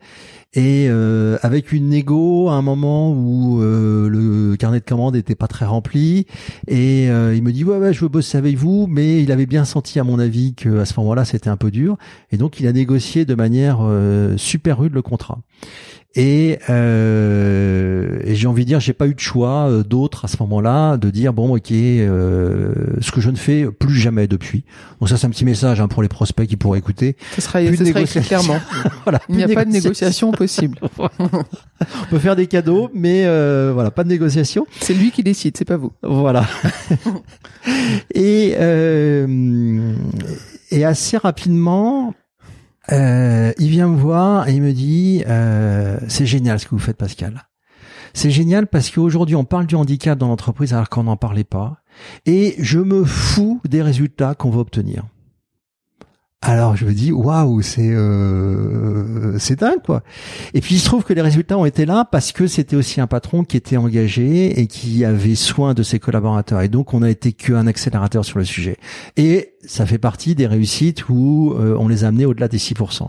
et 0.54 0.87
euh, 0.88 1.37
avec 1.42 1.72
une 1.72 1.90
négo 1.90 2.48
à 2.48 2.54
un 2.54 2.62
moment 2.62 3.12
où 3.12 3.61
euh, 3.61 4.08
le 4.08 4.56
carnet 4.56 4.80
de 4.80 4.84
commandes 4.84 5.14
était 5.14 5.34
pas 5.34 5.46
très 5.46 5.66
rempli. 5.66 6.26
Et 6.66 7.11
euh, 7.11 7.34
il 7.34 7.42
me 7.42 7.52
dit 7.52 7.64
ouais 7.64 7.76
ouais 7.76 7.92
je 7.92 8.00
veux 8.00 8.08
bosser 8.08 8.38
avec 8.38 8.56
vous. 8.56 8.87
Mais 8.88 9.22
il 9.22 9.30
avait 9.30 9.46
bien 9.46 9.64
senti 9.64 10.00
à 10.00 10.04
mon 10.04 10.18
avis 10.18 10.54
que 10.54 10.78
à 10.78 10.87
ce 10.87 10.98
moment-là 11.00 11.24
c'était 11.26 11.50
un 11.50 11.58
peu 11.58 11.70
dur. 11.70 11.98
Et 12.32 12.38
donc 12.38 12.61
il 12.61 12.66
a 12.66 12.72
négocié 12.72 13.26
de 13.26 13.34
manière 13.34 13.80
super 14.37 14.78
rude 14.78 14.94
le 14.94 15.02
contrat 15.02 15.38
et, 16.20 16.59
euh, 16.68 18.18
et 18.24 18.35
j'ai 18.35 18.48
envie 18.48 18.64
de 18.64 18.66
dire, 18.66 18.81
j'ai 18.81 18.92
pas 18.92 19.07
eu 19.07 19.14
de 19.14 19.20
choix 19.20 19.68
euh, 19.68 19.85
d'autre 19.85 20.24
à 20.24 20.28
ce 20.28 20.37
moment-là 20.40 20.96
de 20.96 21.11
dire 21.11 21.33
bon 21.33 21.54
ok, 21.54 21.70
euh, 21.70 22.74
ce 23.00 23.12
que 23.12 23.20
je 23.20 23.31
ne 23.31 23.37
fais 23.37 23.66
plus 23.70 23.94
jamais 23.94 24.26
depuis. 24.26 24.64
Donc 24.98 25.09
ça, 25.09 25.16
c'est 25.16 25.28
un 25.28 25.31
petit 25.31 25.44
message 25.44 25.81
hein, 25.81 25.87
pour 25.87 26.02
les 26.02 26.09
prospects 26.09 26.48
qui 26.48 26.57
pourraient 26.57 26.81
écouter. 26.81 27.16
Ce 27.37 27.40
sera, 27.40 27.64
ce 27.64 27.85
sera 27.85 28.00
écrit 28.00 28.20
clairement. 28.22 28.59
voilà, 29.04 29.20
Il 29.28 29.37
n'y 29.37 29.44
a 29.44 29.48
pas 29.48 29.64
de 29.64 29.70
négociation 29.70 30.33
possible. 30.33 30.81
On 30.98 32.07
peut 32.11 32.18
faire 32.18 32.35
des 32.35 32.48
cadeaux, 32.48 32.90
mais 32.92 33.22
euh, 33.24 33.70
voilà, 33.72 33.92
pas 33.92 34.02
de 34.02 34.09
négociation. 34.09 34.66
C'est 34.81 34.94
lui 34.94 35.12
qui 35.12 35.22
décide, 35.22 35.57
c'est 35.57 35.64
pas 35.64 35.76
vous. 35.76 35.92
Voilà. 36.02 36.46
et 38.12 38.57
euh, 38.59 39.94
et 40.72 40.85
assez 40.85 41.16
rapidement, 41.16 42.12
euh, 42.92 43.53
il 43.59 43.68
vient 43.68 43.88
me 43.88 43.96
voir 43.96 44.48
et 44.48 44.55
il 44.55 44.62
me 44.62 44.72
dit 44.72 45.22
euh, 45.27 45.98
c'est 46.09 46.27
génial 46.27 46.59
ce 46.59 46.66
que 46.66 46.70
vous 46.70 46.79
faites, 46.79 46.96
Pascal. 46.96 47.48
C'est 48.14 48.31
génial 48.31 48.66
parce 48.66 48.90
qu'aujourd'hui 48.90 49.37
on 49.37 49.44
parle 49.44 49.66
du 49.66 49.74
handicap 49.74 50.18
dans 50.18 50.29
l'entreprise 50.29 50.72
alors 50.72 50.88
qu'on 50.88 51.05
n'en 51.05 51.16
parlait 51.16 51.44
pas, 51.44 51.83
et 52.27 52.55
je 52.59 52.79
me 52.79 53.05
fous 53.05 53.61
des 53.68 53.83
résultats 53.83 54.35
qu'on 54.35 54.51
va 54.51 54.61
obtenir. 54.61 55.05
Alors 56.40 56.77
je 56.77 56.85
me 56.85 56.92
dis 56.92 57.11
waouh 57.11 57.62
c'est 57.62 57.90
euh, 57.90 59.37
c'est 59.40 59.59
dingue 59.59 59.83
quoi. 59.85 60.05
Et 60.55 60.61
puis 60.61 60.77
il 60.77 60.79
se 60.79 60.85
trouve 60.85 61.03
que 61.03 61.12
les 61.12 61.20
résultats 61.20 61.59
ont 61.59 61.64
été 61.64 61.85
là 61.85 62.05
parce 62.05 62.31
que 62.31 62.46
c'était 62.46 62.77
aussi 62.77 63.01
un 63.01 63.09
patron 63.09 63.42
qui 63.42 63.57
était 63.57 63.77
engagé 63.77 64.61
et 64.61 64.68
qui 64.68 65.05
avait 65.05 65.35
soin 65.35 65.74
de 65.74 65.83
ses 65.83 65.98
collaborateurs 65.98 66.61
et 66.61 66.68
donc 66.68 66.94
on 66.94 67.03
a 67.03 67.11
été 67.11 67.33
qu'un 67.33 67.66
accélérateur 67.66 68.24
sur 68.24 68.38
le 68.38 68.44
sujet. 68.44 68.77
Et 69.16 69.55
ça 69.66 69.85
fait 69.85 69.98
partie 69.98 70.37
des 70.37 70.46
réussites 70.46 71.09
où 71.09 71.55
euh, 71.59 71.74
on 71.77 71.88
les 71.88 72.05
a 72.05 72.09
amenés 72.09 72.24
au-delà 72.24 72.46
des 72.46 72.59
6%. 72.59 73.09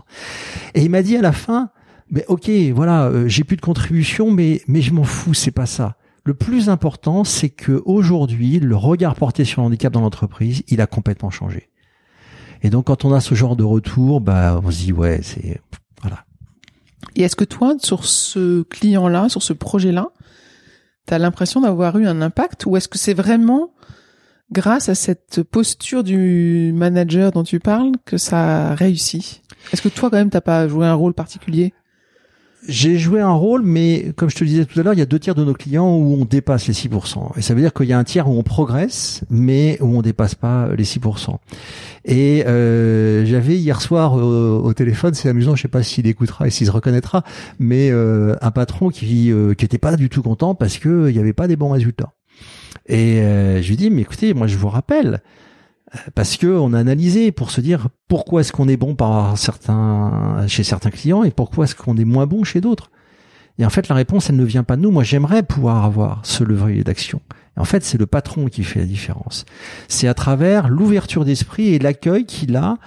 Et 0.74 0.82
il 0.82 0.90
m'a 0.90 1.02
dit 1.02 1.16
à 1.16 1.22
la 1.22 1.32
fin 1.32 1.70
mais 2.10 2.24
ok 2.26 2.50
voilà 2.74 3.04
euh, 3.04 3.28
j'ai 3.28 3.44
plus 3.44 3.56
de 3.56 3.62
contribution 3.62 4.32
mais 4.32 4.60
mais 4.66 4.82
je 4.82 4.92
m'en 4.92 5.04
fous 5.04 5.34
c'est 5.34 5.52
pas 5.52 5.66
ça. 5.66 5.96
Le 6.24 6.34
plus 6.34 6.68
important 6.68 7.22
c'est 7.22 7.50
que 7.50 7.80
aujourd'hui 7.84 8.58
le 8.58 8.74
regard 8.74 9.14
porté 9.14 9.44
sur 9.44 9.62
le 9.62 9.68
handicap 9.68 9.92
dans 9.92 10.00
l'entreprise 10.00 10.64
il 10.66 10.80
a 10.80 10.88
complètement 10.88 11.30
changé. 11.30 11.68
Et 12.62 12.70
donc 12.70 12.86
quand 12.86 13.04
on 13.04 13.12
a 13.12 13.20
ce 13.20 13.34
genre 13.34 13.56
de 13.56 13.64
retour, 13.64 14.20
bah 14.20 14.60
on 14.62 14.70
se 14.70 14.78
dit 14.78 14.92
ouais, 14.92 15.20
c'est 15.22 15.60
voilà. 16.02 16.24
Et 17.16 17.22
est-ce 17.22 17.36
que 17.36 17.44
toi, 17.44 17.74
sur 17.78 18.04
ce 18.04 18.62
client-là, 18.62 19.28
sur 19.28 19.42
ce 19.42 19.52
projet-là, 19.52 20.08
tu 21.06 21.14
as 21.14 21.18
l'impression 21.18 21.60
d'avoir 21.60 21.98
eu 21.98 22.06
un 22.06 22.22
impact 22.22 22.66
ou 22.66 22.76
est-ce 22.76 22.88
que 22.88 22.98
c'est 22.98 23.14
vraiment 23.14 23.72
grâce 24.52 24.88
à 24.88 24.94
cette 24.94 25.42
posture 25.42 26.04
du 26.04 26.72
manager 26.74 27.32
dont 27.32 27.44
tu 27.44 27.60
parles 27.60 27.92
que 28.04 28.16
ça 28.16 28.70
a 28.70 28.74
réussi? 28.74 29.42
Est-ce 29.72 29.82
que 29.82 29.88
toi 29.88 30.10
quand 30.10 30.16
même 30.16 30.30
t'as 30.30 30.40
pas 30.40 30.68
joué 30.68 30.86
un 30.86 30.94
rôle 30.94 31.14
particulier? 31.14 31.72
J'ai 32.68 32.98
joué 32.98 33.20
un 33.20 33.32
rôle, 33.32 33.62
mais 33.62 34.12
comme 34.16 34.30
je 34.30 34.36
te 34.36 34.44
le 34.44 34.50
disais 34.50 34.64
tout 34.64 34.78
à 34.78 34.82
l'heure, 34.82 34.92
il 34.92 34.98
y 34.98 35.02
a 35.02 35.06
deux 35.06 35.18
tiers 35.18 35.34
de 35.34 35.44
nos 35.44 35.54
clients 35.54 35.96
où 35.96 36.18
on 36.20 36.24
dépasse 36.24 36.66
les 36.66 36.74
6%. 36.74 37.38
Et 37.38 37.42
ça 37.42 37.54
veut 37.54 37.60
dire 37.60 37.72
qu'il 37.72 37.86
y 37.86 37.92
a 37.92 37.98
un 37.98 38.04
tiers 38.04 38.28
où 38.28 38.38
on 38.38 38.42
progresse, 38.42 39.22
mais 39.30 39.78
où 39.80 39.96
on 39.96 40.02
dépasse 40.02 40.34
pas 40.34 40.68
les 40.76 40.84
6%. 40.84 41.36
Et 42.04 42.44
euh, 42.46 43.24
j'avais 43.24 43.56
hier 43.56 43.80
soir 43.80 44.14
au, 44.14 44.72
téléphone, 44.74 45.14
c'est 45.14 45.28
amusant, 45.28 45.56
je 45.56 45.62
sais 45.62 45.68
pas 45.68 45.82
s'il 45.82 46.06
écoutera 46.06 46.46
et 46.46 46.50
s'il 46.50 46.66
se 46.66 46.72
reconnaîtra, 46.72 47.24
mais 47.58 47.90
euh, 47.90 48.36
un 48.40 48.50
patron 48.50 48.88
qui 48.90 49.32
euh, 49.32 49.54
qui 49.54 49.64
était 49.64 49.78
pas 49.78 49.96
du 49.96 50.08
tout 50.08 50.22
content 50.22 50.54
parce 50.54 50.78
que 50.78 51.08
il 51.10 51.16
y 51.16 51.18
avait 51.18 51.32
pas 51.32 51.48
des 51.48 51.56
bons 51.56 51.70
résultats. 51.70 52.12
Et 52.86 53.20
euh, 53.20 53.62
je 53.62 53.68
lui 53.68 53.76
dis, 53.76 53.90
mais 53.90 54.02
écoutez, 54.02 54.34
moi 54.34 54.46
je 54.46 54.56
vous 54.56 54.68
rappelle, 54.68 55.22
parce 56.14 56.36
que 56.36 56.46
on 56.46 56.72
a 56.72 56.78
analysé 56.78 57.32
pour 57.32 57.50
se 57.50 57.60
dire 57.60 57.88
pourquoi 58.08 58.42
est-ce 58.42 58.52
qu'on 58.52 58.68
est 58.68 58.76
bon 58.76 58.94
par 58.94 59.36
certains 59.36 60.44
chez 60.46 60.62
certains 60.62 60.90
clients 60.90 61.24
et 61.24 61.30
pourquoi 61.30 61.64
est-ce 61.64 61.74
qu'on 61.74 61.96
est 61.96 62.04
moins 62.04 62.26
bon 62.26 62.44
chez 62.44 62.60
d'autres. 62.60 62.90
Et 63.58 63.66
en 63.66 63.70
fait, 63.70 63.88
la 63.88 63.94
réponse, 63.94 64.30
elle 64.30 64.36
ne 64.36 64.44
vient 64.44 64.62
pas 64.62 64.76
de 64.76 64.80
nous. 64.80 64.90
Moi, 64.90 65.02
j'aimerais 65.02 65.42
pouvoir 65.42 65.84
avoir 65.84 66.20
ce 66.24 66.44
levier 66.44 66.82
d'action. 66.82 67.20
En 67.58 67.64
fait, 67.64 67.84
c'est 67.84 67.98
le 67.98 68.06
patron 68.06 68.46
qui 68.46 68.64
fait 68.64 68.80
la 68.80 68.86
différence. 68.86 69.44
C'est 69.86 70.08
à 70.08 70.14
travers 70.14 70.68
l'ouverture 70.68 71.26
d'esprit 71.26 71.74
et 71.74 71.78
l'accueil 71.78 72.24
qu'il 72.24 72.56
a. 72.56 72.78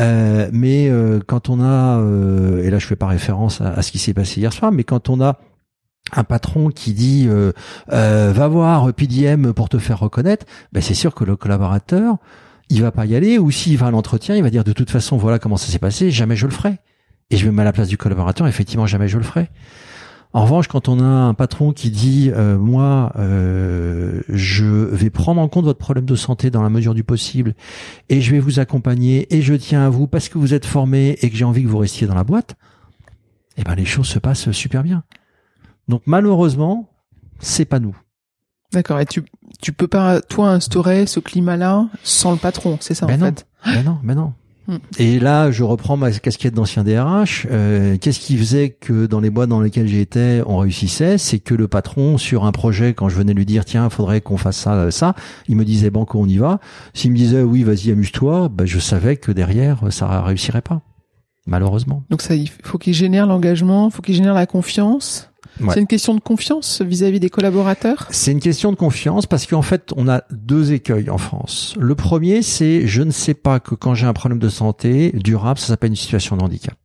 Euh, 0.00 0.48
mais 0.52 0.88
euh, 0.88 1.20
quand 1.24 1.48
on 1.48 1.60
a, 1.60 1.98
euh, 2.00 2.64
et 2.64 2.70
là 2.70 2.78
je 2.78 2.86
fais 2.86 2.96
pas 2.96 3.06
référence 3.06 3.60
à, 3.60 3.80
ce 3.80 3.92
qui 3.92 3.98
s'est 3.98 4.14
passé 4.14 4.40
hier 4.40 4.52
soir, 4.52 4.72
mais 4.72 4.82
quand 4.82 5.08
on 5.08 5.20
a 5.20 5.38
un 6.12 6.24
patron 6.24 6.68
qui 6.68 6.92
dit 6.92 7.28
va 7.88 8.48
voir 8.48 8.92
PDM 8.92 9.52
pour 9.52 9.68
te 9.68 9.78
faire 9.78 10.00
reconnaître, 10.00 10.46
ben 10.72 10.82
c'est 10.82 10.94
sûr 10.94 11.14
que 11.14 11.24
le 11.24 11.36
collaborateur 11.36 12.16
il 12.70 12.82
va 12.82 12.90
pas 12.90 13.06
y 13.06 13.14
aller, 13.14 13.38
ou 13.38 13.50
s'il 13.50 13.76
va 13.76 13.86
à 13.86 13.90
l'entretien, 13.90 14.36
il 14.36 14.42
va 14.42 14.50
dire 14.50 14.64
de 14.64 14.72
toute 14.72 14.90
façon, 14.90 15.16
voilà 15.16 15.38
comment 15.38 15.56
ça 15.56 15.70
s'est 15.70 15.78
passé, 15.78 16.10
jamais 16.10 16.36
je 16.36 16.46
le 16.46 16.52
ferai. 16.52 16.78
Et 17.30 17.36
je 17.36 17.46
me 17.46 17.52
mets 17.52 17.62
à 17.62 17.64
la 17.64 17.72
place 17.72 17.88
du 17.88 17.96
collaborateur, 17.96 18.46
effectivement, 18.46 18.86
jamais 18.86 19.08
je 19.08 19.18
le 19.18 19.24
ferai. 19.24 19.48
En 20.34 20.42
revanche, 20.42 20.66
quand 20.66 20.88
on 20.88 20.98
a 20.98 21.04
un 21.04 21.32
patron 21.32 21.72
qui 21.72 21.90
dit 21.90 22.30
euh, 22.34 22.58
moi, 22.58 23.12
euh, 23.16 24.20
je 24.28 24.64
vais 24.64 25.08
prendre 25.08 25.40
en 25.40 25.46
compte 25.48 25.64
votre 25.64 25.78
problème 25.78 26.06
de 26.06 26.16
santé 26.16 26.50
dans 26.50 26.62
la 26.62 26.70
mesure 26.70 26.92
du 26.92 27.04
possible, 27.04 27.54
et 28.08 28.20
je 28.20 28.32
vais 28.32 28.40
vous 28.40 28.58
accompagner, 28.58 29.32
et 29.34 29.42
je 29.42 29.54
tiens 29.54 29.86
à 29.86 29.90
vous 29.90 30.08
parce 30.08 30.28
que 30.28 30.38
vous 30.38 30.52
êtes 30.52 30.66
formé 30.66 31.16
et 31.22 31.30
que 31.30 31.36
j'ai 31.36 31.44
envie 31.44 31.62
que 31.62 31.68
vous 31.68 31.78
restiez 31.78 32.08
dans 32.08 32.16
la 32.16 32.24
boîte, 32.24 32.56
eh 33.56 33.62
ben 33.62 33.76
les 33.76 33.84
choses 33.84 34.08
se 34.08 34.18
passent 34.18 34.50
super 34.50 34.82
bien. 34.82 35.04
Donc 35.86 36.02
malheureusement, 36.06 36.90
c'est 37.38 37.64
pas 37.64 37.78
nous. 37.78 37.96
D'accord. 38.72 38.98
Et 38.98 39.06
tu 39.06 39.22
tu 39.60 39.72
peux 39.72 39.88
pas 39.88 40.20
toi 40.20 40.50
instaurer 40.50 41.06
ce 41.06 41.20
climat-là 41.20 41.86
sans 42.02 42.32
le 42.32 42.38
patron, 42.38 42.78
c'est 42.80 42.94
ça 42.94 43.06
ben 43.06 43.14
en 43.14 43.18
non. 43.18 43.26
fait? 43.26 43.46
Ben 43.64 43.82
non, 43.82 43.98
ben 44.02 44.14
non. 44.14 44.32
Hmm. 44.66 44.78
Et 44.98 45.20
là, 45.20 45.50
je 45.50 45.62
reprends 45.62 45.96
ma 45.98 46.10
casquette 46.10 46.54
d'ancien 46.54 46.84
DRH. 46.84 47.46
Euh, 47.50 47.98
Qu'est-ce 48.00 48.18
qui 48.18 48.36
faisait 48.38 48.70
que 48.70 49.04
dans 49.04 49.20
les 49.20 49.28
boîtes 49.28 49.50
dans 49.50 49.60
lesquelles 49.60 49.88
j'étais, 49.88 50.42
on 50.46 50.58
réussissait? 50.58 51.18
C'est 51.18 51.38
que 51.38 51.54
le 51.54 51.68
patron, 51.68 52.16
sur 52.16 52.46
un 52.46 52.52
projet, 52.52 52.94
quand 52.94 53.10
je 53.10 53.16
venais 53.16 53.34
lui 53.34 53.44
dire, 53.44 53.66
tiens, 53.66 53.90
faudrait 53.90 54.22
qu'on 54.22 54.38
fasse 54.38 54.56
ça, 54.56 54.90
ça, 54.90 55.14
il 55.48 55.56
me 55.56 55.64
disait, 55.64 55.90
banco, 55.90 56.18
on 56.18 56.26
y 56.26 56.38
va. 56.38 56.60
S'il 56.94 57.10
me 57.10 57.16
disait, 57.16 57.42
oui, 57.42 57.62
vas-y, 57.62 57.90
amuse-toi, 57.90 58.48
ben, 58.48 58.64
je 58.64 58.78
savais 58.78 59.16
que 59.16 59.32
derrière, 59.32 59.92
ça 59.92 60.22
réussirait 60.22 60.62
pas. 60.62 60.80
Malheureusement. 61.46 62.02
Donc 62.08 62.22
ça, 62.22 62.34
il 62.34 62.48
faut 62.48 62.78
qu'il 62.78 62.94
génère 62.94 63.26
l'engagement, 63.26 63.90
faut 63.90 64.00
qu'il 64.00 64.14
génère 64.14 64.32
la 64.32 64.46
confiance. 64.46 65.30
C'est 65.70 65.80
une 65.80 65.86
question 65.86 66.14
de 66.14 66.20
confiance 66.20 66.82
vis-à-vis 66.82 67.20
des 67.20 67.30
collaborateurs? 67.30 68.08
C'est 68.10 68.32
une 68.32 68.40
question 68.40 68.70
de 68.72 68.76
confiance 68.76 69.26
parce 69.26 69.46
qu'en 69.46 69.62
fait, 69.62 69.92
on 69.96 70.08
a 70.08 70.24
deux 70.30 70.72
écueils 70.72 71.10
en 71.10 71.18
France. 71.18 71.74
Le 71.78 71.94
premier, 71.94 72.42
c'est 72.42 72.86
je 72.86 73.02
ne 73.02 73.10
sais 73.10 73.34
pas 73.34 73.60
que 73.60 73.74
quand 73.74 73.94
j'ai 73.94 74.06
un 74.06 74.12
problème 74.12 74.38
de 74.38 74.48
santé 74.48 75.12
durable, 75.14 75.58
ça 75.58 75.68
s'appelle 75.68 75.90
une 75.90 75.96
situation 75.96 76.36
de 76.36 76.42
handicap. 76.42 76.76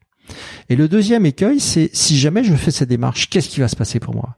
Et 0.69 0.75
le 0.75 0.88
deuxième 0.88 1.25
écueil, 1.25 1.60
c'est 1.60 1.89
si 1.93 2.17
jamais 2.17 2.43
je 2.43 2.53
fais 2.53 2.71
cette 2.71 2.89
démarche, 2.89 3.29
qu'est-ce 3.29 3.49
qui 3.49 3.60
va 3.60 3.67
se 3.67 3.75
passer 3.75 3.99
pour 3.99 4.13
moi? 4.13 4.38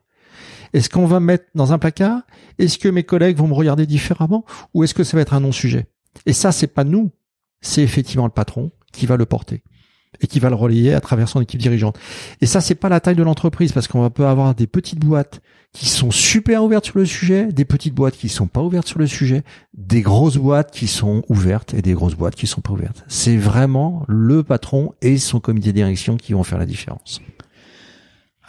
Est-ce 0.74 0.89
qu'on 0.89 1.06
va 1.06 1.20
me 1.20 1.26
mettre 1.26 1.46
dans 1.54 1.74
un 1.74 1.80
placard? 1.80 2.22
Est-ce 2.58 2.78
que 2.78 2.88
mes 2.88 3.04
collègues 3.04 3.38
vont 3.38 3.48
me 3.48 3.54
regarder 3.54 3.86
différemment? 3.86 4.46
Ou 4.74 4.86
est-ce 4.86 4.94
que 4.94 5.04
ça 5.04 5.17
va 5.17 5.22
être 5.22 5.34
un 5.34 5.41
non-sujet? 5.41 5.88
Et 6.26 6.34
ça, 6.34 6.54
c'est 6.54 6.67
pas 6.67 6.86
nous, 6.86 7.12
c'est 7.60 7.84
effectivement 7.84 8.26
le 8.26 8.32
patron 8.32 8.72
qui 8.94 9.06
va 9.06 9.17
le 9.17 9.26
porter 9.26 9.63
et 10.22 10.28
qui 10.28 10.40
va 10.40 10.50
le 10.50 10.56
relayer 10.56 10.94
à 10.94 11.02
travers 11.02 11.28
son 11.28 11.42
équipe 11.42 11.60
dirigeante. 11.60 11.98
Et 12.42 12.46
ça, 12.46 12.62
c'est 12.62 12.76
pas 12.76 12.90
la 12.90 13.00
taille 13.00 13.16
de 13.16 13.24
l'entreprise 13.24 13.72
parce 13.72 13.88
qu'on 13.88 14.10
peut 14.10 14.26
avoir 14.26 14.56
des 14.56 14.68
petites 14.68 15.00
boîtes 15.00 15.42
qui 15.74 15.88
sont 15.88 16.12
super 16.12 16.64
ouvertes 16.64 16.86
sur 16.86 16.98
le 16.98 17.06
sujet, 17.06 17.52
des 17.52 17.66
petites 17.66 17.94
boîtes 17.94 18.18
qui 18.18 18.30
sont 18.30 18.48
pas 18.48 18.62
ouvertes 18.62 18.88
sur 18.88 19.00
le 19.00 19.08
sujet, 19.08 19.44
des 19.74 20.02
grosses 20.02 20.38
boîtes 20.38 20.72
qui 20.72 20.88
sont 20.88 21.24
ouvertes 21.30 21.74
et 21.74 21.82
des 21.82 21.94
grosses 21.94 22.16
boîtes 22.16 22.36
qui 22.36 22.48
sont 22.48 22.62
pas 22.62 22.74
ouvertes. 22.74 23.04
C'est 23.08 23.38
vraiment 23.38 24.04
le 24.08 24.44
patron 24.44 24.94
et 25.02 25.18
son 25.18 25.40
comité 25.40 25.70
de 25.70 25.76
direction 25.76 26.18
qui 26.18 26.34
vont 26.34 26.44
faire 26.44 26.60
la 26.60 26.66
différence. 26.66 27.22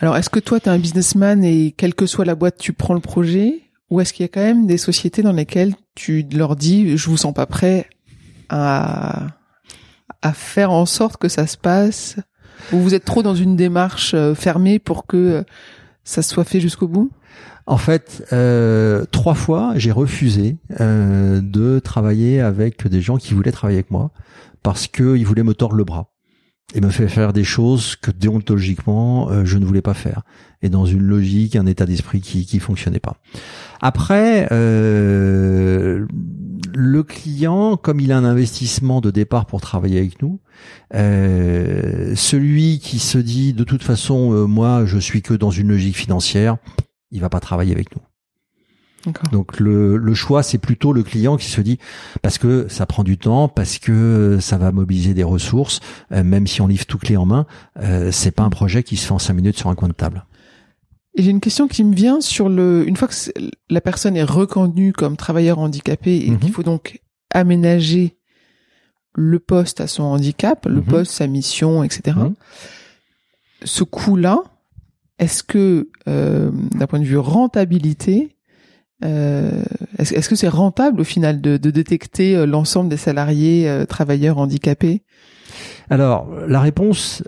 Alors, 0.00 0.16
est-ce 0.16 0.30
que 0.30 0.40
toi, 0.40 0.58
tu 0.58 0.66
es 0.66 0.72
un 0.72 0.78
businessman 0.78 1.44
et 1.44 1.72
quelle 1.76 1.94
que 1.94 2.06
soit 2.06 2.24
la 2.24 2.34
boîte, 2.34 2.56
tu 2.58 2.72
prends 2.72 2.94
le 2.94 3.00
projet 3.00 3.60
ou 3.88 4.00
est-ce 4.00 4.12
qu'il 4.12 4.24
y 4.24 4.28
a 4.28 4.28
quand 4.28 4.40
même 4.40 4.66
des 4.66 4.78
sociétés 4.78 5.22
dans 5.22 5.32
lesquelles 5.32 5.74
tu 5.94 6.26
leur 6.32 6.56
dis, 6.56 6.96
je 6.96 7.08
vous 7.08 7.18
sens 7.18 7.34
pas 7.34 7.46
prêt 7.46 7.86
à 8.48 9.26
à 10.22 10.32
faire 10.32 10.70
en 10.70 10.86
sorte 10.86 11.16
que 11.18 11.28
ça 11.28 11.46
se 11.46 11.56
passe. 11.56 12.16
Ou 12.72 12.78
vous 12.78 12.94
êtes 12.94 13.04
trop 13.04 13.22
dans 13.22 13.34
une 13.34 13.56
démarche 13.56 14.14
euh, 14.14 14.34
fermée 14.34 14.78
pour 14.78 15.06
que 15.06 15.16
euh, 15.16 15.42
ça 16.04 16.22
soit 16.22 16.44
fait 16.44 16.60
jusqu'au 16.60 16.88
bout? 16.88 17.10
En 17.66 17.76
fait, 17.76 18.24
euh, 18.32 19.04
trois 19.10 19.34
fois, 19.34 19.72
j'ai 19.76 19.92
refusé 19.92 20.56
euh, 20.80 21.40
de 21.40 21.78
travailler 21.78 22.40
avec 22.40 22.86
des 22.86 23.00
gens 23.00 23.16
qui 23.16 23.34
voulaient 23.34 23.52
travailler 23.52 23.78
avec 23.78 23.90
moi 23.90 24.10
parce 24.62 24.86
qu'ils 24.86 25.26
voulaient 25.26 25.42
me 25.42 25.54
tordre 25.54 25.76
le 25.76 25.84
bras 25.84 26.08
et 26.74 26.80
me 26.80 26.88
faire 26.88 27.10
faire 27.10 27.32
des 27.32 27.44
choses 27.44 27.96
que 27.96 28.10
déontologiquement 28.10 29.44
je 29.44 29.58
ne 29.58 29.64
voulais 29.64 29.82
pas 29.82 29.94
faire. 29.94 30.22
Et 30.62 30.70
dans 30.70 30.86
une 30.86 31.02
logique, 31.02 31.54
un 31.54 31.66
état 31.66 31.84
d'esprit 31.84 32.20
qui 32.20 32.46
qui 32.46 32.60
fonctionnait 32.60 33.00
pas. 33.00 33.16
Après, 33.82 34.48
euh, 34.52 36.06
le 36.72 37.02
client, 37.02 37.76
comme 37.76 37.98
il 37.98 38.12
a 38.12 38.16
un 38.16 38.24
investissement 38.24 39.00
de 39.00 39.10
départ 39.10 39.46
pour 39.46 39.60
travailler 39.60 39.98
avec 39.98 40.22
nous, 40.22 40.40
euh, 40.94 42.14
celui 42.14 42.78
qui 42.78 43.00
se 43.00 43.18
dit 43.18 43.52
de 43.52 43.64
toute 43.64 43.82
façon, 43.82 44.32
euh, 44.32 44.46
moi, 44.46 44.84
je 44.86 44.98
suis 44.98 45.20
que 45.20 45.34
dans 45.34 45.50
une 45.50 45.68
logique 45.68 45.96
financière, 45.96 46.56
il 47.10 47.20
va 47.20 47.28
pas 47.28 47.40
travailler 47.40 47.72
avec 47.72 47.94
nous. 47.94 48.02
Donc 49.32 49.58
le, 49.58 49.96
le 49.96 50.14
choix, 50.14 50.44
c'est 50.44 50.58
plutôt 50.58 50.92
le 50.92 51.02
client 51.02 51.36
qui 51.36 51.46
se 51.46 51.60
dit 51.60 51.78
parce 52.22 52.38
que 52.38 52.66
ça 52.68 52.86
prend 52.86 53.02
du 53.02 53.18
temps, 53.18 53.48
parce 53.48 53.78
que 53.78 54.38
ça 54.40 54.58
va 54.58 54.70
mobiliser 54.70 55.12
des 55.12 55.24
ressources, 55.24 55.80
euh, 56.12 56.22
même 56.22 56.46
si 56.46 56.60
on 56.60 56.68
livre 56.68 56.86
tout 56.86 56.98
clé 56.98 57.16
en 57.16 57.26
main, 57.26 57.46
euh, 57.80 58.12
c'est 58.12 58.30
pas 58.30 58.44
un 58.44 58.50
projet 58.50 58.84
qui 58.84 58.96
se 58.96 59.06
fait 59.06 59.12
en 59.12 59.18
cinq 59.18 59.34
minutes 59.34 59.58
sur 59.58 59.70
un 59.70 59.74
coin 59.74 59.88
de 59.88 59.92
table. 59.92 60.24
Et 61.14 61.22
j'ai 61.22 61.30
une 61.30 61.40
question 61.40 61.68
qui 61.68 61.84
me 61.84 61.94
vient 61.94 62.20
sur 62.20 62.48
le, 62.48 62.86
une 62.88 62.96
fois 62.96 63.08
que 63.08 63.14
la 63.68 63.80
personne 63.80 64.16
est 64.16 64.22
reconnue 64.22 64.92
comme 64.92 65.16
travailleur 65.16 65.58
handicapé 65.58 66.16
et 66.16 66.24
qu'il 66.24 66.32
mhm. 66.32 66.52
faut 66.52 66.62
donc 66.62 67.00
aménager 67.30 68.16
le 69.14 69.38
poste 69.38 69.80
à 69.80 69.86
son 69.86 70.04
handicap, 70.04 70.64
le 70.66 70.76
Mhm. 70.76 70.84
poste, 70.84 71.12
sa 71.12 71.26
mission, 71.26 71.84
etc. 71.84 72.16
Mhm. 72.18 72.34
Ce 73.64 73.84
coût-là, 73.84 74.42
est-ce 75.18 75.42
que, 75.42 75.90
euh, 76.08 76.50
d'un 76.74 76.86
point 76.86 76.98
de 76.98 77.04
vue 77.04 77.18
rentabilité, 77.18 78.36
euh, 79.04 79.62
est-ce 79.98 80.14
est-ce 80.14 80.28
que 80.28 80.36
c'est 80.36 80.48
rentable 80.48 81.00
au 81.00 81.04
final 81.04 81.40
de, 81.40 81.56
de 81.56 81.70
détecter 81.70 82.36
euh, 82.36 82.46
l'ensemble 82.46 82.88
des 82.88 82.96
salariés 82.96 83.68
euh, 83.68 83.84
travailleurs 83.84 84.38
handicapés? 84.38 85.02
Alors, 85.90 86.28
la 86.46 86.60
réponse, 86.60 87.22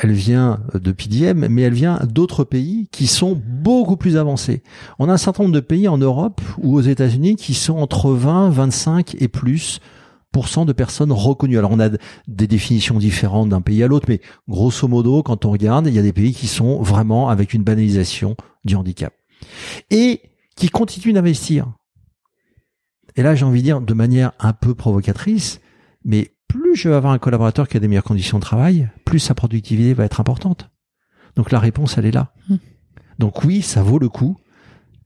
elle 0.00 0.12
vient 0.12 0.60
de 0.74 0.92
PDM, 0.92 1.46
mais 1.48 1.62
elle 1.62 1.74
vient 1.74 2.00
d'autres 2.08 2.44
pays 2.44 2.88
qui 2.92 3.06
sont 3.06 3.40
beaucoup 3.44 3.96
plus 3.96 4.16
avancés. 4.16 4.62
On 4.98 5.08
a 5.08 5.12
un 5.12 5.16
certain 5.16 5.44
nombre 5.44 5.54
de 5.54 5.60
pays 5.60 5.88
en 5.88 5.98
Europe 5.98 6.40
ou 6.58 6.76
aux 6.76 6.82
États-Unis 6.82 7.36
qui 7.36 7.54
sont 7.54 7.76
entre 7.76 8.10
20, 8.10 8.50
25 8.50 9.16
et 9.20 9.28
plus 9.28 9.80
de 10.32 10.72
personnes 10.72 11.12
reconnues. 11.12 11.58
Alors, 11.58 11.72
on 11.72 11.80
a 11.80 11.88
des 12.28 12.46
définitions 12.46 12.98
différentes 12.98 13.48
d'un 13.48 13.60
pays 13.60 13.82
à 13.82 13.88
l'autre, 13.88 14.06
mais 14.08 14.20
grosso 14.48 14.86
modo, 14.86 15.22
quand 15.22 15.44
on 15.44 15.50
regarde, 15.50 15.86
il 15.86 15.94
y 15.94 15.98
a 15.98 16.02
des 16.02 16.12
pays 16.12 16.32
qui 16.32 16.46
sont 16.46 16.80
vraiment 16.82 17.28
avec 17.28 17.52
une 17.52 17.64
banalisation 17.64 18.36
du 18.64 18.76
handicap. 18.76 19.12
Et 19.90 20.22
qui 20.56 20.68
continuent 20.68 21.14
d'investir. 21.14 21.72
Et 23.16 23.22
là, 23.22 23.34
j'ai 23.34 23.44
envie 23.44 23.60
de 23.60 23.64
dire 23.64 23.80
de 23.80 23.94
manière 23.94 24.32
un 24.38 24.52
peu 24.52 24.74
provocatrice, 24.74 25.60
mais 26.04 26.32
plus 26.50 26.74
je 26.74 26.88
vais 26.88 26.96
avoir 26.96 27.12
un 27.12 27.18
collaborateur 27.18 27.68
qui 27.68 27.76
a 27.76 27.80
des 27.80 27.86
meilleures 27.86 28.02
conditions 28.02 28.38
de 28.38 28.42
travail, 28.42 28.88
plus 29.04 29.20
sa 29.20 29.34
productivité 29.34 29.94
va 29.94 30.04
être 30.04 30.20
importante. 30.20 30.68
Donc 31.36 31.52
la 31.52 31.60
réponse, 31.60 31.96
elle 31.96 32.06
est 32.06 32.10
là. 32.10 32.32
Hmm. 32.48 32.56
Donc 33.20 33.44
oui, 33.44 33.62
ça 33.62 33.84
vaut 33.84 34.00
le 34.00 34.08
coup 34.08 34.36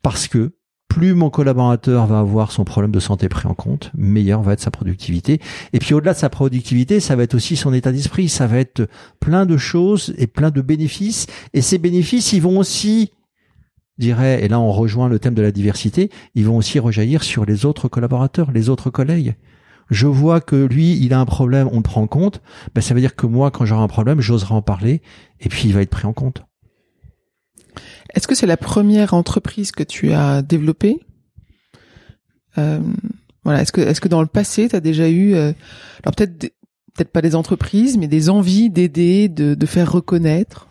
parce 0.02 0.26
que 0.26 0.54
plus 0.88 1.12
mon 1.12 1.28
collaborateur 1.28 2.06
va 2.06 2.20
avoir 2.20 2.50
son 2.50 2.64
problème 2.64 2.92
de 2.92 3.00
santé 3.00 3.28
pris 3.28 3.46
en 3.46 3.52
compte, 3.52 3.90
meilleure 3.94 4.42
va 4.42 4.54
être 4.54 4.60
sa 4.60 4.70
productivité. 4.70 5.40
Et 5.74 5.80
puis 5.80 5.92
au-delà 5.92 6.14
de 6.14 6.18
sa 6.18 6.30
productivité, 6.30 6.98
ça 6.98 7.14
va 7.14 7.24
être 7.24 7.34
aussi 7.34 7.56
son 7.56 7.74
état 7.74 7.92
d'esprit. 7.92 8.30
Ça 8.30 8.46
va 8.46 8.58
être 8.58 8.88
plein 9.20 9.44
de 9.44 9.58
choses 9.58 10.14
et 10.16 10.26
plein 10.26 10.50
de 10.50 10.62
bénéfices. 10.62 11.26
Et 11.52 11.60
ces 11.60 11.76
bénéfices, 11.76 12.32
ils 12.32 12.40
vont 12.40 12.58
aussi, 12.58 13.12
dirais, 13.98 14.42
et 14.42 14.48
là 14.48 14.60
on 14.60 14.72
rejoint 14.72 15.10
le 15.10 15.18
thème 15.18 15.34
de 15.34 15.42
la 15.42 15.52
diversité, 15.52 16.10
ils 16.34 16.46
vont 16.46 16.56
aussi 16.56 16.78
rejaillir 16.78 17.22
sur 17.22 17.44
les 17.44 17.66
autres 17.66 17.88
collaborateurs, 17.88 18.50
les 18.50 18.70
autres 18.70 18.88
collègues 18.88 19.34
je 19.90 20.06
vois 20.06 20.40
que 20.40 20.56
lui, 20.56 20.96
il 20.96 21.12
a 21.12 21.20
un 21.20 21.26
problème, 21.26 21.68
on 21.72 21.76
le 21.76 21.82
prend 21.82 22.02
en 22.02 22.06
compte, 22.06 22.40
ben 22.74 22.80
ça 22.80 22.94
veut 22.94 23.00
dire 23.00 23.16
que 23.16 23.26
moi, 23.26 23.50
quand 23.50 23.64
j'aurai 23.64 23.82
un 23.82 23.88
problème, 23.88 24.20
j'oserai 24.20 24.54
en 24.54 24.62
parler, 24.62 25.02
et 25.40 25.48
puis 25.48 25.62
il 25.66 25.74
va 25.74 25.82
être 25.82 25.90
pris 25.90 26.06
en 26.06 26.12
compte. 26.12 26.42
Est-ce 28.14 28.26
que 28.28 28.34
c'est 28.34 28.46
la 28.46 28.56
première 28.56 29.14
entreprise 29.14 29.72
que 29.72 29.82
tu 29.82 30.12
as 30.12 30.42
développée? 30.42 31.00
Euh, 32.58 32.80
Voilà. 33.44 33.60
Est-ce 33.62 33.72
que, 33.72 33.80
est-ce 33.80 34.00
que 34.00 34.08
dans 34.08 34.22
le 34.22 34.26
passé, 34.26 34.68
tu 34.68 34.76
as 34.76 34.80
déjà 34.80 35.08
eu, 35.08 35.34
euh, 35.34 35.52
alors 36.02 36.14
peut-être, 36.14 36.38
peut-être 36.94 37.12
pas 37.12 37.20
des 37.20 37.34
entreprises, 37.34 37.98
mais 37.98 38.08
des 38.08 38.30
envies 38.30 38.70
d'aider, 38.70 39.28
de, 39.28 39.54
de 39.54 39.66
faire 39.66 39.92
reconnaître? 39.92 40.68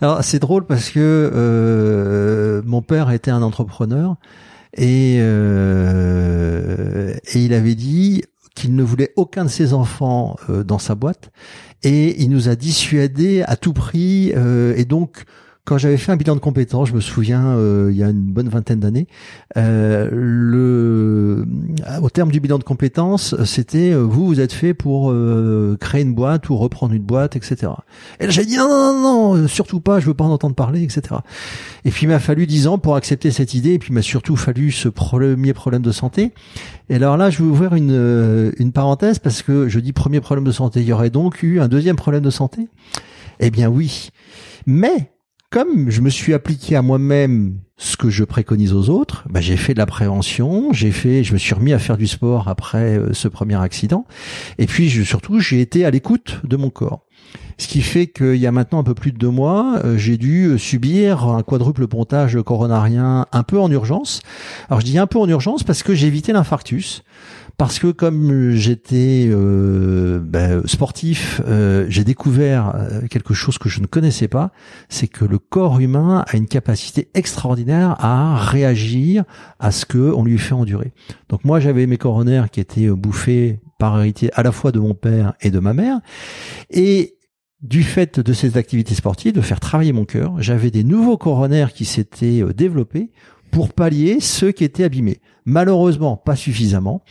Alors 0.00 0.22
c'est 0.22 0.38
drôle 0.38 0.66
parce 0.66 0.90
que 0.90 1.00
euh, 1.00 2.62
mon 2.64 2.82
père 2.82 3.10
était 3.10 3.30
un 3.30 3.42
entrepreneur 3.42 4.16
et, 4.76 5.18
euh, 5.20 7.14
et 7.34 7.44
il 7.44 7.54
avait 7.54 7.74
dit 7.74 8.22
qu'il 8.54 8.74
ne 8.74 8.82
voulait 8.82 9.12
aucun 9.16 9.44
de 9.44 9.50
ses 9.50 9.72
enfants 9.72 10.36
euh, 10.50 10.64
dans 10.64 10.78
sa 10.78 10.94
boîte. 10.94 11.30
Et 11.84 12.22
il 12.22 12.30
nous 12.30 12.48
a 12.48 12.56
dissuadés 12.56 13.42
à 13.42 13.56
tout 13.56 13.72
prix 13.72 14.32
euh, 14.36 14.74
et 14.76 14.84
donc 14.84 15.24
quand 15.68 15.76
j'avais 15.76 15.98
fait 15.98 16.10
un 16.10 16.16
bilan 16.16 16.34
de 16.34 16.40
compétences, 16.40 16.88
je 16.88 16.94
me 16.94 17.00
souviens, 17.00 17.48
euh, 17.48 17.90
il 17.90 17.98
y 17.98 18.02
a 18.02 18.08
une 18.08 18.32
bonne 18.32 18.48
vingtaine 18.48 18.80
d'années, 18.80 19.06
euh, 19.58 20.08
le, 20.10 21.46
au 22.00 22.08
terme 22.08 22.30
du 22.30 22.40
bilan 22.40 22.56
de 22.56 22.64
compétences, 22.64 23.34
c'était 23.44 23.92
euh, 23.92 23.98
vous, 23.98 24.26
vous 24.26 24.40
êtes 24.40 24.54
fait 24.54 24.72
pour 24.72 25.10
euh, 25.10 25.76
créer 25.78 26.00
une 26.00 26.14
boîte 26.14 26.48
ou 26.48 26.56
reprendre 26.56 26.94
une 26.94 27.02
boîte, 27.02 27.36
etc. 27.36 27.70
Et 28.18 28.24
là, 28.24 28.30
j'ai 28.30 28.46
dit 28.46 28.56
non, 28.56 28.66
non, 28.66 28.94
non, 28.94 29.02
non, 29.02 29.34
euh, 29.36 29.46
surtout 29.46 29.80
pas, 29.80 30.00
je 30.00 30.06
veux 30.06 30.14
pas 30.14 30.24
en 30.24 30.30
entendre 30.30 30.54
parler, 30.54 30.82
etc. 30.82 31.16
Et 31.84 31.90
puis 31.90 32.06
il 32.06 32.08
m'a 32.08 32.18
fallu 32.18 32.46
dix 32.46 32.66
ans 32.66 32.78
pour 32.78 32.96
accepter 32.96 33.30
cette 33.30 33.52
idée, 33.52 33.74
et 33.74 33.78
puis 33.78 33.90
il 33.90 33.94
m'a 33.94 34.00
surtout 34.00 34.36
fallu 34.36 34.72
ce 34.72 34.88
premier 34.88 35.52
problème 35.52 35.82
de 35.82 35.92
santé. 35.92 36.32
Et 36.88 36.94
alors 36.94 37.18
là, 37.18 37.28
je 37.28 37.42
vais 37.42 37.48
ouvrir 37.50 37.74
une, 37.74 37.92
euh, 37.92 38.52
une 38.56 38.72
parenthèse 38.72 39.18
parce 39.18 39.42
que 39.42 39.68
je 39.68 39.80
dis 39.80 39.92
premier 39.92 40.22
problème 40.22 40.46
de 40.46 40.52
santé, 40.52 40.80
il 40.80 40.86
y 40.86 40.94
aurait 40.94 41.10
donc 41.10 41.42
eu 41.42 41.60
un 41.60 41.68
deuxième 41.68 41.96
problème 41.96 42.22
de 42.22 42.30
santé? 42.30 42.68
Eh 43.38 43.50
bien 43.50 43.68
oui, 43.68 44.08
mais 44.66 45.10
comme 45.50 45.90
je 45.90 46.00
me 46.00 46.10
suis 46.10 46.34
appliqué 46.34 46.76
à 46.76 46.82
moi-même 46.82 47.58
ce 47.76 47.96
que 47.96 48.10
je 48.10 48.24
préconise 48.24 48.74
aux 48.74 48.90
autres, 48.90 49.24
bah, 49.30 49.40
j'ai 49.40 49.56
fait 49.56 49.72
de 49.72 49.78
la 49.78 49.86
prévention, 49.86 50.72
j'ai 50.72 50.90
fait, 50.90 51.24
je 51.24 51.32
me 51.32 51.38
suis 51.38 51.54
remis 51.54 51.72
à 51.72 51.78
faire 51.78 51.96
du 51.96 52.06
sport 52.06 52.48
après 52.48 52.98
euh, 52.98 53.14
ce 53.14 53.28
premier 53.28 53.54
accident, 53.54 54.04
et 54.58 54.66
puis 54.66 54.90
surtout 54.90 55.38
j'ai 55.38 55.60
été 55.60 55.84
à 55.84 55.90
l'écoute 55.90 56.40
de 56.44 56.56
mon 56.56 56.70
corps. 56.70 57.04
Ce 57.56 57.66
qui 57.66 57.82
fait 57.82 58.06
qu'il 58.06 58.36
y 58.36 58.46
a 58.46 58.52
maintenant 58.52 58.78
un 58.78 58.84
peu 58.84 58.94
plus 58.94 59.12
de 59.12 59.18
deux 59.18 59.30
mois, 59.30 59.80
euh, 59.84 59.96
j'ai 59.96 60.16
dû 60.16 60.58
subir 60.58 61.24
un 61.24 61.42
quadruple 61.42 61.86
pontage 61.86 62.40
coronarien 62.42 63.26
un 63.32 63.42
peu 63.42 63.58
en 63.58 63.70
urgence. 63.70 64.20
Alors 64.68 64.80
je 64.80 64.86
dis 64.86 64.98
un 64.98 65.06
peu 65.06 65.18
en 65.18 65.28
urgence 65.28 65.62
parce 65.62 65.82
que 65.82 65.94
j'ai 65.94 66.06
évité 66.06 66.32
l'infarctus. 66.32 67.02
Parce 67.58 67.80
que 67.80 67.88
comme 67.88 68.52
j'étais 68.52 69.28
euh, 69.28 70.20
ben, 70.22 70.66
sportif, 70.66 71.42
euh, 71.46 71.86
j'ai 71.88 72.04
découvert 72.04 72.72
euh, 72.74 73.06
quelque 73.08 73.34
chose 73.34 73.58
que 73.58 73.68
je 73.68 73.80
ne 73.80 73.86
connaissais 73.86 74.28
pas, 74.28 74.52
c'est 74.88 75.08
que 75.08 75.24
le 75.24 75.38
corps 75.38 75.80
humain 75.80 76.24
a 76.28 76.36
une 76.36 76.46
capacité 76.46 77.08
extraordinaire 77.14 77.96
à 77.98 78.36
réagir 78.36 79.24
à 79.58 79.72
ce 79.72 79.86
que 79.86 80.12
on 80.14 80.22
lui 80.24 80.38
fait 80.38 80.54
endurer. 80.54 80.92
Donc 81.28 81.44
moi 81.44 81.58
j'avais 81.58 81.86
mes 81.86 81.98
coronaires 81.98 82.48
qui 82.48 82.60
étaient 82.60 82.86
euh, 82.86 82.94
bouffés 82.94 83.58
par 83.80 83.98
héritier 83.98 84.30
à 84.34 84.44
la 84.44 84.52
fois 84.52 84.70
de 84.70 84.78
mon 84.78 84.94
père 84.94 85.34
et 85.40 85.50
de 85.50 85.58
ma 85.58 85.74
mère, 85.74 85.98
et 86.70 87.18
du 87.60 87.82
fait 87.82 88.20
de 88.20 88.32
ces 88.32 88.56
activités 88.56 88.94
sportives, 88.94 89.32
de 89.32 89.40
faire 89.40 89.58
travailler 89.58 89.92
mon 89.92 90.04
cœur, 90.04 90.40
j'avais 90.40 90.70
des 90.70 90.84
nouveaux 90.84 91.16
coronaires 91.16 91.72
qui 91.72 91.84
s'étaient 91.84 92.42
euh, 92.42 92.52
développés 92.52 93.10
pour 93.50 93.72
pallier 93.72 94.20
ceux 94.20 94.52
qui 94.52 94.62
étaient 94.62 94.84
abîmés. 94.84 95.20
Malheureusement, 95.44 96.16
pas 96.16 96.36
suffisamment. 96.36 97.02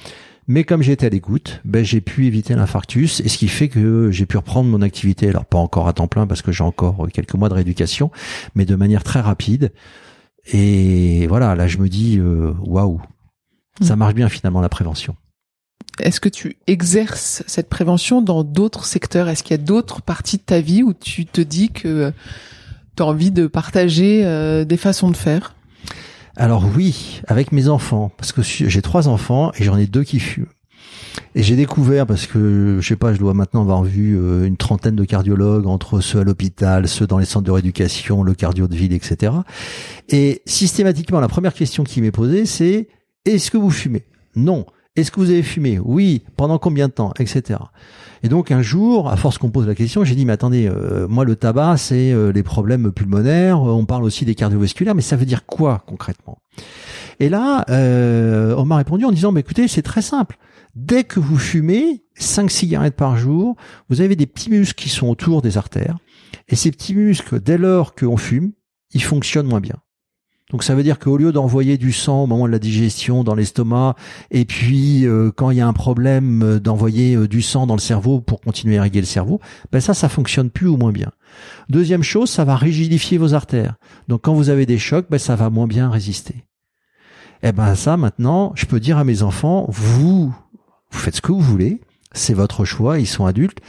Mais 0.48 0.64
comme 0.64 0.82
j'étais 0.82 1.06
à 1.06 1.10
l'écoute, 1.10 1.60
ben, 1.66 1.84
j'ai 1.84 2.00
pu 2.00 2.26
éviter 2.26 2.56
l'infarctus 2.56 3.20
et 3.20 3.28
ce 3.28 3.38
qui 3.38 3.50
fait 3.50 3.68
que 3.68 4.12
j'ai 4.12 4.26
pu 4.26 4.38
reprendre 4.38 4.70
mon 4.70 4.82
activité. 4.82 5.28
Alors 5.28 5.46
pas 5.46 5.58
encore 5.58 5.90
à 5.90 5.94
temps 5.94 6.08
plein 6.08 6.26
parce 6.26 6.42
que 6.42 6.54
j'ai 6.54 6.64
encore 6.64 7.08
quelques 7.12 7.34
mois 7.34 7.50
de 7.50 7.54
rééducation, 7.54 8.12
mais 8.56 8.66
de 8.66 8.76
manière 8.76 9.04
très 9.04 9.20
rapide. 9.20 9.74
Et 10.54 11.28
voilà, 11.28 11.56
là 11.56 11.68
je 11.68 11.78
me 11.78 11.90
dis 11.90 12.18
euh, 12.18 12.54
waouh, 12.62 13.02
ça 13.82 13.98
marche 13.98 14.14
bien 14.14 14.30
finalement 14.30 14.62
la 14.62 14.70
prévention. 14.70 15.18
Est-ce 16.00 16.22
que 16.22 16.30
tu 16.30 16.58
exerces 16.68 17.44
cette 17.48 17.68
prévention 17.68 18.22
dans 18.22 18.44
d'autres 18.44 18.86
secteurs? 18.86 19.28
Est-ce 19.28 19.44
qu'il 19.44 19.52
y 19.52 19.60
a 19.60 19.64
d'autres 19.64 20.02
parties 20.02 20.38
de 20.38 20.44
ta 20.44 20.62
vie 20.62 20.84
où 20.84 20.94
tu 20.94 21.26
te 21.26 21.42
dis 21.42 21.70
que 21.70 22.14
tu 22.96 23.04
as 23.04 23.06
envie 23.06 23.32
de 23.32 23.48
partager 23.48 24.24
euh, 24.24 24.64
des 24.64 24.78
façons 24.78 25.12
de 25.12 25.18
faire? 25.18 25.56
Alors 26.40 26.70
oui, 26.76 27.22
avec 27.28 27.52
mes 27.52 27.68
enfants, 27.68 28.12
parce 28.16 28.32
que 28.32 28.44
j'ai 28.44 28.82
trois 28.84 29.08
enfants 29.08 29.52
et 29.58 29.64
j'en 29.64 29.76
ai 29.76 29.88
deux 29.88 30.04
qui 30.04 30.20
fument. 30.20 30.46
Et 31.34 31.42
j'ai 31.42 31.56
découvert, 31.56 32.06
parce 32.06 32.28
que 32.28 32.78
je 32.80 32.88
sais 32.88 32.96
pas, 32.96 33.12
je 33.12 33.18
dois 33.18 33.34
maintenant 33.34 33.62
avoir 33.62 33.84
vu 33.84 34.16
euh, 34.16 34.46
une 34.46 34.56
trentaine 34.56 34.96
de 34.96 35.04
cardiologues, 35.04 35.66
entre 35.66 36.00
ceux 36.00 36.20
à 36.20 36.24
l'hôpital, 36.24 36.88
ceux 36.88 37.08
dans 37.08 37.18
les 37.18 37.26
centres 37.26 37.46
de 37.48 37.52
rééducation, 37.52 38.22
le 38.22 38.36
cardio 38.36 38.68
de 38.68 38.76
ville, 38.76 38.94
etc. 38.94 39.34
Et 40.10 40.44
systématiquement, 40.46 41.20
la 41.20 41.28
première 41.28 41.56
question 41.56 41.84
qui 41.84 42.02
m'est 42.02 42.12
posée, 42.12 42.46
c'est 42.46 42.88
est-ce 43.26 43.50
que 43.50 43.58
vous 43.58 43.72
fumez? 43.72 44.06
Non. 44.36 44.68
Est-ce 44.98 45.12
que 45.12 45.20
vous 45.20 45.30
avez 45.30 45.44
fumé 45.44 45.80
Oui. 45.80 46.24
Pendant 46.36 46.58
combien 46.58 46.88
de 46.88 46.94
temps 46.94 47.14
Etc. 47.20 47.60
Et 48.24 48.30
donc 48.30 48.50
un 48.50 48.64
jour, 48.64 49.10
à 49.10 49.16
force 49.16 49.38
qu'on 49.38 49.52
pose 49.52 49.68
la 49.68 49.76
question, 49.76 50.04
j'ai 50.04 50.16
dit 50.16 50.26
mais 50.26 50.34
attendez, 50.34 50.68
euh, 50.68 51.08
moi 51.08 51.24
le 51.24 51.36
tabac 51.36 51.78
c'est 51.78 52.12
euh, 52.12 52.32
les 52.32 52.42
problèmes 52.42 52.92
pulmonaires, 52.92 53.62
on 53.62 53.86
parle 53.86 54.04
aussi 54.04 54.26
des 54.26 54.34
cardiovasculaires, 54.34 54.96
mais 54.96 55.04
ça 55.04 55.16
veut 55.16 55.28
dire 55.28 55.46
quoi 55.46 55.84
concrètement? 55.86 56.40
Et 57.20 57.30
là, 57.30 57.64
euh, 57.70 58.56
on 58.58 58.66
m'a 58.66 58.78
répondu 58.78 59.06
en 59.06 59.12
disant 59.12 59.32
mais 59.32 59.42
écoutez 59.42 59.68
c'est 59.68 59.84
très 59.84 60.02
simple. 60.02 60.40
Dès 60.76 61.04
que 61.04 61.20
vous 61.20 61.38
fumez 61.38 62.04
5 62.16 62.50
cigarettes 62.50 62.96
par 62.96 63.18
jour, 63.18 63.56
vous 63.90 64.02
avez 64.02 64.16
des 64.16 64.26
petits 64.26 64.50
muscles 64.50 64.82
qui 64.82 64.90
sont 64.90 65.08
autour 65.08 65.44
des 65.44 65.58
artères, 65.58 65.98
et 66.50 66.56
ces 66.56 66.72
petits 66.72 66.96
muscles, 66.96 67.40
dès 67.40 67.60
lors 67.60 67.94
qu'on 67.94 68.18
fume, 68.18 68.52
ils 68.94 69.04
fonctionnent 69.04 69.48
moins 69.48 69.62
bien. 69.62 69.76
Donc 70.52 70.64
ça 70.64 70.76
veut 70.76 70.84
dire 70.84 70.98
qu'au 70.98 71.18
lieu 71.18 71.34
d'envoyer 71.34 71.78
du 71.78 71.92
sang 71.92 72.24
au 72.24 72.28
moment 72.28 72.48
de 72.48 72.52
la 72.52 72.60
digestion 72.60 73.26
dans 73.26 73.36
l'estomac, 73.36 73.96
et 74.32 74.46
puis 74.46 75.06
euh, 75.06 75.30
quand 75.36 75.52
il 75.52 75.58
y 75.58 75.62
a 75.62 75.68
un 75.68 75.74
problème 75.74 76.42
euh, 76.42 76.60
d'envoyer 76.60 77.16
euh, 77.16 77.28
du 77.28 77.42
sang 77.42 77.68
dans 77.68 77.76
le 77.76 77.82
cerveau 77.82 78.22
pour 78.22 78.40
continuer 78.40 78.76
à 78.76 78.78
irriguer 78.78 79.02
le 79.02 79.06
cerveau, 79.06 79.42
ben 79.74 79.82
ça, 79.82 79.94
ça 79.94 80.08
fonctionne 80.08 80.50
plus 80.50 80.68
ou 80.68 80.78
moins 80.78 80.94
bien. 80.94 81.12
Deuxième 81.70 82.04
chose, 82.04 82.30
ça 82.30 82.46
va 82.46 82.56
rigidifier 82.56 83.18
vos 83.18 83.34
artères. 83.34 83.76
Donc 84.08 84.22
quand 84.22 84.34
vous 84.34 84.50
avez 84.50 84.66
des 84.66 84.78
chocs, 84.78 85.08
ben 85.10 85.20
ça 85.20 85.36
va 85.36 85.50
moins 85.50 85.68
bien 85.68 85.90
résister. 85.90 86.46
Et 87.44 87.52
ben 87.52 87.76
ça, 87.76 87.98
maintenant, 87.98 88.54
je 88.56 88.66
peux 88.66 88.80
dire 88.80 88.98
à 88.98 89.04
mes 89.04 89.24
enfants, 89.24 89.66
vous, 89.68 90.34
vous 90.92 91.00
faites 91.00 91.18
ce 91.18 91.22
que 91.22 91.34
vous 91.34 91.42
voulez, 91.42 91.82
c'est 92.14 92.34
votre 92.34 92.64
choix, 92.64 93.00
ils 93.00 93.06
sont 93.06 93.26
adultes. 93.26 93.60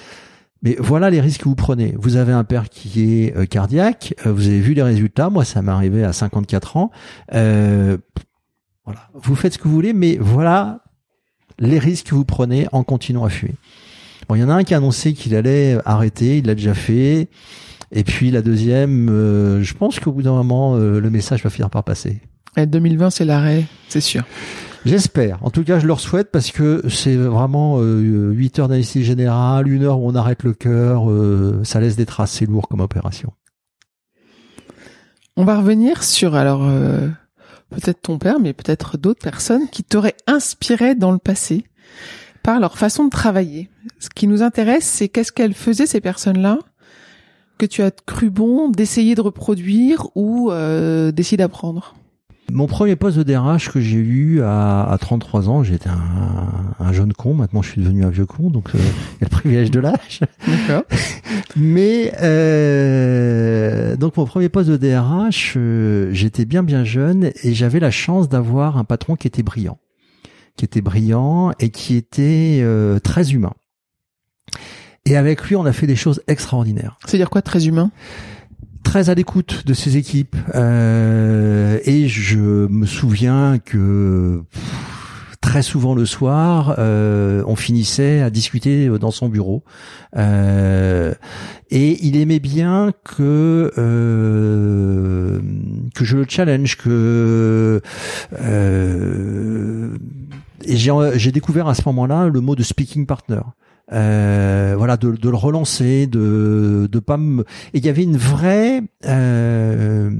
Mais 0.62 0.76
voilà 0.78 1.10
les 1.10 1.20
risques 1.20 1.42
que 1.42 1.48
vous 1.48 1.54
prenez. 1.54 1.94
Vous 1.98 2.16
avez 2.16 2.32
un 2.32 2.44
père 2.44 2.68
qui 2.68 3.22
est 3.22 3.36
euh, 3.36 3.46
cardiaque, 3.46 4.14
euh, 4.26 4.32
vous 4.32 4.46
avez 4.48 4.60
vu 4.60 4.74
les 4.74 4.82
résultats, 4.82 5.30
moi 5.30 5.44
ça 5.44 5.62
m'est 5.62 5.72
arrivé 5.72 6.04
à 6.04 6.12
54 6.12 6.76
ans. 6.76 6.90
Euh, 7.34 7.96
voilà, 8.84 9.08
vous 9.14 9.36
faites 9.36 9.54
ce 9.54 9.58
que 9.58 9.68
vous 9.68 9.74
voulez, 9.74 9.92
mais 9.92 10.16
voilà 10.20 10.80
les 11.58 11.78
risques 11.78 12.08
que 12.08 12.14
vous 12.14 12.24
prenez 12.24 12.66
en 12.72 12.82
continuant 12.82 13.24
à 13.24 13.30
fuir. 13.30 13.52
Bon, 14.28 14.34
il 14.34 14.40
y 14.40 14.44
en 14.44 14.48
a 14.48 14.54
un 14.54 14.64
qui 14.64 14.74
a 14.74 14.76
annoncé 14.76 15.14
qu'il 15.14 15.34
allait 15.34 15.78
arrêter, 15.84 16.38
il 16.38 16.46
l'a 16.46 16.54
déjà 16.54 16.74
fait. 16.74 17.28
Et 17.92 18.04
puis 18.04 18.30
la 18.30 18.42
deuxième, 18.42 19.08
euh, 19.08 19.62
je 19.62 19.74
pense 19.74 19.98
qu'au 19.98 20.12
bout 20.12 20.22
d'un 20.22 20.32
moment, 20.32 20.76
euh, 20.76 21.00
le 21.00 21.10
message 21.10 21.42
va 21.42 21.50
finir 21.50 21.70
par 21.70 21.84
passer. 21.84 22.20
Et 22.56 22.66
2020, 22.66 23.10
c'est 23.10 23.24
l'arrêt, 23.24 23.64
c'est 23.88 24.00
sûr. 24.00 24.24
J'espère. 24.88 25.38
En 25.42 25.50
tout 25.50 25.64
cas, 25.64 25.78
je 25.78 25.86
leur 25.86 26.00
souhaite 26.00 26.30
parce 26.30 26.50
que 26.50 26.82
c'est 26.88 27.14
vraiment 27.14 27.78
euh, 27.78 28.30
8 28.30 28.58
heures 28.58 28.68
d'anesthésie 28.68 29.04
générale, 29.04 29.68
une 29.68 29.84
heure 29.84 30.00
où 30.00 30.08
on 30.08 30.14
arrête 30.14 30.44
le 30.44 30.54
cœur, 30.54 31.10
euh, 31.10 31.60
ça 31.62 31.78
laisse 31.78 31.94
des 31.94 32.06
traces, 32.06 32.32
c'est 32.32 32.46
lourd 32.46 32.68
comme 32.68 32.80
opération. 32.80 33.34
On 35.36 35.44
va 35.44 35.58
revenir 35.58 36.02
sur 36.02 36.34
alors 36.34 36.64
euh, 36.64 37.06
peut-être 37.68 38.00
ton 38.00 38.16
père, 38.18 38.40
mais 38.40 38.54
peut-être 38.54 38.96
d'autres 38.96 39.20
personnes 39.22 39.68
qui 39.68 39.84
t'auraient 39.84 40.16
inspiré 40.26 40.94
dans 40.94 41.12
le 41.12 41.18
passé 41.18 41.66
par 42.42 42.58
leur 42.58 42.78
façon 42.78 43.04
de 43.04 43.10
travailler. 43.10 43.68
Ce 43.98 44.08
qui 44.08 44.26
nous 44.26 44.42
intéresse, 44.42 44.84
c'est 44.84 45.10
qu'est-ce 45.10 45.32
qu'elles 45.32 45.52
faisaient 45.52 45.86
ces 45.86 46.00
personnes-là 46.00 46.60
que 47.58 47.66
tu 47.66 47.82
as 47.82 47.90
cru 47.90 48.30
bon 48.30 48.70
d'essayer 48.70 49.14
de 49.14 49.20
reproduire 49.20 50.08
ou 50.14 50.50
euh, 50.50 51.12
d'essayer 51.12 51.36
d'apprendre? 51.36 51.97
Mon 52.50 52.66
premier 52.66 52.96
poste 52.96 53.18
de 53.18 53.22
DRH 53.22 53.70
que 53.70 53.80
j'ai 53.80 53.98
eu 53.98 54.40
à, 54.40 54.84
à 54.84 54.96
33 54.98 55.50
ans, 55.50 55.62
j'étais 55.62 55.90
un, 55.90 56.74
un, 56.78 56.92
jeune 56.92 57.12
con. 57.12 57.34
Maintenant, 57.34 57.60
je 57.60 57.72
suis 57.72 57.82
devenu 57.82 58.04
un 58.04 58.08
vieux 58.08 58.24
con, 58.24 58.48
donc 58.48 58.70
euh, 58.74 58.78
il 58.78 59.20
y 59.20 59.24
a 59.24 59.26
le 59.26 59.28
privilège 59.28 59.70
de 59.70 59.80
l'âge. 59.80 60.20
D'accord. 60.46 60.84
Mais 61.56 62.12
euh, 62.22 63.96
donc 63.96 64.16
mon 64.16 64.24
premier 64.24 64.48
poste 64.48 64.70
de 64.70 64.76
DRH, 64.76 65.54
euh, 65.56 66.08
j'étais 66.12 66.46
bien 66.46 66.62
bien 66.62 66.84
jeune 66.84 67.32
et 67.42 67.52
j'avais 67.52 67.80
la 67.80 67.90
chance 67.90 68.28
d'avoir 68.28 68.78
un 68.78 68.84
patron 68.84 69.16
qui 69.16 69.26
était 69.26 69.42
brillant, 69.42 69.78
qui 70.56 70.64
était 70.64 70.80
brillant 70.80 71.52
et 71.60 71.68
qui 71.68 71.96
était 71.96 72.60
euh, 72.62 72.98
très 72.98 73.32
humain. 73.32 73.52
Et 75.04 75.16
avec 75.16 75.42
lui, 75.44 75.56
on 75.56 75.66
a 75.66 75.72
fait 75.72 75.86
des 75.86 75.96
choses 75.96 76.22
extraordinaires. 76.28 76.98
C'est-à-dire 77.04 77.30
quoi, 77.30 77.42
très 77.42 77.66
humain? 77.66 77.90
Très 78.82 79.10
à 79.10 79.14
l'écoute 79.14 79.66
de 79.66 79.74
ses 79.74 79.96
équipes 79.96 80.36
euh, 80.54 81.78
et 81.84 82.08
je 82.08 82.38
me 82.38 82.86
souviens 82.86 83.58
que 83.58 84.42
très 85.40 85.62
souvent 85.62 85.94
le 85.94 86.06
soir 86.06 86.74
euh, 86.78 87.42
on 87.46 87.56
finissait 87.56 88.20
à 88.20 88.30
discuter 88.30 88.88
dans 88.98 89.10
son 89.10 89.28
bureau. 89.28 89.62
Euh, 90.16 91.14
et 91.70 92.04
il 92.04 92.16
aimait 92.16 92.38
bien 92.38 92.92
que 93.04 93.72
que 95.94 96.04
je 96.04 96.16
le 96.16 96.24
challenge 96.28 96.76
que 96.76 97.82
j'ai 100.66 101.32
découvert 101.32 101.68
à 101.68 101.74
ce 101.74 101.82
moment-là 101.86 102.28
le 102.28 102.40
mot 102.40 102.56
de 102.56 102.62
speaking 102.62 103.06
partner 103.06 103.40
euh, 103.92 104.74
voilà, 104.76 104.96
de, 104.96 105.12
de, 105.12 105.30
le 105.30 105.36
relancer, 105.36 106.06
de 106.06 106.88
de 106.90 106.98
pas. 106.98 107.18
Et 107.72 107.78
il 107.78 107.86
y 107.86 107.88
avait 107.88 108.02
une 108.02 108.16
vraie 108.16 108.82
euh, 109.06 110.10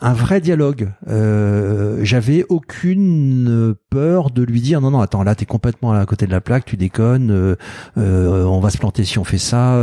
un 0.00 0.12
vrai 0.12 0.40
dialogue. 0.40 0.92
Euh, 1.08 2.00
J'avais 2.02 2.44
aucune 2.48 3.74
peur 3.90 4.30
de 4.30 4.42
lui 4.42 4.60
dire 4.60 4.80
non 4.80 4.90
non 4.90 5.00
attends 5.00 5.22
là 5.22 5.34
t'es 5.34 5.46
complètement 5.46 5.92
à 5.92 6.06
côté 6.06 6.26
de 6.26 6.32
la 6.32 6.40
plaque, 6.40 6.64
tu 6.64 6.76
déconnes, 6.76 7.56
on 7.96 8.60
va 8.60 8.70
se 8.70 8.78
planter 8.78 9.04
si 9.04 9.18
on 9.18 9.24
fait 9.24 9.38
ça. 9.38 9.78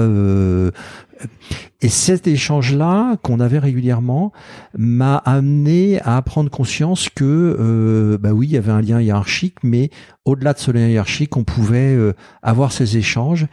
Et 1.81 1.89
cet 1.89 2.25
échange-là 2.25 3.17
qu'on 3.21 3.39
avait 3.39 3.59
régulièrement 3.59 4.31
m'a 4.77 5.17
amené 5.17 5.99
à 6.01 6.21
prendre 6.21 6.49
conscience 6.49 7.09
que, 7.09 7.57
euh, 7.59 8.17
bah 8.17 8.31
oui, 8.31 8.47
il 8.47 8.53
y 8.53 8.57
avait 8.57 8.71
un 8.71 8.81
lien 8.81 9.01
hiérarchique, 9.01 9.57
mais 9.61 9.89
au-delà 10.23 10.53
de 10.53 10.59
ce 10.59 10.71
lien 10.71 10.87
hiérarchique, 10.87 11.35
on 11.35 11.43
pouvait 11.43 11.93
euh, 11.93 12.13
avoir 12.41 12.71
ces 12.71 12.97
échanges. 12.97 13.47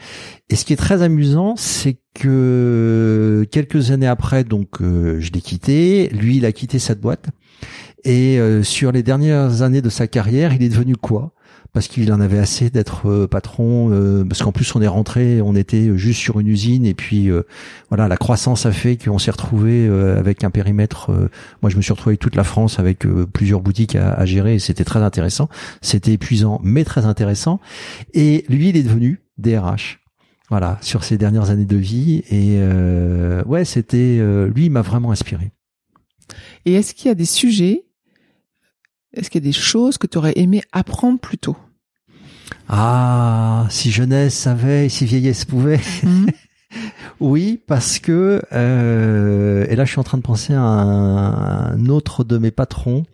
Et 0.49 0.57
ce 0.57 0.65
qui 0.65 0.73
est 0.73 0.77
très 0.77 1.03
amusant, 1.03 1.57
c'est 1.57 1.99
que 2.15 3.47
quelques 3.51 3.91
années 3.91 4.07
après, 4.07 4.45
donc 4.45 4.81
euh, 4.81 5.19
je 5.19 5.33
l'ai 5.33 5.41
quitté, 5.41 6.09
lui, 6.11 6.37
il 6.37 6.47
a 6.47 6.53
quitté 6.53 6.79
cette 6.79 7.01
boîte. 7.01 7.27
Et 8.05 8.39
euh, 8.39 8.63
sur 8.63 8.93
les 8.93 9.03
dernières 9.03 9.63
années 9.63 9.83
de 9.83 9.89
sa 9.89 10.07
carrière, 10.07 10.55
il 10.55 10.63
est 10.63 10.69
devenu 10.69 10.97
quoi? 10.97 11.33
Parce 11.73 11.89
qu'il 11.89 12.13
en 12.13 12.21
avait 12.21 12.39
assez 12.39 12.69
d'être 12.69 13.09
euh, 13.09 13.27
patron, 13.27 13.89
euh, 13.91 14.25
parce 14.25 14.43
qu'en 14.43 14.53
plus 14.53 14.75
on 14.75 14.83
est 14.83 14.89
rentré, 14.89 15.41
on 15.41 15.57
était 15.57 15.97
juste 15.97 16.21
sur 16.21 16.39
une 16.39 16.49
usine 16.49 16.85
et 16.85 16.93
puis 16.93 17.31
euh, 17.31 17.43
voilà, 17.89 18.09
la 18.09 18.19
croissance 18.19 18.67
a 18.67 18.73
fait 18.73 18.97
qu'on 18.97 19.19
s'est 19.19 19.31
retrouvé 19.31 19.89
avec 19.89 20.45
un 20.45 20.51
périmètre. 20.51 21.11
moi, 21.63 21.71
je 21.71 21.77
me 21.77 21.83
suis 21.83 21.93
retrouvé 21.93 22.17
toute 22.17 22.37
la 22.37 22.45
France 22.45 22.79
avec 22.79 23.07
plusieurs 23.33 23.61
boutiques 23.61 23.97
à, 23.97 24.13
à 24.13 24.25
gérer 24.25 24.55
et 24.55 24.59
c'était 24.59 24.85
très 24.85 25.01
intéressant. 25.01 25.49
C'était 25.81 26.13
épuisant, 26.13 26.61
mais 26.63 26.85
très 26.85 27.07
intéressant. 27.07 27.61
Et 28.15 28.45
lui, 28.49 28.71
il 28.71 28.77
est 28.77 28.83
devenu 28.83 29.23
DRH. 29.39 30.01
Voilà, 30.49 30.79
sur 30.81 31.05
ses 31.05 31.19
dernières 31.19 31.51
années 31.51 31.65
de 31.65 31.77
vie 31.77 32.23
et 32.31 32.59
ouais, 33.47 33.65
c'était 33.65 34.21
lui, 34.55 34.67
il 34.67 34.71
m'a 34.71 34.83
vraiment 34.83 35.11
inspiré. 35.13 35.53
Et 36.65 36.75
est-ce 36.75 36.95
qu'il 36.95 37.09
y 37.09 37.11
a 37.11 37.15
des 37.15 37.25
sujets 37.27 37.85
est-ce 39.15 39.31
qu'il 39.31 39.43
y 39.43 39.45
a 39.45 39.49
des 39.49 39.53
choses 39.53 39.99
que 39.99 40.07
tu 40.07 40.19
aurais 40.19 40.33
aimé 40.37 40.63
apprendre 40.73 41.19
plus 41.19 41.39
tôt? 41.39 41.57
Ah, 42.69 43.67
si 43.71 43.91
jeunesse 43.91 44.35
savait, 44.35 44.89
si 44.89 45.05
vieillesse 45.05 45.45
pouvait. 45.45 45.81
Mmh. 46.03 46.27
oui, 47.21 47.61
parce 47.67 47.99
que 47.99 48.43
euh, 48.53 49.67
et 49.69 49.77
là 49.77 49.85
je 49.85 49.91
suis 49.91 50.01
en 50.01 50.05
train 50.05 50.19
de 50.19 50.23
penser 50.23 50.55
à 50.55 50.61
un, 50.61 51.87
autre 51.87 52.25
de 52.25 52.39
mes 52.39 52.51
patrons. 52.51 53.05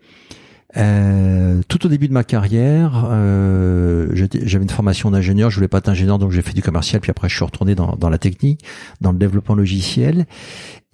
Euh, 0.76 1.62
tout 1.66 1.87
au 1.87 1.88
début 1.88 2.08
de 2.08 2.12
ma 2.12 2.24
carrière, 2.24 3.08
euh, 3.11 4.08
j'avais 4.14 4.62
une 4.62 4.70
formation 4.70 5.11
d'ingénieur. 5.11 5.50
Je 5.50 5.56
voulais 5.56 5.66
pas 5.66 5.78
être 5.78 5.88
ingénieur, 5.88 6.18
donc 6.18 6.30
j'ai 6.30 6.42
fait 6.42 6.52
du 6.52 6.62
commercial. 6.62 7.00
Puis 7.00 7.11
après, 7.11 7.28
je 7.28 7.34
suis 7.34 7.44
retourné 7.44 7.74
dans, 7.74 7.96
dans 7.96 8.11
la 8.11 8.18
technique, 8.18 8.62
dans 9.00 9.11
le 9.11 9.18
développement 9.18 9.54
logiciel. 9.54 10.26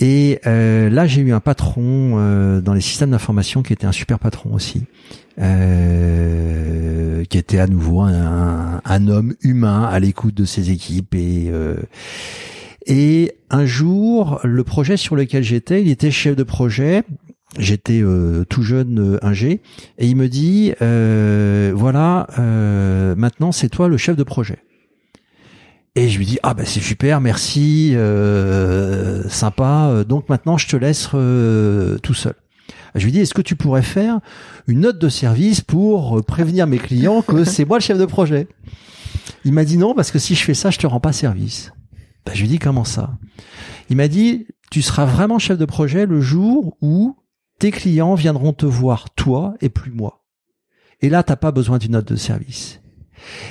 Et 0.01 0.41
euh, 0.47 0.91
là, 0.91 1.07
j'ai 1.07 1.21
eu 1.21 1.33
un 1.33 1.41
patron 1.41 2.15
euh, 2.19 2.61
dans 2.61 2.75
les 2.75 2.81
systèmes 2.81 3.11
d'information 3.11 3.63
qui 3.63 3.73
était 3.73 3.87
un 3.87 3.93
super 3.93 4.19
patron 4.19 4.53
aussi, 4.53 4.83
euh, 5.41 7.25
qui 7.25 7.39
était 7.39 7.61
à 7.61 7.69
nouveau 7.69 8.01
un, 8.01 9.09
homme 9.09 9.35
humain 9.43 9.85
à 9.85 10.01
l'écoute 10.01 10.35
de 10.35 10.45
ses 10.45 10.71
équipes. 10.71 11.15
Et, 11.15 11.51
et 12.87 13.33
un 13.51 13.67
jour, 13.67 14.41
le 14.43 14.65
projet 14.65 14.97
sur 14.97 15.15
lequel 15.15 15.45
j'étais, 15.45 15.81
il 15.83 15.89
était 15.89 16.11
chef 16.11 16.35
de 16.35 16.43
projet. 16.43 17.05
J'étais 17.57 18.03
tout 18.49 18.63
jeune 18.63 19.19
ingé, 19.23 19.61
et 19.99 20.09
il 20.09 20.17
me 20.17 20.29
dit 20.29 20.73
voilà, 20.81 22.27
maintenant 23.17 23.53
c'est 23.53 23.69
toi 23.69 23.89
le 23.89 23.97
chef 23.97 24.17
de 24.17 24.25
projet. 24.25 24.59
Et 25.97 26.09
je 26.09 26.19
lui 26.19 26.27
dis 26.27 26.39
ah 26.43 26.55
ben 26.55 26.67
c'est 26.67 26.81
super, 26.81 27.21
merci, 27.21 27.93
euh, 27.95 29.29
sympa. 29.29 30.05
Donc 30.09 30.29
maintenant 30.29 30.59
je 30.59 30.67
te 30.67 30.77
laisse 30.77 31.09
euh, 31.15 31.99
tout 31.99 32.15
seul. 32.15 32.35
Je 32.97 33.05
lui 33.05 33.13
dis 33.13 33.21
est-ce 33.21 33.35
que 33.35 33.43
tu 33.43 33.55
pourrais 33.55 33.83
faire 33.83 34.19
une 34.67 34.81
note 34.81 34.99
de 34.99 35.09
service 35.09 35.61
pour 35.61 36.25
prévenir 36.25 36.67
mes 36.67 36.79
clients 36.79 37.23
que 37.23 37.45
c'est 37.45 37.65
moi 37.65 37.79
le 37.79 37.83
chef 37.83 37.99
de 37.99 38.07
projet? 38.07 38.49
Il 39.45 39.53
m'a 39.53 39.65
dit 39.65 39.79
non 39.79 39.95
parce 39.95 40.11
que 40.11 40.19
si 40.19 40.35
je 40.35 40.43
fais 40.43 40.55
ça 40.55 40.71
je 40.71 40.79
te 40.79 40.87
rends 40.87 41.01
pas 41.01 41.13
service. 41.13 41.73
Ben, 42.27 42.35
je 42.35 42.41
lui 42.41 42.49
dis 42.49 42.59
comment 42.59 42.85
ça? 42.85 43.17
Il 43.89 43.97
m'a 43.97 44.09
dit 44.09 44.49
tu 44.73 44.83
seras 44.83 45.05
vraiment 45.05 45.39
chef 45.39 45.59
de 45.59 45.65
projet 45.65 46.07
le 46.07 46.21
jour 46.21 46.77
où 46.81 47.17
tes 47.61 47.71
clients 47.71 48.15
viendront 48.15 48.53
te 48.53 48.67
voir 48.67 49.11
toi 49.11 49.55
et 49.61 49.69
plus 49.69 49.93
moi. 49.93 50.25
Et 51.03 51.09
là 51.09 51.23
t'as 51.23 51.37
pas 51.37 51.53
besoin 51.53 51.79
d'une 51.79 51.93
note 51.93 52.09
de 52.09 52.17
service. 52.17 52.81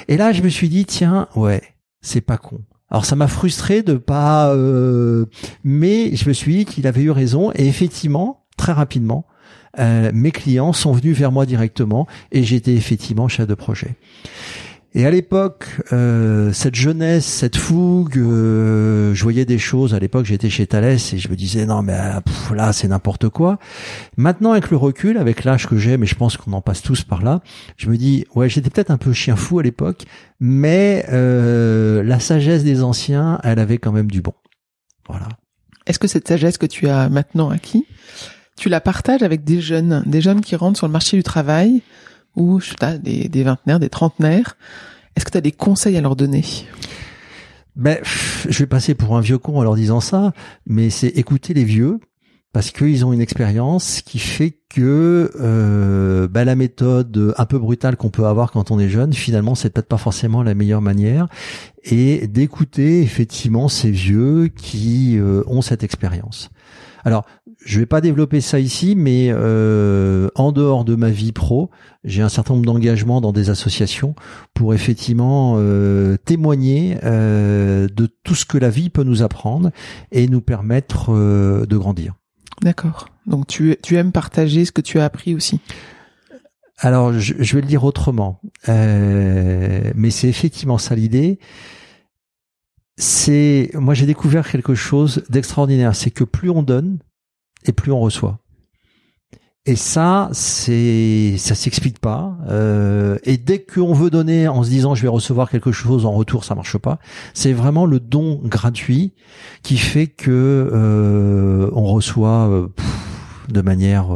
Et 0.10 0.18
là 0.18 0.34
je 0.34 0.42
me 0.42 0.50
suis 0.50 0.68
dit 0.68 0.84
tiens 0.84 1.30
ouais 1.38 1.73
c'est 2.04 2.22
pas 2.22 2.38
con. 2.38 2.62
Alors 2.92 3.06
ça 3.06 3.16
m'a 3.16 3.28
frustré 3.28 3.82
de 3.82 3.96
pas, 3.96 4.54
euh, 4.54 5.26
mais 5.64 6.16
je 6.16 6.30
me 6.30 6.34
suis 6.34 6.58
dit 6.58 6.66
qu'il 6.66 6.86
avait 6.86 7.02
eu 7.02 7.10
raison 7.10 7.52
et 7.56 7.68
effectivement 7.68 8.44
très 8.56 8.72
rapidement, 8.72 9.26
euh, 9.80 10.12
mes 10.14 10.32
clients 10.32 10.74
sont 10.74 10.92
venus 10.92 11.18
vers 11.18 11.32
moi 11.32 11.48
directement 11.48 12.08
et 12.32 12.44
j'étais 12.44 12.76
effectivement 12.76 13.28
chef 13.28 13.48
de 13.48 13.56
projet. 13.56 13.96
Et 14.96 15.08
à 15.08 15.12
l'époque, 15.12 15.66
euh, 15.92 16.54
cette 16.54 16.76
jeunesse, 16.76 17.26
cette 17.26 17.56
fougue, 17.56 18.20
euh, 18.20 19.12
je 19.16 19.24
voyais 19.24 19.44
des 19.44 19.58
choses. 19.58 19.96
À 19.96 20.00
l'époque, 20.00 20.26
j'étais 20.26 20.52
chez 20.52 20.68
Thales 20.68 20.86
et 20.86 21.18
je 21.18 21.30
me 21.30 21.36
disais 21.36 21.66
non 21.66 21.82
mais 21.82 21.94
euh, 21.96 22.56
là 22.56 22.74
c'est 22.74 22.88
n'importe 22.88 23.30
quoi. 23.30 23.58
Maintenant, 24.18 24.52
avec 24.52 24.70
le 24.70 24.78
recul, 24.78 25.18
avec 25.18 25.46
l'âge 25.46 25.68
que 25.68 25.78
j'ai, 25.78 25.98
mais 25.98 26.06
je 26.06 26.14
pense 26.14 26.38
qu'on 26.38 26.54
en 26.54 26.62
passe 26.62 26.84
tous 26.84 27.04
par 27.04 27.24
là, 27.24 27.42
je 27.76 27.90
me 27.90 27.98
dis 27.98 28.26
ouais 28.36 28.50
j'étais 28.50 28.70
peut-être 28.70 28.92
un 28.92 28.98
peu 28.98 29.14
chien 29.14 29.36
fou 29.36 29.58
à 29.58 29.64
l'époque, 29.64 30.04
mais 30.40 31.06
euh, 31.12 32.04
la 32.04 32.20
sagesse 32.20 32.64
des 32.64 32.84
anciens, 32.84 33.40
elle 33.44 33.58
avait 33.58 33.80
quand 33.80 33.92
même 33.92 34.12
du 34.12 34.22
bon. 34.22 34.34
Voilà. 35.10 35.28
Est-ce 35.88 35.98
que 35.98 36.08
cette 36.08 36.28
sagesse 36.28 36.60
que 36.60 36.68
tu 36.68 36.88
as 36.88 37.10
maintenant 37.10 37.50
acquis, 37.50 37.88
tu 38.58 38.70
la 38.70 38.80
partages 38.80 39.24
avec 39.24 39.44
des 39.44 39.60
jeunes, 39.60 40.04
des 40.06 40.22
jeunes 40.22 40.42
qui 40.42 40.56
rentrent 40.56 40.78
sur 40.78 40.88
le 40.88 40.94
marché 40.94 41.18
du 41.18 41.24
travail? 41.24 41.82
ou 42.36 42.60
je 42.60 42.70
sais 42.70 43.00
des, 43.00 43.30
des 43.30 43.44
vingtenaires, 43.44 43.80
des 43.80 43.90
trentenaires. 43.90 44.58
Est-ce 45.16 45.26
que 45.26 45.32
tu 45.32 45.38
as 45.38 45.42
des 45.42 45.52
conseils 45.52 45.98
à 45.98 46.02
leur 46.02 46.16
donner? 46.16 46.44
Ben, 47.76 47.98
je 48.04 48.60
vais 48.60 48.68
passer 48.68 48.94
pour 48.94 49.16
un 49.18 49.22
vieux 49.22 49.38
con 49.38 49.58
en 49.58 49.64
leur 49.64 49.76
disant 49.76 50.00
ça, 50.00 50.32
mais 50.68 50.90
c'est 50.90 51.08
écouter 51.08 51.54
les 51.54 51.64
vieux, 51.64 52.00
parce 52.52 52.70
qu'ils 52.70 53.04
ont 53.04 53.14
une 53.14 53.22
expérience 53.22 54.02
qui 54.02 54.20
fait 54.20 54.60
que 54.70 55.32
euh, 55.40 56.28
bah, 56.28 56.46
la 56.46 56.56
méthode 56.56 57.34
un 57.38 57.46
peu 57.46 57.58
brutale 57.58 57.98
qu'on 57.98 58.12
peut 58.12 58.28
avoir 58.28 58.52
quand 58.52 58.70
on 58.70 58.80
est 58.80 58.90
jeune, 58.90 59.14
finalement, 59.14 59.56
c'est 59.56 59.72
peut-être 59.72 59.88
pas 59.88 59.98
forcément 59.98 60.44
la 60.44 60.54
meilleure 60.54 60.82
manière, 60.82 61.28
et 61.84 62.28
d'écouter 62.28 63.02
effectivement 63.02 63.70
ces 63.70 63.90
vieux 63.90 64.50
qui 64.56 65.18
euh, 65.18 65.44
ont 65.48 65.64
cette 65.64 65.84
expérience. 65.84 66.52
Alors, 67.04 67.26
je 67.66 67.80
vais 67.80 67.86
pas 67.86 68.02
développer 68.02 68.42
ça 68.42 68.60
ici, 68.60 68.96
mais 68.96 69.28
euh, 69.30 70.30
en 70.36 70.52
dehors 70.52 70.86
de 70.86 70.96
ma 70.96 71.10
vie 71.10 71.32
pro, 71.32 71.70
j'ai 72.04 72.22
un 72.22 72.30
certain 72.30 72.54
nombre 72.54 72.66
d'engagements 72.66 73.22
dans 73.22 73.32
des 73.32 73.50
associations 73.50 74.16
pour 74.54 74.74
effectivement 74.74 75.56
euh, 75.58 76.18
témoigner 76.18 76.98
euh, 77.04 77.88
de 77.88 78.08
tout 78.24 78.36
ce 78.36 78.46
que 78.46 78.58
la 78.58 78.70
vie 78.70 78.90
peut 78.90 79.04
nous 79.04 79.24
apprendre 79.24 79.72
et 80.12 80.28
nous 80.28 80.42
permettre 80.42 81.12
de 81.14 81.78
grandir. 81.78 82.14
D'accord. 82.62 83.10
Donc 83.26 83.48
tu, 83.48 83.76
tu 83.82 83.96
aimes 83.96 84.12
partager 84.12 84.66
ce 84.66 84.72
que 84.72 84.82
tu 84.82 85.00
as 85.00 85.06
appris 85.06 85.36
aussi? 85.36 85.60
Alors 86.80 87.14
je, 87.14 87.34
je 87.40 87.56
vais 87.56 87.62
le 87.62 87.68
dire 87.68 87.84
autrement, 87.84 88.42
mais 88.68 90.10
c'est 90.10 90.28
effectivement 90.28 90.78
ça 90.78 90.96
l'idée 90.96 91.40
c'est 92.98 93.72
moi 93.74 93.94
j'ai 93.94 94.06
découvert 94.06 94.50
quelque 94.50 94.76
chose 94.76 95.24
d'extraordinaire, 95.30 95.96
c'est 95.96 96.12
que 96.12 96.24
plus 96.24 96.50
on 96.50 96.64
donne, 96.64 97.00
et 97.66 97.72
plus 97.72 97.92
on 97.92 98.00
reçoit. 98.00 98.40
Et 99.66 99.78
ça, 99.78 100.28
c'est 100.34 101.36
ça 101.38 101.56
s'explique 101.56 102.00
pas. 102.00 102.38
Euh, 102.50 103.18
et 103.24 103.38
dès 103.38 103.60
qu'on 103.60 103.94
veut 103.94 104.10
donner 104.10 104.50
en 104.50 104.62
se 104.62 104.70
disant 104.70 104.94
je 104.94 105.02
vais 105.02 105.08
recevoir 105.08 105.50
quelque 105.50 105.72
chose 105.72 106.06
en 106.06 106.12
retour, 106.12 106.44
ça 106.44 106.54
marche 106.54 106.78
pas. 106.78 107.00
C'est 107.34 107.54
vraiment 107.54 107.86
le 107.86 108.02
don 108.02 108.42
gratuit 108.44 109.14
qui 109.62 109.78
fait 109.78 110.08
que 110.08 110.70
euh, 110.74 111.70
on 111.72 111.86
reçoit 111.86 112.50
euh, 112.50 112.68
de 113.48 113.62
manière 113.62 114.08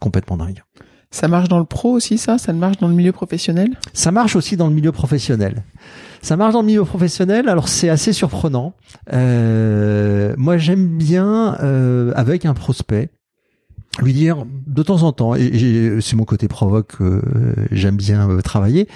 complètement 0.00 0.38
dingue. 0.38 0.62
Ça 1.10 1.28
marche 1.28 1.48
dans 1.50 1.58
le 1.58 1.66
pro 1.66 1.90
aussi, 1.90 2.16
ça? 2.16 2.38
Ça 2.38 2.54
marche 2.54 2.78
dans 2.78 2.88
le 2.88 2.94
milieu 2.94 3.12
professionnel? 3.12 3.76
Ça 3.92 4.10
marche 4.10 4.34
aussi 4.36 4.56
dans 4.56 4.68
le 4.68 4.74
milieu 4.74 4.92
professionnel. 4.92 5.62
Ça 6.22 6.36
marche 6.36 6.52
dans 6.52 6.60
le 6.60 6.66
milieu 6.66 6.84
professionnel, 6.84 7.48
alors 7.48 7.68
c'est 7.68 7.88
assez 7.88 8.12
surprenant. 8.12 8.74
Euh, 9.12 10.34
moi, 10.38 10.56
j'aime 10.56 10.96
bien 10.96 11.58
euh, 11.60 12.12
avec 12.14 12.46
un 12.46 12.54
prospect 12.54 13.10
lui 14.00 14.14
dire 14.14 14.46
de 14.66 14.82
temps 14.82 15.02
en 15.02 15.12
temps, 15.12 15.34
et, 15.34 15.98
c'est 16.00 16.16
mon 16.16 16.24
côté 16.24 16.48
provoque, 16.48 16.94
euh, 17.00 17.20
j'aime 17.72 17.96
bien 17.96 18.30
euh, 18.30 18.40
travailler, 18.40 18.88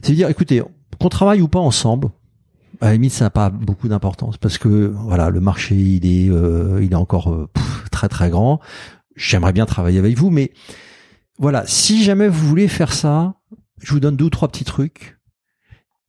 c'est 0.00 0.10
lui 0.10 0.16
dire, 0.16 0.30
écoutez, 0.30 0.62
qu'on 0.98 1.08
travaille 1.08 1.42
ou 1.42 1.48
pas 1.48 1.58
ensemble, 1.58 2.08
à 2.80 2.86
la 2.86 2.92
limite, 2.94 3.12
ça 3.12 3.24
n'a 3.24 3.30
pas 3.30 3.50
beaucoup 3.50 3.88
d'importance 3.88 4.38
parce 4.38 4.56
que 4.56 4.86
voilà, 5.04 5.30
le 5.30 5.40
marché 5.40 5.74
il 5.74 6.06
est, 6.06 6.32
il 6.82 6.92
est 6.92 6.96
encore 6.96 7.48
très 7.92 8.08
très 8.08 8.30
grand. 8.30 8.58
J'aimerais 9.14 9.52
bien 9.52 9.66
travailler 9.66 9.98
avec 9.98 10.16
vous, 10.16 10.30
mais 10.30 10.52
voilà, 11.38 11.64
si 11.66 12.02
jamais 12.02 12.28
vous 12.28 12.48
voulez 12.48 12.66
faire 12.66 12.92
ça, 12.92 13.34
je 13.78 13.92
vous 13.92 14.00
donne 14.00 14.16
deux 14.16 14.24
ou 14.24 14.30
trois 14.30 14.48
petits 14.48 14.64
trucs 14.64 15.18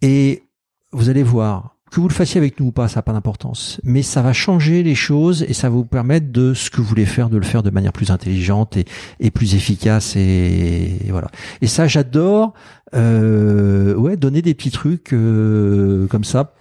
et 0.03 0.43
vous 0.91 1.09
allez 1.09 1.23
voir, 1.23 1.77
que 1.89 2.01
vous 2.01 2.09
le 2.09 2.13
fassiez 2.13 2.37
avec 2.39 2.59
nous 2.59 2.67
ou 2.67 2.71
pas, 2.71 2.89
ça 2.89 2.97
n'a 2.97 3.01
pas 3.03 3.13
d'importance. 3.13 3.79
Mais 3.83 4.01
ça 4.01 4.21
va 4.21 4.33
changer 4.33 4.83
les 4.83 4.95
choses 4.95 5.43
et 5.47 5.53
ça 5.53 5.69
va 5.69 5.75
vous 5.75 5.85
permettre 5.85 6.31
de 6.31 6.53
ce 6.53 6.69
que 6.69 6.77
vous 6.77 6.83
voulez 6.83 7.05
faire, 7.05 7.29
de 7.29 7.37
le 7.37 7.45
faire 7.45 7.63
de 7.63 7.69
manière 7.69 7.93
plus 7.93 8.11
intelligente 8.11 8.77
et, 9.19 9.31
plus 9.31 9.55
efficace 9.55 10.15
et, 10.17 10.97
voilà. 11.09 11.29
Et 11.61 11.67
ça, 11.67 11.87
j'adore. 11.87 12.53
Euh, 12.93 13.95
ouais, 13.95 14.17
donner 14.17 14.41
des 14.41 14.53
petits 14.53 14.71
trucs 14.71 15.13
euh, 15.13 16.05
comme 16.07 16.23
ça 16.23 16.53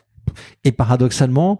et 0.65 0.73
paradoxalement, 0.73 1.59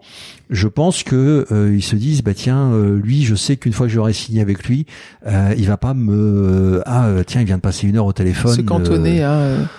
je 0.49 0.67
pense 0.67 1.03
que 1.03 1.45
euh, 1.51 1.75
ils 1.75 1.83
se 1.83 1.95
disent 1.95 2.23
bah 2.23 2.33
tiens 2.33 2.71
euh, 2.71 2.97
lui 2.97 3.23
je 3.23 3.35
sais 3.35 3.57
qu'une 3.57 3.73
fois 3.73 3.87
que 3.87 3.93
j'aurai 3.93 4.13
signé 4.13 4.41
avec 4.41 4.65
lui, 4.65 4.85
euh, 5.25 5.53
il 5.57 5.67
va 5.67 5.77
pas 5.77 5.93
me 5.93 6.81
ah 6.85 7.07
euh, 7.07 7.23
tiens 7.23 7.41
il 7.41 7.47
vient 7.47 7.57
de 7.57 7.61
passer 7.61 7.87
une 7.87 7.97
heure 7.97 8.05
au 8.05 8.13
téléphone. 8.13 8.55
Se 8.55 8.61
cantonner 8.61 9.25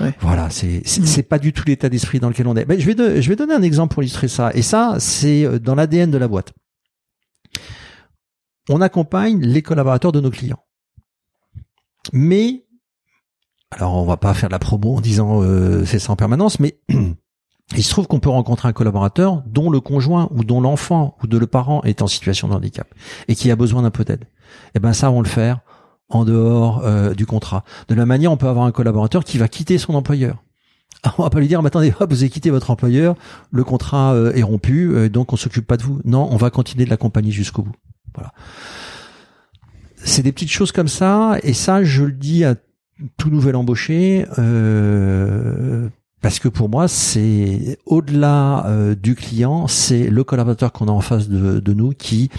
ouais. 0.01 0.15
voilà 0.21 0.51
c'est 0.51 0.81
mm. 0.81 1.07
c'est 1.07 1.23
pas 1.23 1.39
du 1.39 1.53
tout 1.53 1.65
l'état 1.67 1.89
d'esprit 1.89 2.21
dans 2.21 2.29
lequel 2.29 2.47
on 2.47 2.57
est. 2.57 2.65
Ben, 2.65 2.79
je 2.79 2.91
vais 2.91 3.23
je 3.23 3.29
vais 3.29 3.37
donner 3.37 3.55
un 3.55 3.63
exemple 3.63 3.95
pour 3.95 4.03
illustrer 4.03 4.29
ça 4.29 4.51
et 4.55 4.63
ça 4.63 4.97
c'est 4.99 5.59
dans 5.61 5.75
l'ADN 5.75 6.11
de 6.11 6.19
la 6.19 6.29
boîte. 6.29 6.53
On 8.69 8.81
accompagne 8.81 9.41
les 9.41 9.63
collaborateurs 9.63 10.13
de 10.13 10.21
nos 10.21 10.31
clients, 10.31 10.63
mais 12.13 12.65
alors 13.71 13.95
on 13.95 14.05
va 14.05 14.17
pas 14.17 14.33
faire 14.35 14.49
de 14.49 14.55
la 14.55 14.59
promo 14.59 14.97
en 14.97 15.01
disant 15.01 15.43
c'est 15.85 15.99
ça 15.99 16.13
en 16.13 16.17
permanence, 16.17 16.61
mais 16.61 16.79
il 17.77 17.83
se 17.83 17.91
trouve 17.91 18.07
qu'on 18.07 18.21
peut 18.21 18.31
rencontrer 18.31 18.69
un 18.69 18.73
collaborateur 18.73 19.43
dont 19.47 19.71
le 19.71 19.81
conjoint 19.81 20.29
ou 20.33 20.45
dont 20.45 20.61
l'enfant 20.61 21.17
ou 21.23 21.27
de 21.27 21.39
le 21.39 21.47
parent 21.47 21.83
est 21.83 22.03
en 22.03 22.07
situation 22.07 22.49
de 22.49 22.55
handicap 22.55 22.93
et 23.29 23.35
qui 23.35 23.51
a 23.51 23.57
besoin 23.57 23.83
d'un 23.83 23.91
peu 23.91 24.05
d'aide. 24.05 24.27
Eh 24.75 24.81
ben 24.81 24.93
ça, 24.93 25.11
on 25.11 25.21
le 25.21 25.29
faire 25.29 25.61
en 26.11 26.25
dehors 26.25 26.83
euh, 26.85 27.15
du 27.15 27.27
contrat. 27.27 27.65
De 27.89 27.95
la 27.95 28.07
manière, 28.07 28.31
on 28.31 28.37
peut 28.37 28.49
avoir 28.49 28.67
un 28.67 28.73
collaborateur 28.73 29.25
qui 29.25 29.39
va 29.39 29.49
quitter 29.49 29.79
son 29.79 29.95
employeur. 29.95 30.43
on 31.19 31.23
va 31.23 31.31
pas 31.31 31.41
lui 31.41 31.49
dire, 31.49 31.63
mais 31.63 31.69
attendez, 31.69 31.91
vous 31.99 32.23
avez 32.23 32.29
quitté 32.29 32.51
votre 32.51 32.71
employeur, 32.71 33.17
le 33.51 33.65
contrat 33.65 34.13
euh, 34.15 34.33
est 34.35 34.43
rompu, 34.43 34.95
euh, 34.95 35.09
donc 35.09 35.33
on 35.33 35.37
s'occupe 35.37 35.67
pas 35.67 35.77
de 35.77 35.83
vous. 35.83 36.01
Non, 36.05 36.29
on 36.31 36.37
va 36.37 36.51
continuer 36.51 36.85
de 36.85 36.91
l'accompagner 36.91 37.31
jusqu'au 37.31 37.63
bout. 37.63 37.75
Voilà. 38.15 38.33
C'est 39.97 40.23
des 40.23 40.33
petites 40.33 40.51
choses 40.51 40.71
comme 40.71 40.89
ça, 40.89 41.39
et 41.43 41.55
ça, 41.55 41.83
je 41.83 42.05
le 42.05 42.13
dis 42.13 42.45
à 42.45 42.57
tout 43.17 43.31
nouvel 43.31 43.57
embauché. 43.57 44.27
Parce 46.25 46.39
que 46.39 46.49
pour 46.49 46.71
moi, 46.71 46.89
c'est 46.89 47.79
au-delà 47.85 48.65
euh, 48.65 48.95
du 48.95 49.15
client, 49.15 49.69
c'est 49.69 50.09
le 50.09 50.25
collaborateur 50.25 50.73
qu'on 50.73 50.89
a 50.89 50.91
en 50.91 51.03
face 51.03 51.29
de, 51.29 51.61
de, 51.61 51.73
nous 51.75 51.91
qui 51.91 52.31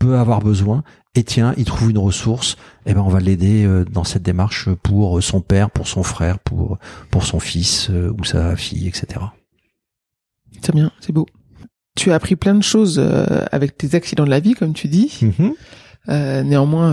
peut 0.00 0.16
avoir 0.16 0.40
besoin. 0.40 0.82
Et 1.14 1.22
tiens, 1.22 1.54
il 1.56 1.64
trouve 1.64 1.92
une 1.92 1.98
ressource, 1.98 2.56
et 2.84 2.90
eh 2.90 2.94
ben 2.94 3.00
on 3.00 3.08
va 3.08 3.20
l'aider 3.20 3.64
euh, 3.64 3.84
dans 3.84 4.02
cette 4.02 4.24
démarche 4.24 4.68
pour 4.82 5.22
son 5.22 5.40
père, 5.40 5.70
pour 5.70 5.86
son 5.86 6.02
frère, 6.02 6.40
pour 6.40 6.78
pour 7.12 7.22
son 7.22 7.38
fils 7.38 7.90
euh, 7.90 8.12
ou 8.18 8.24
sa 8.24 8.56
fille, 8.56 8.88
etc. 8.88 9.20
C'est 10.60 10.74
bien, 10.74 10.90
c'est 10.98 11.12
beau. 11.12 11.28
Tu 11.94 12.10
as 12.10 12.16
appris 12.16 12.34
plein 12.34 12.56
de 12.56 12.64
choses 12.64 12.98
avec 13.52 13.78
tes 13.78 13.94
accidents 13.94 14.24
de 14.24 14.30
la 14.30 14.40
vie, 14.40 14.54
comme 14.54 14.72
tu 14.72 14.88
dis. 14.88 15.20
Mm-hmm. 15.22 16.42
néanmoins, 16.42 16.92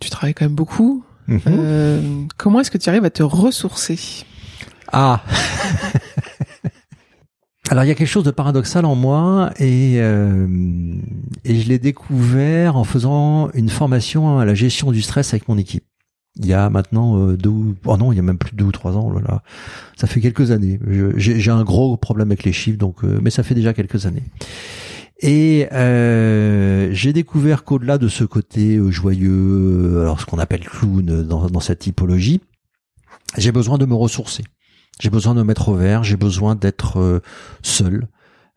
tu 0.00 0.10
travailles 0.10 0.34
quand 0.34 0.44
même 0.44 0.56
beaucoup. 0.56 1.04
Mm-hmm. 1.28 2.30
comment 2.36 2.58
est-ce 2.58 2.72
que 2.72 2.78
tu 2.78 2.88
arrives 2.88 3.04
à 3.04 3.10
te 3.10 3.22
ressourcer? 3.22 4.24
Ah 4.92 5.22
Alors 7.70 7.84
il 7.84 7.88
y 7.88 7.90
a 7.90 7.94
quelque 7.94 8.08
chose 8.08 8.24
de 8.24 8.30
paradoxal 8.30 8.86
en 8.86 8.94
moi 8.94 9.50
et 9.58 9.96
euh, 9.98 10.46
et 11.44 11.60
je 11.60 11.68
l'ai 11.68 11.78
découvert 11.78 12.76
en 12.76 12.84
faisant 12.84 13.50
une 13.52 13.68
formation 13.68 14.38
à 14.38 14.46
la 14.46 14.54
gestion 14.54 14.90
du 14.90 15.02
stress 15.02 15.34
avec 15.34 15.48
mon 15.48 15.58
équipe. 15.58 15.84
Il 16.36 16.46
y 16.46 16.54
a 16.54 16.70
maintenant 16.70 17.18
euh, 17.18 17.36
deux 17.36 17.50
ou 17.50 17.74
oh 17.84 17.96
non 17.98 18.10
il 18.10 18.16
y 18.16 18.20
a 18.20 18.22
même 18.22 18.38
plus 18.38 18.52
de 18.52 18.56
deux 18.56 18.64
ou 18.64 18.72
trois 18.72 18.96
ans 18.96 19.12
là, 19.12 19.42
ça 19.96 20.06
fait 20.06 20.20
quelques 20.20 20.50
années. 20.50 20.80
J'ai 21.16 21.50
un 21.50 21.62
gros 21.62 21.98
problème 21.98 22.28
avec 22.28 22.44
les 22.44 22.52
chiffres 22.54 22.78
donc 22.78 23.04
euh, 23.04 23.18
mais 23.22 23.30
ça 23.30 23.42
fait 23.42 23.54
déjà 23.54 23.74
quelques 23.74 24.06
années. 24.06 24.24
Et 25.20 25.68
j'ai 26.92 27.12
découvert 27.12 27.64
qu'au-delà 27.64 27.98
de 27.98 28.08
ce 28.08 28.24
côté 28.24 28.80
joyeux, 28.88 30.00
alors 30.00 30.20
ce 30.20 30.26
qu'on 30.26 30.38
appelle 30.38 30.60
clown 30.60 31.22
dans, 31.22 31.48
dans 31.48 31.60
cette 31.60 31.80
typologie, 31.80 32.40
j'ai 33.36 33.52
besoin 33.52 33.76
de 33.76 33.84
me 33.84 33.94
ressourcer. 33.94 34.44
J'ai 35.00 35.10
besoin 35.10 35.34
de 35.34 35.40
me 35.40 35.44
mettre 35.44 35.68
au 35.68 35.74
vert, 35.74 36.02
j'ai 36.02 36.16
besoin 36.16 36.56
d'être 36.56 36.98
euh, 36.98 37.20
seul. 37.62 38.08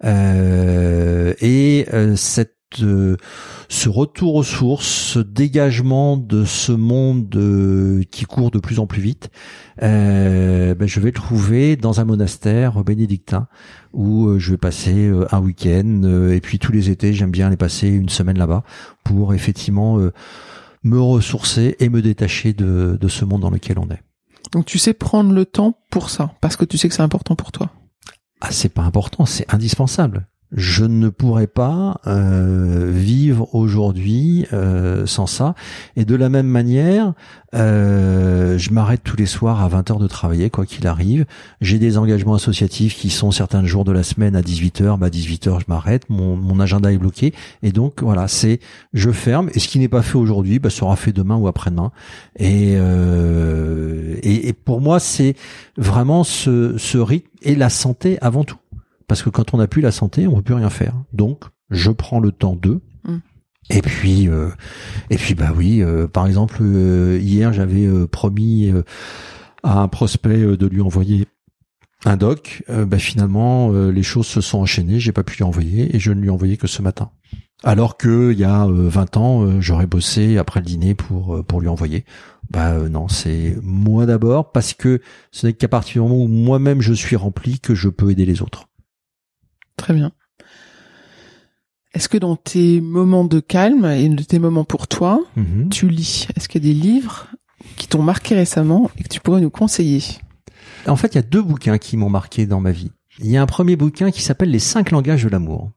Euh, 0.03 1.33
et 1.39 1.85
euh, 1.93 2.15
cette 2.15 2.55
ce 2.73 3.89
retour 3.89 4.35
aux 4.35 4.43
sources, 4.43 4.87
ce 4.87 5.19
dégagement 5.19 6.15
de 6.15 6.45
ce 6.45 6.71
monde 6.71 7.27
qui 8.11 8.23
court 8.23 8.49
de 8.49 8.59
plus 8.59 8.79
en 8.79 8.87
plus 8.87 9.01
vite, 9.01 9.29
ben 9.81 10.87
je 10.87 10.99
vais 11.01 11.07
le 11.07 11.11
trouver 11.11 11.75
dans 11.75 11.99
un 11.99 12.05
monastère 12.05 12.81
bénédictin 12.85 13.49
où 13.91 14.39
je 14.39 14.51
vais 14.51 14.57
passer 14.57 15.11
un 15.31 15.39
week-end 15.41 16.29
et 16.31 16.39
puis 16.39 16.59
tous 16.59 16.71
les 16.71 16.89
étés 16.89 17.11
j'aime 17.11 17.31
bien 17.31 17.47
aller 17.47 17.57
passer 17.57 17.89
une 17.89 18.07
semaine 18.07 18.37
là-bas 18.37 18.63
pour 19.03 19.33
effectivement 19.33 19.99
me 20.85 20.97
ressourcer 20.97 21.75
et 21.81 21.89
me 21.89 22.01
détacher 22.01 22.53
de, 22.53 22.97
de 22.97 23.07
ce 23.09 23.25
monde 23.25 23.41
dans 23.41 23.51
lequel 23.51 23.79
on 23.79 23.89
est. 23.89 24.01
Donc 24.51 24.65
tu 24.65 24.77
sais 24.77 24.93
prendre 24.93 25.31
le 25.33 25.45
temps 25.45 25.79
pour 25.89 26.09
ça, 26.09 26.33
parce 26.41 26.55
que 26.55 26.65
tu 26.65 26.77
sais 26.77 26.89
que 26.89 26.95
c'est 26.95 27.01
important 27.01 27.35
pour 27.35 27.51
toi. 27.51 27.69
Ah, 28.41 28.51
c'est 28.51 28.69
pas 28.69 28.81
important, 28.81 29.25
c'est 29.25 29.51
indispensable 29.53 30.27
je 30.51 30.83
ne 30.83 31.09
pourrais 31.09 31.47
pas 31.47 32.01
euh, 32.07 32.91
vivre 32.93 33.53
aujourd'hui 33.55 34.45
euh, 34.51 35.05
sans 35.05 35.25
ça. 35.25 35.55
Et 35.95 36.03
de 36.03 36.15
la 36.15 36.27
même 36.27 36.47
manière, 36.47 37.13
euh, 37.55 38.57
je 38.57 38.71
m'arrête 38.71 39.01
tous 39.03 39.15
les 39.15 39.25
soirs 39.25 39.61
à 39.63 39.69
20 39.69 39.91
heures 39.91 39.99
de 39.99 40.07
travailler, 40.07 40.49
quoi 40.49 40.65
qu'il 40.65 40.87
arrive. 40.87 41.25
J'ai 41.61 41.79
des 41.79 41.97
engagements 41.97 42.35
associatifs 42.35 42.95
qui 42.95 43.09
sont 43.09 43.31
certains 43.31 43.65
jours 43.65 43.85
de 43.85 43.93
la 43.93 44.03
semaine 44.03 44.35
à 44.35 44.41
18 44.41 44.81
heures. 44.81 44.97
Bah 44.97 45.09
18 45.09 45.47
heures, 45.47 45.59
je 45.61 45.65
m'arrête. 45.69 46.09
Mon, 46.09 46.59
agenda 46.59 46.91
est 46.91 46.97
bloqué. 46.97 47.33
Et 47.63 47.71
donc 47.71 48.03
voilà, 48.03 48.27
c'est 48.27 48.59
je 48.93 49.11
ferme. 49.11 49.49
Et 49.53 49.59
ce 49.59 49.69
qui 49.69 49.79
n'est 49.79 49.87
pas 49.87 50.01
fait 50.01 50.17
aujourd'hui, 50.17 50.59
bah, 50.59 50.69
sera 50.69 50.95
fait 50.95 51.13
demain 51.13 51.37
ou 51.37 51.47
après-demain. 51.47 51.91
Et, 52.37 52.73
et, 54.21 54.47
et 54.47 54.53
pour 54.53 54.81
moi, 54.81 54.99
c'est 54.99 55.35
vraiment 55.77 56.23
ce, 56.23 56.77
ce 56.77 56.97
rythme 56.97 57.29
et 57.41 57.55
la 57.55 57.69
santé 57.69 58.17
avant 58.21 58.43
tout. 58.43 58.57
Parce 59.11 59.23
que 59.23 59.29
quand 59.29 59.53
on 59.53 59.57
n'a 59.57 59.67
plus 59.67 59.81
la 59.81 59.91
santé, 59.91 60.25
on 60.25 60.31
ne 60.31 60.35
peut 60.37 60.41
plus 60.43 60.53
rien 60.53 60.69
faire. 60.69 60.93
Donc, 61.11 61.43
je 61.69 61.91
prends 61.91 62.21
le 62.21 62.31
temps 62.31 62.55
d'eux. 62.55 62.79
Mm. 63.03 63.17
Et 63.69 63.81
puis, 63.81 64.29
euh, 64.29 64.47
et 65.09 65.17
puis 65.17 65.35
bah 65.35 65.51
oui, 65.53 65.83
euh, 65.83 66.07
par 66.07 66.27
exemple, 66.27 66.59
euh, 66.61 67.19
hier 67.21 67.51
j'avais 67.51 67.89
promis 68.07 68.71
à 69.63 69.81
un 69.81 69.89
prospect 69.89 70.55
de 70.55 70.65
lui 70.65 70.79
envoyer 70.79 71.27
un 72.05 72.15
doc. 72.15 72.63
bah 72.69 72.99
finalement, 72.99 73.73
les 73.89 74.01
choses 74.01 74.27
se 74.27 74.39
sont 74.39 74.59
enchaînées, 74.59 75.01
j'ai 75.01 75.11
pas 75.11 75.23
pu 75.23 75.35
lui 75.35 75.43
envoyer 75.43 75.93
et 75.93 75.99
je 75.99 76.13
ne 76.13 76.21
lui 76.21 76.27
ai 76.27 76.31
envoyé 76.31 76.55
que 76.55 76.67
ce 76.67 76.81
matin. 76.81 77.11
Alors 77.65 77.97
que 77.97 78.31
il 78.31 78.39
y 78.39 78.45
a 78.45 78.65
20 78.65 79.17
ans, 79.17 79.59
j'aurais 79.59 79.87
bossé 79.87 80.37
après 80.37 80.61
le 80.61 80.65
dîner 80.65 80.95
pour 80.95 81.43
pour 81.43 81.59
lui 81.59 81.67
envoyer. 81.67 82.05
Bah 82.49 82.77
non, 82.89 83.09
c'est 83.09 83.57
moi 83.61 84.05
d'abord 84.05 84.53
parce 84.53 84.73
que 84.73 85.01
ce 85.31 85.47
n'est 85.47 85.53
qu'à 85.53 85.67
partir 85.67 86.01
du 86.01 86.09
moment 86.09 86.23
où 86.23 86.27
moi-même 86.29 86.79
je 86.79 86.93
suis 86.93 87.17
rempli 87.17 87.59
que 87.59 87.75
je 87.75 87.89
peux 87.89 88.09
aider 88.09 88.25
les 88.25 88.41
autres. 88.41 88.70
Très 89.81 89.95
bien. 89.95 90.11
Est-ce 91.95 92.07
que 92.07 92.19
dans 92.19 92.35
tes 92.35 92.81
moments 92.81 93.25
de 93.25 93.39
calme 93.39 93.85
et 93.85 94.07
de 94.07 94.21
tes 94.21 94.37
moments 94.37 94.63
pour 94.63 94.87
toi, 94.87 95.23
mhm. 95.35 95.69
tu 95.69 95.89
lis? 95.89 96.27
Est-ce 96.35 96.47
qu'il 96.47 96.63
y 96.63 96.69
a 96.69 96.71
des 96.71 96.79
livres 96.79 97.29
qui 97.77 97.87
t'ont 97.87 98.03
marqué 98.03 98.35
récemment 98.35 98.91
et 98.99 99.03
que 99.03 99.07
tu 99.07 99.19
pourrais 99.19 99.41
nous 99.41 99.49
conseiller? 99.49 100.03
En 100.85 100.95
fait, 100.95 101.15
il 101.15 101.15
y 101.15 101.17
a 101.17 101.23
deux 101.23 101.41
bouquins 101.41 101.79
qui 101.79 101.97
m'ont 101.97 102.11
marqué 102.11 102.45
dans 102.45 102.61
ma 102.61 102.71
vie. 102.71 102.91
Il 103.17 103.31
y 103.31 103.37
a 103.37 103.41
un 103.41 103.47
premier 103.47 103.75
bouquin 103.75 104.11
qui 104.11 104.21
s'appelle 104.21 104.51
Les 104.51 104.59
cinq 104.59 104.91
langages 104.91 105.23
de 105.23 105.29
l'amour. 105.29 105.71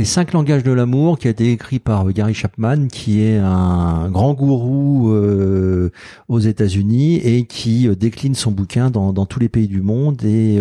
Les 0.00 0.06
cinq 0.06 0.32
langages 0.32 0.62
de 0.62 0.72
l'amour, 0.72 1.18
qui 1.18 1.26
a 1.26 1.30
été 1.30 1.52
écrit 1.52 1.78
par 1.78 2.08
euh, 2.08 2.12
Gary 2.12 2.32
Chapman, 2.32 2.86
qui 2.86 3.20
est 3.20 3.36
un 3.36 4.10
grand 4.10 4.32
gourou 4.32 5.10
euh, 5.10 5.90
aux 6.26 6.38
États-Unis 6.38 7.16
et 7.16 7.44
qui 7.44 7.86
euh, 7.86 7.94
décline 7.94 8.34
son 8.34 8.50
bouquin 8.50 8.88
dans, 8.88 9.12
dans, 9.12 9.26
tous 9.26 9.40
les 9.40 9.50
pays 9.50 9.68
du 9.68 9.82
monde 9.82 10.24
et 10.24 10.58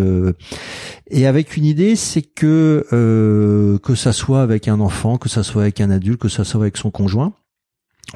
et 1.10 1.28
avec 1.28 1.58
une 1.58 1.66
idée, 1.66 1.96
c'est 1.96 2.22
que 2.22 3.80
que 3.84 3.96
ça 3.96 4.14
soit 4.14 4.42
avec 4.42 4.68
un 4.68 4.80
enfant, 4.80 5.18
que 5.18 5.30
ça 5.30 5.44
soit 5.44 5.64
avec 5.64 5.82
un 5.82 5.92
adulte, 5.92 6.20
que 6.20 6.30
ça 6.30 6.44
soit 6.44 6.62
avec 6.62 6.78
son 6.78 6.92
conjoint, 6.92 7.34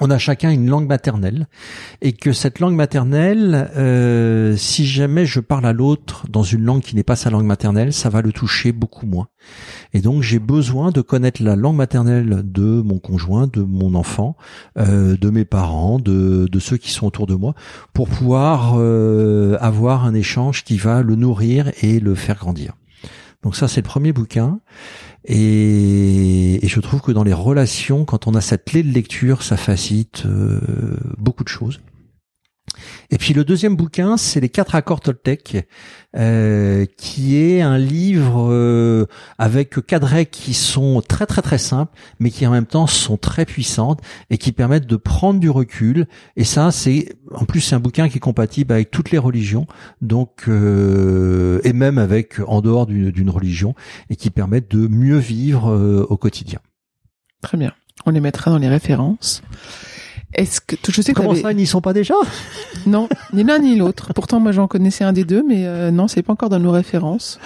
on 0.02 0.10
a 0.10 0.18
chacun 0.18 0.50
une 0.50 0.68
langue 0.68 0.88
maternelle 0.88 1.48
et 2.02 2.14
que 2.14 2.34
cette 2.34 2.60
langue 2.60 2.74
maternelle, 2.74 3.70
euh, 3.76 4.56
si 4.58 4.88
jamais 4.88 5.28
je 5.28 5.40
parle 5.40 5.68
à 5.68 5.74
l'autre 5.74 6.26
dans 6.30 6.42
une 6.42 6.64
langue 6.64 6.82
qui 6.82 6.96
n'est 6.96 7.04
pas 7.04 7.16
sa 7.16 7.30
langue 7.30 7.46
maternelle, 7.46 7.94
ça 7.94 8.10
va 8.10 8.22
le 8.22 8.32
toucher 8.32 8.72
beaucoup 8.72 9.06
moins. 9.06 9.28
Et 9.94 10.02
donc 10.02 10.24
j'ai 10.24 10.40
besoin 10.40 10.90
de 10.90 11.02
connaître 11.02 11.44
la 11.44 11.56
langue 11.56 11.76
maternelle 11.76 12.42
de 12.44 12.82
mon 12.82 12.98
conjoint, 12.98 13.46
de 13.46 13.62
mon 13.62 13.94
enfant, 13.94 14.36
euh, 14.80 15.16
de 15.16 15.30
mes 15.30 15.46
parents, 15.46 16.00
de, 16.00 16.48
de, 16.52 16.60
ceux 16.60 16.78
qui 16.78 16.90
sont 16.90 17.06
autour 17.06 17.28
de 17.28 17.36
moi, 17.36 17.54
pour 17.94 18.10
pouvoir 18.10 18.74
euh, 18.78 19.58
avoir 19.60 20.06
un 20.06 20.16
échange 20.16 20.64
qui 20.64 20.78
va 20.78 21.04
le 21.04 21.16
nourrir 21.16 21.72
et 21.84 22.00
le 22.00 22.16
faire 22.16 22.38
grandir. 22.38 22.74
Donc 23.44 23.56
ça 23.56 23.68
c'est 23.68 23.82
le 23.82 23.88
premier 23.88 24.14
bouquin. 24.14 24.60
Et, 25.26 26.60
je 26.64 26.80
trouve 26.80 27.02
que 27.02 27.12
dans 27.12 27.24
les 27.24 27.34
relations, 27.34 28.04
quand 28.04 28.28
on 28.28 28.34
a 28.36 28.42
cette 28.42 28.66
clé 28.66 28.84
de 28.84 28.92
lecture, 28.92 29.44
ça 29.44 29.58
facilite 29.58 30.24
euh, 30.26 30.60
beaucoup 31.18 31.44
de 31.44 31.50
choses. 31.50 31.80
Et 33.10 33.18
puis 33.18 33.34
le 33.34 33.44
deuxième 33.44 33.76
bouquin, 33.76 34.18
c'est 34.18 34.40
les 34.40 34.50
quatre 34.50 34.76
accords 34.76 35.02
Toltec, 35.02 35.68
euh, 36.16 36.86
qui 36.98 37.38
est 37.38 37.62
un 37.62 37.78
livre 37.78 38.48
euh, 38.52 39.08
avec 39.38 39.76
règles 39.90 40.30
qui 40.30 40.54
sont 40.54 41.02
très 41.08 41.26
très 41.26 41.42
très 41.42 41.58
simples, 41.58 41.94
mais 42.20 42.30
qui 42.30 42.46
en 42.48 42.52
même 42.52 42.66
temps 42.66 42.88
sont 42.88 43.18
très 43.18 43.46
puissantes 43.46 44.00
et 44.30 44.38
qui 44.38 44.52
permettent 44.52 44.88
de 44.88 44.96
prendre 44.96 45.40
du 45.40 45.50
recul. 45.50 46.08
Et 46.36 46.44
ça, 46.44 46.72
c'est 46.72 47.16
en 47.34 47.46
plus 47.46 47.62
c'est 47.62 47.76
un 47.76 47.80
bouquin 47.80 48.10
qui 48.10 48.18
est 48.18 48.22
compatible 48.22 48.74
avec 48.74 48.92
toutes 48.92 49.12
les 49.12 49.18
religions, 49.18 49.68
donc 50.02 50.46
euh, 50.48 51.60
et 51.64 51.74
même 51.74 51.98
avec 51.98 52.40
en 52.48 52.62
dehors 52.62 52.86
d'une 52.86 53.30
religion, 53.30 53.76
et 54.10 54.16
qui 54.16 54.30
permettent 54.30 54.72
de 54.72 54.88
mieux 54.88 55.18
vivre 55.18 56.06
au 56.10 56.18
quotidien. 56.18 56.60
Très 57.42 57.58
bien. 57.58 57.74
On 58.06 58.12
les 58.12 58.20
mettra 58.20 58.52
dans 58.52 58.58
les 58.58 58.70
références. 58.70 59.42
Est-ce 60.36 60.62
que 60.62 60.76
je 60.92 61.02
sais 61.02 61.14
que 61.14 61.22
comment 61.22 61.36
ça 61.36 61.52
ils 61.52 61.58
n'y 61.58 61.68
sont 61.68 61.82
pas 61.82 61.94
déjà 61.94 62.16
Non, 62.86 63.08
ni 63.34 63.44
l'un 63.44 63.60
ni 63.60 63.76
l'autre. 63.76 64.14
Pourtant 64.14 64.40
moi 64.40 64.52
j'en 64.52 64.68
connaissais 64.68 65.04
un 65.04 65.14
des 65.14 65.24
deux, 65.24 65.44
mais 65.48 65.66
euh, 65.66 65.92
non 65.92 66.08
c'est 66.08 66.24
pas 66.24 66.34
encore 66.34 66.50
dans 66.50 66.60
nos 66.60 66.72
références, 66.72 67.40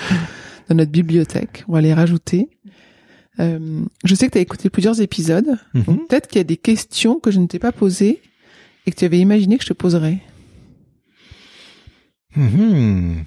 dans 0.69 0.75
notre 0.75 0.91
bibliothèque. 0.91 1.63
On 1.67 1.73
va 1.73 1.81
les 1.81 1.93
rajouter. 1.93 2.49
Euh, 3.39 3.59
je 4.03 4.15
sais 4.15 4.27
que 4.27 4.31
tu 4.31 4.38
as 4.38 4.41
écouté 4.41 4.69
plusieurs 4.69 5.01
épisodes. 5.01 5.57
Mhm. 5.73 6.07
Peut-être 6.07 6.27
qu'il 6.27 6.39
y 6.39 6.41
a 6.41 6.45
des 6.45 6.57
questions 6.57 7.19
que 7.19 7.31
je 7.31 7.39
ne 7.39 7.47
t'ai 7.47 7.59
pas 7.59 7.71
posées 7.71 8.21
et 8.85 8.91
que 8.91 8.95
tu 8.95 9.05
avais 9.05 9.19
imaginé 9.19 9.57
que 9.57 9.63
je 9.63 9.69
te 9.69 9.73
poserais. 9.73 10.19
Mhm. 12.35 13.23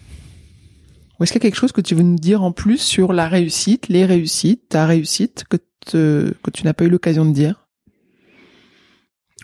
Ou 1.19 1.23
est-ce 1.23 1.33
qu'il 1.33 1.43
y 1.43 1.47
a 1.47 1.51
quelque 1.51 1.61
chose 1.61 1.73
que 1.73 1.83
tu 1.83 1.95
veux 1.95 2.03
nous 2.03 2.19
dire 2.19 2.43
en 2.43 2.53
plus 2.53 2.79
sur 2.79 3.13
la 3.13 3.29
réussite, 3.29 3.89
les 3.89 4.07
réussites, 4.07 4.71
ta 4.71 4.87
réussite 4.87 5.45
que, 5.49 5.59
que 5.91 6.51
tu 6.51 6.65
n'as 6.65 6.73
pas 6.73 6.85
eu 6.85 6.89
l'occasion 6.89 7.27
de 7.27 7.33
dire? 7.33 7.60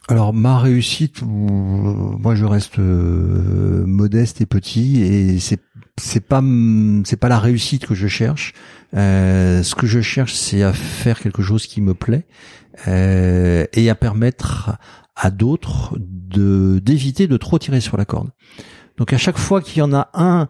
Alors 0.09 0.33
ma 0.33 0.59
réussite, 0.59 1.23
moi 1.23 2.37
je 2.37 2.45
reste 2.45 2.79
euh, 2.79 3.85
modeste 3.87 4.41
et 4.41 4.47
petit 4.47 5.03
et 5.03 5.41
c'est 5.41 5.61
c'est 5.99 6.21
pas 6.21 6.43
c'est 7.05 7.17
pas 7.17 7.29
la 7.29 7.41
réussite 7.41 7.87
que 7.87 7.95
je 7.95 8.07
cherche. 8.07 8.53
Euh, 8.95 9.65
ce 9.65 9.75
que 9.75 9.89
je 9.89 10.01
cherche, 10.01 10.35
c'est 10.35 10.63
à 10.63 10.73
faire 10.73 11.19
quelque 11.19 11.43
chose 11.43 11.67
qui 11.67 11.81
me 11.81 11.93
plaît 11.93 12.25
euh, 12.87 13.67
et 13.73 13.91
à 13.91 13.97
permettre 13.97 14.77
à 15.17 15.33
d'autres 15.33 15.97
de 15.99 16.79
d'éviter 16.79 17.27
de 17.27 17.37
trop 17.37 17.59
tirer 17.59 17.81
sur 17.81 17.97
la 17.97 18.05
corde. 18.05 18.31
Donc 18.99 19.13
à 19.13 19.19
chaque 19.19 19.39
fois 19.39 19.61
qu'il 19.61 19.79
y 19.81 19.83
en 19.83 19.93
a 19.93 20.09
un 20.15 20.49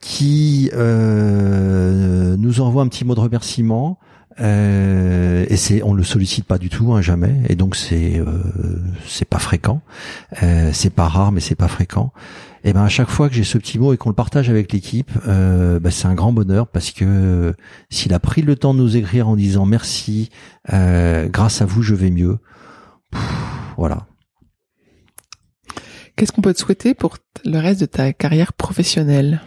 qui 0.00 0.70
nous 0.72 2.60
envoie 2.60 2.82
un 2.82 2.88
petit 2.88 3.04
mot 3.04 3.16
de 3.16 3.20
remerciement, 3.20 3.98
euh, 4.40 5.46
et 5.48 5.56
c'est 5.56 5.82
on 5.82 5.94
le 5.94 6.02
sollicite 6.02 6.44
pas 6.44 6.58
du 6.58 6.68
tout, 6.68 6.92
hein, 6.92 7.00
jamais. 7.00 7.34
Et 7.48 7.54
donc 7.54 7.76
c'est 7.76 8.18
euh, 8.18 8.42
c'est 9.06 9.28
pas 9.28 9.38
fréquent, 9.38 9.80
euh, 10.42 10.70
c'est 10.72 10.90
pas 10.90 11.08
rare, 11.08 11.32
mais 11.32 11.40
c'est 11.40 11.54
pas 11.54 11.68
fréquent. 11.68 12.12
Et 12.64 12.72
ben 12.72 12.82
à 12.82 12.88
chaque 12.88 13.08
fois 13.08 13.28
que 13.28 13.34
j'ai 13.34 13.44
ce 13.44 13.58
petit 13.58 13.78
mot 13.78 13.92
et 13.92 13.96
qu'on 13.96 14.10
le 14.10 14.14
partage 14.14 14.50
avec 14.50 14.72
l'équipe, 14.72 15.10
euh, 15.26 15.78
ben, 15.78 15.90
c'est 15.90 16.06
un 16.06 16.14
grand 16.14 16.32
bonheur 16.32 16.66
parce 16.66 16.90
que 16.90 17.54
s'il 17.90 18.12
a 18.12 18.18
pris 18.18 18.42
le 18.42 18.56
temps 18.56 18.74
de 18.74 18.80
nous 18.80 18.96
écrire 18.96 19.28
en 19.28 19.36
disant 19.36 19.66
merci, 19.66 20.30
euh, 20.72 21.28
grâce 21.28 21.62
à 21.62 21.64
vous 21.64 21.82
je 21.82 21.94
vais 21.94 22.10
mieux. 22.10 22.38
voilà. 23.76 24.06
Qu'est-ce 26.16 26.32
qu'on 26.32 26.42
peut 26.42 26.54
te 26.54 26.60
souhaiter 26.60 26.94
pour 26.94 27.18
le 27.44 27.58
reste 27.58 27.80
de 27.80 27.86
ta 27.86 28.12
carrière 28.12 28.52
professionnelle? 28.52 29.42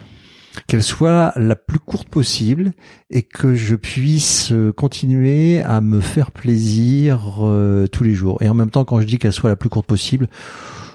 Qu'elle 0.66 0.82
soit 0.82 1.32
la 1.36 1.56
plus 1.56 1.78
courte 1.78 2.08
possible 2.08 2.72
et 3.10 3.22
que 3.22 3.54
je 3.54 3.76
puisse 3.76 4.52
euh, 4.52 4.72
continuer 4.72 5.62
à 5.62 5.80
me 5.80 6.00
faire 6.00 6.30
plaisir 6.30 7.38
euh, 7.40 7.86
tous 7.86 8.04
les 8.04 8.14
jours. 8.14 8.42
Et 8.42 8.48
en 8.48 8.54
même 8.54 8.70
temps, 8.70 8.84
quand 8.84 9.00
je 9.00 9.06
dis 9.06 9.18
qu'elle 9.18 9.32
soit 9.32 9.50
la 9.50 9.56
plus 9.56 9.68
courte 9.68 9.86
possible, 9.86 10.28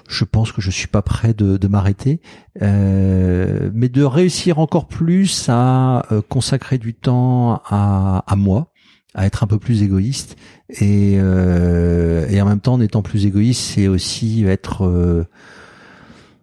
je 0.08 0.24
pense 0.24 0.52
que 0.52 0.60
je 0.60 0.70
suis 0.70 0.86
pas 0.86 1.02
prêt 1.02 1.34
de, 1.34 1.66
m'arrêter, 1.66 2.20
euh, 2.62 3.70
mais 3.74 3.88
de 3.88 4.04
réussir 4.04 4.60
encore 4.60 4.86
plus 4.86 5.48
à 5.48 6.06
consacrer 6.28 6.78
du 6.78 6.94
temps 6.94 7.60
à, 7.66 8.22
moi, 8.36 8.72
à 9.14 9.26
être 9.26 9.42
un 9.42 9.48
peu 9.48 9.58
plus 9.58 9.82
égoïste 9.82 10.36
et, 10.68 11.14
et 11.14 12.40
en 12.40 12.46
même 12.46 12.60
temps 12.60 12.74
en 12.74 12.80
étant 12.80 13.02
plus 13.02 13.26
égoïste, 13.26 13.62
c'est 13.74 13.88
aussi 13.88 14.44
être 14.44 15.26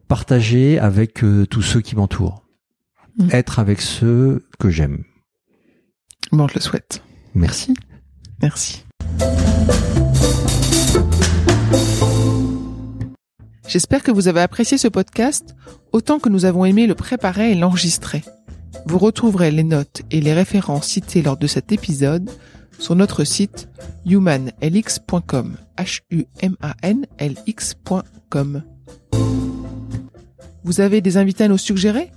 partagé 0.09 0.77
avec 0.77 1.23
tous 1.49 1.61
ceux 1.61 1.79
qui 1.79 1.95
m'entourent. 1.95 2.42
Mm. 3.17 3.29
être 3.31 3.59
avec 3.59 3.81
ceux 3.81 4.45
que 4.59 4.69
j'aime. 4.69 5.03
Bon, 6.31 6.47
je 6.47 6.55
le 6.55 6.61
souhaite. 6.61 7.03
Merci. 7.35 7.73
Merci. 8.41 8.83
J'espère 13.67 14.03
que 14.03 14.11
vous 14.11 14.27
avez 14.27 14.41
apprécié 14.41 14.77
ce 14.77 14.87
podcast 14.87 15.55
autant 15.91 16.19
que 16.19 16.29
nous 16.29 16.45
avons 16.45 16.65
aimé 16.65 16.85
le 16.87 16.95
préparer 16.95 17.51
et 17.51 17.55
l'enregistrer. 17.55 18.23
Vous 18.85 18.97
retrouverez 18.97 19.51
les 19.51 19.63
notes 19.63 20.01
et 20.11 20.19
les 20.19 20.33
références 20.33 20.87
citées 20.87 21.21
lors 21.21 21.37
de 21.37 21.47
cet 21.47 21.71
épisode 21.71 22.29
sur 22.79 22.95
notre 22.95 23.23
site 23.23 23.69
humanlx.com. 24.05 25.55
H-U-M-A-N-L-X.com. 25.77 28.63
Vous 30.63 30.81
avez 30.81 31.01
des 31.01 31.17
invités 31.17 31.45
à 31.45 31.47
nous 31.47 31.57
suggérer? 31.57 32.11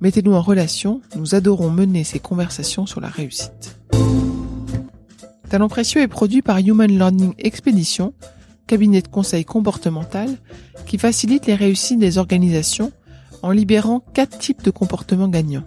Mettez-nous 0.00 0.34
en 0.34 0.42
relation, 0.42 1.00
nous 1.16 1.34
adorons 1.34 1.70
mener 1.70 2.04
ces 2.04 2.20
conversations 2.20 2.86
sur 2.86 3.00
la 3.00 3.08
réussite. 3.08 3.76
Talent 5.48 5.68
précieux 5.68 6.02
est 6.02 6.08
produit 6.08 6.42
par 6.42 6.58
Human 6.58 6.90
Learning 6.90 7.34
Expedition, 7.38 8.14
cabinet 8.66 9.02
de 9.02 9.08
conseil 9.08 9.44
comportemental 9.44 10.28
qui 10.86 10.98
facilite 10.98 11.46
les 11.46 11.54
réussites 11.54 11.98
des 11.98 12.18
organisations 12.18 12.92
en 13.42 13.50
libérant 13.50 14.00
quatre 14.00 14.38
types 14.38 14.62
de 14.62 14.70
comportements 14.70 15.28
gagnants. 15.28 15.64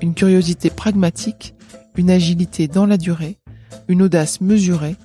Une 0.00 0.14
curiosité 0.14 0.70
pragmatique, 0.70 1.54
une 1.96 2.10
agilité 2.10 2.68
dans 2.68 2.86
la 2.86 2.96
durée, 2.96 3.38
une 3.88 4.02
audace 4.02 4.40
mesurée, 4.40 4.96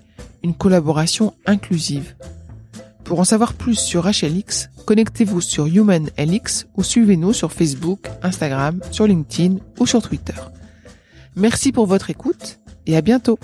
une 0.43 0.53
collaboration 0.53 1.33
inclusive. 1.45 2.15
Pour 3.13 3.19
en 3.19 3.25
savoir 3.25 3.53
plus 3.53 3.75
sur 3.75 4.07
HLX, 4.07 4.71
connectez-vous 4.87 5.39
sur 5.39 5.67
HumanLX 5.67 6.65
ou 6.75 6.81
suivez-nous 6.81 7.31
sur 7.31 7.51
Facebook, 7.51 8.07
Instagram, 8.23 8.79
sur 8.89 9.05
LinkedIn 9.05 9.57
ou 9.79 9.85
sur 9.85 10.01
Twitter. 10.01 10.33
Merci 11.35 11.71
pour 11.71 11.85
votre 11.85 12.09
écoute 12.09 12.57
et 12.87 12.97
à 12.97 13.01
bientôt 13.01 13.37